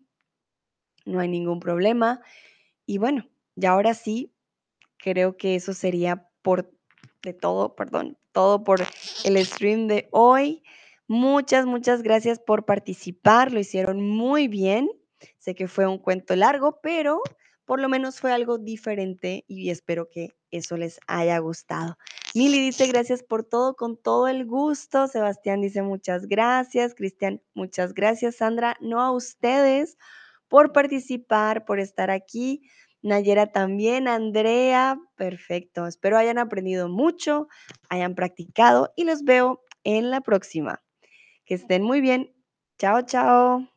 no 1.05 1.19
hay 1.19 1.27
ningún 1.27 1.59
problema. 1.59 2.21
Y 2.85 2.97
bueno, 2.99 3.27
ya 3.55 3.71
ahora 3.71 3.93
sí, 3.93 4.33
creo 4.97 5.37
que 5.37 5.55
eso 5.55 5.73
sería 5.73 6.27
por 6.41 6.71
de 7.23 7.33
todo, 7.33 7.75
perdón, 7.75 8.17
todo 8.31 8.63
por 8.63 8.81
el 9.25 9.45
stream 9.45 9.87
de 9.87 10.07
hoy. 10.11 10.63
Muchas, 11.07 11.65
muchas 11.65 12.03
gracias 12.03 12.39
por 12.39 12.65
participar, 12.65 13.51
lo 13.51 13.59
hicieron 13.59 14.01
muy 14.01 14.47
bien. 14.47 14.89
Sé 15.39 15.55
que 15.55 15.67
fue 15.67 15.87
un 15.87 15.97
cuento 15.97 16.35
largo, 16.35 16.79
pero 16.81 17.21
por 17.65 17.81
lo 17.81 17.89
menos 17.89 18.19
fue 18.19 18.31
algo 18.31 18.57
diferente 18.57 19.43
y 19.47 19.69
espero 19.71 20.09
que 20.09 20.35
eso 20.51 20.77
les 20.77 20.99
haya 21.07 21.37
gustado. 21.39 21.97
Mili 22.33 22.59
dice 22.59 22.87
gracias 22.87 23.23
por 23.23 23.43
todo, 23.43 23.75
con 23.75 23.97
todo 23.97 24.27
el 24.27 24.45
gusto. 24.45 25.07
Sebastián 25.07 25.61
dice 25.61 25.81
muchas 25.81 26.27
gracias. 26.27 26.93
Cristian, 26.93 27.41
muchas 27.53 27.93
gracias. 27.93 28.37
Sandra, 28.37 28.77
no 28.79 29.01
a 29.01 29.11
ustedes 29.11 29.97
por 30.47 30.71
participar, 30.71 31.65
por 31.65 31.79
estar 31.79 32.11
aquí. 32.11 32.61
Nayera 33.07 33.47
también, 33.47 34.07
Andrea, 34.07 34.99
perfecto. 35.15 35.87
Espero 35.87 36.17
hayan 36.17 36.37
aprendido 36.37 36.89
mucho, 36.89 37.47
hayan 37.89 38.15
practicado 38.15 38.93
y 38.95 39.05
los 39.05 39.23
veo 39.23 39.63
en 39.83 40.11
la 40.11 40.21
próxima. 40.21 40.83
Que 41.45 41.55
estén 41.55 41.83
muy 41.83 42.01
bien. 42.01 42.33
Chao, 42.77 43.01
chao. 43.03 43.76